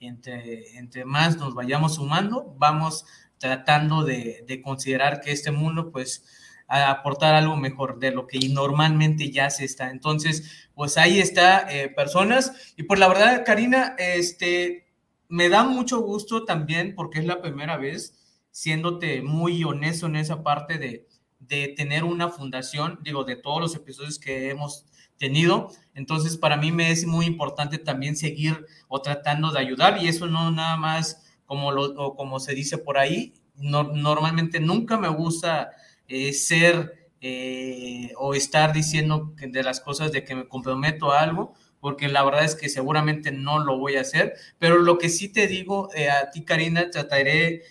entre, 0.00 0.78
entre 0.78 1.04
más 1.04 1.36
nos 1.36 1.54
vayamos 1.54 1.96
sumando, 1.96 2.54
vamos 2.56 3.04
tratando 3.36 4.02
de, 4.02 4.42
de 4.46 4.62
considerar 4.62 5.20
que 5.20 5.32
este 5.32 5.50
mundo, 5.50 5.92
pues, 5.92 6.24
aportar 6.68 7.34
algo 7.34 7.56
mejor 7.56 7.98
de 7.98 8.12
lo 8.12 8.26
que 8.26 8.38
normalmente 8.48 9.30
ya 9.30 9.50
se 9.50 9.64
está. 9.66 9.90
Entonces, 9.90 10.68
pues 10.74 10.96
ahí 10.98 11.18
está, 11.18 11.66
eh, 11.70 11.88
personas. 11.88 12.74
Y 12.76 12.84
pues, 12.84 13.00
la 13.00 13.08
verdad, 13.08 13.42
Karina, 13.44 13.94
este, 13.98 14.87
me 15.28 15.48
da 15.48 15.64
mucho 15.64 16.00
gusto 16.00 16.44
también 16.44 16.94
porque 16.94 17.18
es 17.18 17.24
la 17.24 17.40
primera 17.40 17.76
vez, 17.76 18.14
siéndote 18.50 19.22
muy 19.22 19.62
honesto 19.64 20.06
en 20.06 20.16
esa 20.16 20.42
parte 20.42 20.78
de, 20.78 21.06
de 21.38 21.68
tener 21.68 22.04
una 22.04 22.28
fundación, 22.28 22.98
digo, 23.02 23.24
de 23.24 23.36
todos 23.36 23.60
los 23.60 23.74
episodios 23.74 24.18
que 24.18 24.50
hemos 24.50 24.86
tenido. 25.18 25.70
Entonces, 25.94 26.36
para 26.36 26.56
mí 26.56 26.72
me 26.72 26.90
es 26.90 27.06
muy 27.06 27.26
importante 27.26 27.78
también 27.78 28.16
seguir 28.16 28.64
o 28.88 29.02
tratando 29.02 29.52
de 29.52 29.60
ayudar 29.60 30.02
y 30.02 30.08
eso 30.08 30.26
no 30.26 30.50
nada 30.50 30.76
más 30.76 31.24
como, 31.44 31.72
lo, 31.72 32.14
como 32.14 32.40
se 32.40 32.54
dice 32.54 32.78
por 32.78 32.98
ahí. 32.98 33.34
No, 33.54 33.82
normalmente 33.82 34.60
nunca 34.60 34.96
me 34.96 35.08
gusta 35.08 35.70
eh, 36.06 36.32
ser 36.32 37.10
eh, 37.20 38.12
o 38.16 38.34
estar 38.34 38.72
diciendo 38.72 39.34
de 39.36 39.62
las 39.62 39.80
cosas 39.80 40.12
de 40.12 40.24
que 40.24 40.36
me 40.36 40.48
comprometo 40.48 41.10
a 41.10 41.20
algo, 41.20 41.54
porque 41.80 42.08
la 42.08 42.24
verdad 42.24 42.44
es 42.44 42.54
que 42.54 42.68
seguramente 42.68 43.32
no 43.32 43.64
lo 43.64 43.78
voy 43.78 43.96
a 43.96 44.02
hacer, 44.02 44.34
pero 44.58 44.78
lo 44.78 44.98
que 44.98 45.08
sí 45.08 45.28
te 45.28 45.46
digo 45.46 45.90
eh, 45.94 46.10
a 46.10 46.30
ti, 46.30 46.44
Karina, 46.44 46.90
trataré, 46.90 47.62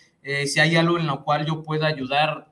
si 0.46 0.60
hay 0.60 0.76
algo 0.76 1.00
en 1.00 1.08
lo 1.08 1.24
cual 1.24 1.46
yo 1.46 1.64
pueda 1.64 1.88
ayudar 1.88 2.52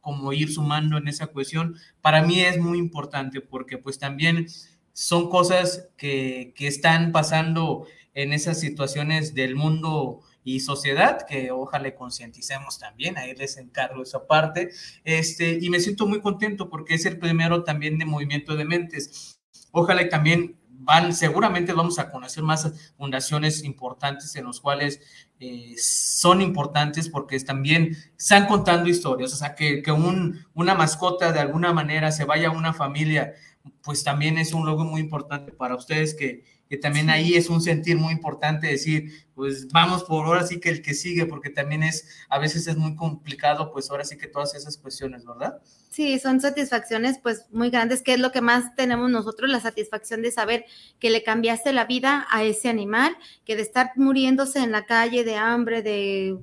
como 0.00 0.32
ir 0.32 0.52
sumando 0.52 0.96
en 0.96 1.08
esa 1.08 1.26
cuestión, 1.26 1.74
para 2.00 2.22
mí 2.22 2.40
es 2.40 2.56
muy 2.56 2.78
importante 2.78 3.40
porque 3.40 3.78
pues 3.78 3.98
también 3.98 4.46
son 4.92 5.28
cosas 5.28 5.88
que, 5.96 6.52
que 6.54 6.68
están 6.68 7.10
pasando 7.10 7.88
en 8.14 8.32
esas 8.32 8.60
situaciones 8.60 9.34
del 9.34 9.56
mundo 9.56 10.20
y 10.44 10.60
sociedad, 10.60 11.26
que 11.26 11.50
ojalá 11.50 11.94
concienticemos 11.94 12.78
también, 12.78 13.16
ahí 13.16 13.34
les 13.34 13.56
encargo 13.56 14.02
esa 14.02 14.26
parte, 14.26 14.70
este, 15.02 15.58
y 15.60 15.70
me 15.70 15.80
siento 15.80 16.06
muy 16.06 16.20
contento 16.20 16.68
porque 16.68 16.94
es 16.94 17.06
el 17.06 17.18
primero 17.18 17.64
también 17.64 17.98
de 17.98 18.04
movimiento 18.04 18.54
de 18.54 18.66
mentes. 18.66 19.40
Ojalá 19.72 20.02
y 20.02 20.08
también 20.08 20.56
van, 20.84 21.14
seguramente 21.14 21.72
vamos 21.72 21.98
a 21.98 22.10
conocer 22.10 22.42
más 22.42 22.92
fundaciones 22.96 23.64
importantes 23.64 24.34
en 24.36 24.44
los 24.44 24.60
cuales 24.60 25.00
eh, 25.40 25.74
son 25.78 26.40
importantes 26.40 27.08
porque 27.08 27.38
también 27.40 27.96
están 28.16 28.46
contando 28.46 28.88
historias, 28.88 29.32
o 29.32 29.36
sea, 29.36 29.54
que, 29.54 29.82
que 29.82 29.92
un, 29.92 30.46
una 30.54 30.74
mascota 30.74 31.32
de 31.32 31.40
alguna 31.40 31.72
manera 31.72 32.12
se 32.12 32.24
vaya 32.24 32.48
a 32.48 32.52
una 32.52 32.72
familia, 32.72 33.34
pues 33.82 34.04
también 34.04 34.38
es 34.38 34.52
un 34.52 34.66
logro 34.66 34.84
muy 34.84 35.00
importante 35.00 35.52
para 35.52 35.74
ustedes 35.74 36.14
que, 36.14 36.44
que 36.68 36.76
también 36.76 37.10
ahí 37.10 37.34
es 37.34 37.48
un 37.50 37.60
sentir 37.60 37.96
muy 37.96 38.12
importante 38.12 38.66
decir, 38.66 39.26
pues 39.34 39.68
vamos 39.68 40.04
por 40.04 40.26
ahora 40.26 40.46
sí 40.46 40.60
que 40.60 40.70
el 40.70 40.82
que 40.82 40.94
sigue, 40.94 41.26
porque 41.26 41.50
también 41.50 41.82
es, 41.82 42.08
a 42.28 42.38
veces 42.38 42.66
es 42.66 42.76
muy 42.76 42.96
complicado, 42.96 43.72
pues 43.72 43.90
ahora 43.90 44.04
sí 44.04 44.16
que 44.16 44.28
todas 44.28 44.54
esas 44.54 44.78
cuestiones, 44.78 45.24
¿verdad? 45.24 45.60
Sí, 45.90 46.18
son 46.18 46.40
satisfacciones 46.40 47.18
pues 47.22 47.46
muy 47.50 47.70
grandes, 47.70 48.02
que 48.02 48.14
es 48.14 48.20
lo 48.20 48.32
que 48.32 48.40
más 48.40 48.74
tenemos 48.74 49.10
nosotros, 49.10 49.50
la 49.50 49.60
satisfacción 49.60 50.22
de 50.22 50.32
saber 50.32 50.64
que 50.98 51.10
le 51.10 51.22
cambiaste 51.22 51.72
la 51.72 51.84
vida 51.84 52.26
a 52.30 52.44
ese 52.44 52.68
animal, 52.68 53.16
que 53.44 53.56
de 53.56 53.62
estar 53.62 53.92
muriéndose 53.96 54.60
en 54.60 54.72
la 54.72 54.86
calle 54.86 55.24
de 55.24 55.36
hambre, 55.36 55.82
de... 55.82 56.38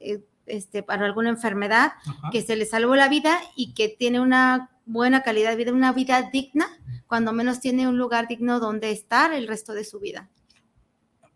Eh, 0.00 0.20
este, 0.46 0.82
para 0.82 1.06
alguna 1.06 1.30
enfermedad, 1.30 1.92
que 2.30 2.42
se 2.42 2.56
le 2.56 2.66
salvó 2.66 2.96
la 2.96 3.08
vida 3.08 3.40
y 3.56 3.74
que 3.74 3.88
tiene 3.88 4.20
una 4.20 4.70
buena 4.86 5.22
calidad 5.22 5.50
de 5.50 5.56
vida, 5.56 5.72
una 5.72 5.92
vida 5.92 6.30
digna, 6.32 6.66
cuando 7.06 7.32
menos 7.32 7.60
tiene 7.60 7.88
un 7.88 7.98
lugar 7.98 8.28
digno 8.28 8.60
donde 8.60 8.90
estar 8.90 9.32
el 9.32 9.48
resto 9.48 9.72
de 9.72 9.84
su 9.84 10.00
vida. 10.00 10.28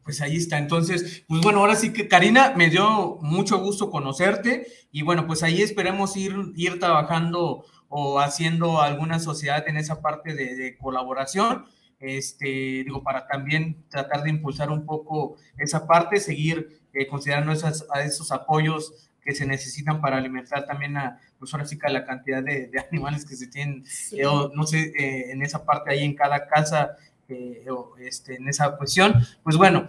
Pues 0.02 0.22
ahí 0.22 0.36
está. 0.36 0.56
Entonces, 0.56 1.24
pues 1.28 1.42
bueno, 1.42 1.58
ahora 1.58 1.76
sí 1.76 1.92
que 1.92 2.08
Karina, 2.08 2.54
me 2.56 2.70
dio 2.70 3.18
mucho 3.20 3.58
gusto 3.58 3.90
conocerte 3.90 4.66
y 4.90 5.02
bueno, 5.02 5.26
pues 5.26 5.42
ahí 5.42 5.60
esperemos 5.60 6.16
ir, 6.16 6.34
ir 6.56 6.78
trabajando 6.78 7.66
o 7.88 8.18
haciendo 8.18 8.80
alguna 8.80 9.18
sociedad 9.18 9.68
en 9.68 9.76
esa 9.76 10.00
parte 10.00 10.34
de, 10.34 10.76
colaboración, 10.78 11.66
este, 12.00 12.46
digo, 12.84 13.02
para 13.02 13.26
también 13.26 13.84
tratar 13.88 14.22
de 14.22 14.30
impulsar 14.30 14.70
un 14.70 14.86
poco 14.86 15.36
esa 15.56 15.86
parte, 15.86 16.20
seguir 16.20 16.80
eh, 16.98 17.06
considerando 17.06 17.52
esas, 17.52 17.86
a 17.90 18.02
esos 18.02 18.32
apoyos 18.32 19.08
que 19.28 19.34
se 19.34 19.44
necesitan 19.44 20.00
para 20.00 20.16
alimentar 20.16 20.64
también 20.64 20.96
a, 20.96 21.20
pues 21.38 21.52
ahora 21.52 21.66
sí 21.66 21.78
que 21.78 21.86
la 21.90 22.06
cantidad 22.06 22.42
de, 22.42 22.70
animales 22.90 23.26
que 23.26 23.36
se 23.36 23.46
tienen, 23.46 23.84
eh, 24.12 24.24
no 24.54 24.66
sé, 24.66 24.92
eh, 24.98 25.32
en 25.32 25.42
esa 25.42 25.66
parte 25.66 25.92
ahí 25.92 26.02
en 26.02 26.14
cada 26.14 26.46
casa, 26.46 26.96
eh, 27.28 27.66
este, 28.00 28.36
en 28.36 28.48
esa 28.48 28.74
cuestión. 28.78 29.14
Pues 29.42 29.58
bueno, 29.58 29.86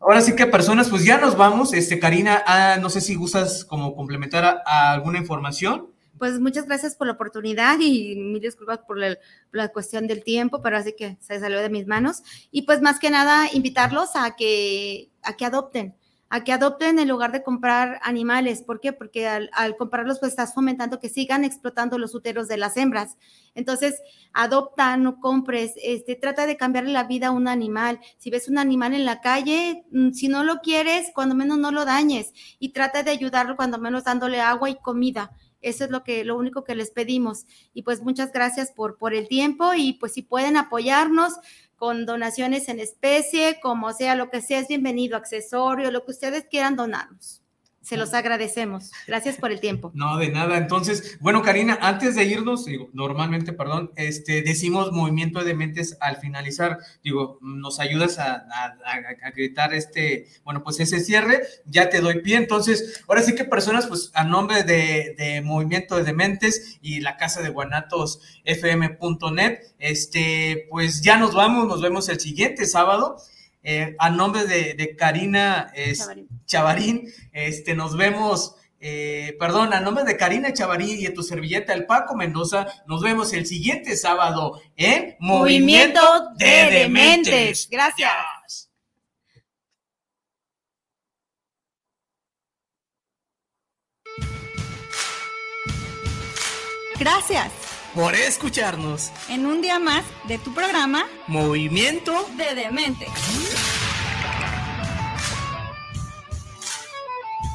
ahora 0.00 0.20
sí 0.20 0.36
que 0.36 0.46
personas, 0.46 0.88
pues 0.88 1.04
ya 1.04 1.18
nos 1.18 1.36
vamos. 1.36 1.74
Este, 1.74 1.98
Karina, 1.98 2.44
ah, 2.46 2.78
no 2.80 2.90
sé 2.90 3.00
si 3.00 3.16
gustas 3.16 3.64
como 3.64 3.96
complementar 3.96 4.62
a, 4.64 4.92
alguna 4.92 5.18
información. 5.18 5.88
Pues 6.16 6.38
muchas 6.38 6.66
gracias 6.66 6.94
por 6.94 7.08
la 7.08 7.14
oportunidad 7.14 7.78
y 7.80 8.14
mil 8.14 8.40
disculpas 8.40 8.78
por 8.86 8.98
la, 8.98 9.18
la, 9.50 9.68
cuestión 9.70 10.06
del 10.06 10.22
tiempo, 10.22 10.62
pero 10.62 10.76
así 10.76 10.94
que 10.96 11.16
se 11.18 11.40
salió 11.40 11.58
de 11.60 11.70
mis 11.70 11.88
manos. 11.88 12.22
Y 12.52 12.62
pues 12.62 12.82
más 12.82 13.00
que 13.00 13.10
nada 13.10 13.48
invitarlos 13.52 14.10
a 14.14 14.36
que, 14.36 15.10
a 15.22 15.36
que 15.36 15.46
adopten 15.46 15.96
a 16.30 16.44
que 16.44 16.52
adopten 16.52 17.00
en 17.00 17.08
lugar 17.08 17.32
de 17.32 17.42
comprar 17.42 17.98
animales. 18.02 18.62
¿Por 18.62 18.80
qué? 18.80 18.92
Porque 18.92 19.26
al, 19.26 19.50
comprarlos, 19.76 20.20
pues 20.20 20.30
estás 20.30 20.54
fomentando 20.54 21.00
que 21.00 21.08
sigan 21.08 21.44
explotando 21.44 21.98
los 21.98 22.14
úteros 22.14 22.46
de 22.46 22.56
las 22.56 22.76
hembras. 22.76 23.18
Entonces, 23.56 24.00
adopta, 24.32 24.96
no 24.96 25.18
compres, 25.18 25.72
este, 25.82 26.14
trata 26.14 26.46
de 26.46 26.56
cambiarle 26.56 26.92
la 26.92 27.04
vida 27.04 27.28
a 27.28 27.32
un 27.32 27.48
animal. 27.48 27.98
Si 28.16 28.30
ves 28.30 28.48
un 28.48 28.58
animal 28.58 28.94
en 28.94 29.04
la 29.04 29.20
calle, 29.20 29.84
mm, 29.90 30.12
si 30.12 30.28
no 30.28 30.44
lo 30.44 30.60
quieres, 30.60 31.10
cuando 31.14 31.34
menos 31.34 31.58
no 31.58 31.72
lo 31.72 31.84
dañes 31.84 32.32
y 32.60 32.68
trata 32.68 33.02
de 33.02 33.10
ayudarlo 33.10 33.56
cuando 33.56 33.78
menos 33.78 34.04
dándole 34.04 34.40
agua 34.40 34.70
y 34.70 34.76
comida. 34.76 35.32
Eso 35.62 35.84
es 35.84 35.90
lo 35.90 36.04
que, 36.04 36.24
lo 36.24 36.38
único 36.38 36.62
que 36.62 36.76
les 36.76 36.92
pedimos. 36.92 37.44
Y 37.74 37.82
pues 37.82 38.02
muchas 38.02 38.32
gracias 38.32 38.70
por, 38.70 38.98
por 38.98 39.14
el 39.14 39.26
tiempo 39.28 39.74
y 39.74 39.94
pues 39.94 40.12
si 40.14 40.22
pueden 40.22 40.56
apoyarnos, 40.56 41.34
con 41.80 42.04
donaciones 42.04 42.68
en 42.68 42.78
especie, 42.78 43.58
como 43.58 43.94
sea, 43.94 44.14
lo 44.14 44.28
que 44.28 44.42
sea 44.42 44.58
es 44.58 44.68
bienvenido, 44.68 45.16
accesorio, 45.16 45.90
lo 45.90 46.04
que 46.04 46.10
ustedes 46.10 46.44
quieran 46.44 46.76
donarnos. 46.76 47.39
Se 47.82 47.96
los 47.96 48.12
agradecemos. 48.12 48.90
Gracias 49.06 49.36
por 49.36 49.50
el 49.50 49.58
tiempo. 49.58 49.90
No, 49.94 50.18
de 50.18 50.28
nada. 50.28 50.58
Entonces, 50.58 51.18
bueno, 51.20 51.40
Karina, 51.40 51.78
antes 51.80 52.14
de 52.14 52.24
irnos, 52.24 52.66
digo, 52.66 52.90
normalmente, 52.92 53.54
perdón, 53.54 53.90
este, 53.96 54.42
decimos 54.42 54.92
movimiento 54.92 55.42
de 55.44 55.54
mentes 55.54 55.96
al 56.00 56.18
finalizar. 56.18 56.78
Digo, 57.02 57.38
nos 57.40 57.80
ayudas 57.80 58.18
a, 58.18 58.34
a, 58.34 59.30
gritar 59.34 59.72
este, 59.72 60.26
bueno, 60.44 60.62
pues 60.62 60.78
ese 60.78 61.00
cierre. 61.00 61.42
Ya 61.64 61.88
te 61.88 62.02
doy 62.02 62.20
pie. 62.20 62.36
Entonces, 62.36 63.02
ahora 63.08 63.22
sí 63.22 63.34
que 63.34 63.44
personas, 63.44 63.86
pues 63.86 64.10
a 64.12 64.24
nombre 64.24 64.62
de, 64.62 65.14
de 65.16 65.40
movimiento 65.40 66.04
de 66.04 66.12
mentes 66.12 66.78
y 66.82 67.00
la 67.00 67.16
casa 67.16 67.40
de 67.40 67.48
guanatos 67.48 68.20
fm.net, 68.44 69.60
este, 69.78 70.66
pues 70.68 71.00
ya 71.00 71.16
nos 71.16 71.34
vamos. 71.34 71.66
Nos 71.66 71.80
vemos 71.80 72.10
el 72.10 72.20
siguiente 72.20 72.66
sábado. 72.66 73.16
Eh, 73.62 73.94
a 73.98 74.10
nombre 74.10 74.44
de, 74.44 74.96
Karina 74.96 75.72
Chavarín. 76.46 77.12
este, 77.32 77.74
nos 77.74 77.96
vemos, 77.96 78.56
eh, 78.80 79.36
perdón, 79.38 79.74
a 79.74 79.80
nombre 79.80 80.04
de 80.04 80.16
Karina 80.16 80.52
Chavarín 80.52 80.98
y 80.98 81.04
de 81.04 81.10
tu 81.10 81.22
servilleta, 81.22 81.74
el 81.74 81.86
Paco 81.86 82.16
Mendoza, 82.16 82.66
nos 82.86 83.02
vemos 83.02 83.32
el 83.32 83.46
siguiente 83.46 83.96
sábado 83.96 84.60
en 84.76 85.16
Movimiento, 85.20 86.00
de, 86.36 86.70
Dementes. 86.70 87.68
Gracias. 87.70 88.70
Gracias 96.98 97.69
por 97.94 98.14
escucharnos. 98.14 99.10
En 99.28 99.46
un 99.46 99.60
día 99.60 99.78
más 99.78 100.04
de 100.24 100.38
tu 100.38 100.52
programa 100.54 101.06
Movimiento 101.26 102.28
de 102.36 102.54
Demente. 102.54 103.06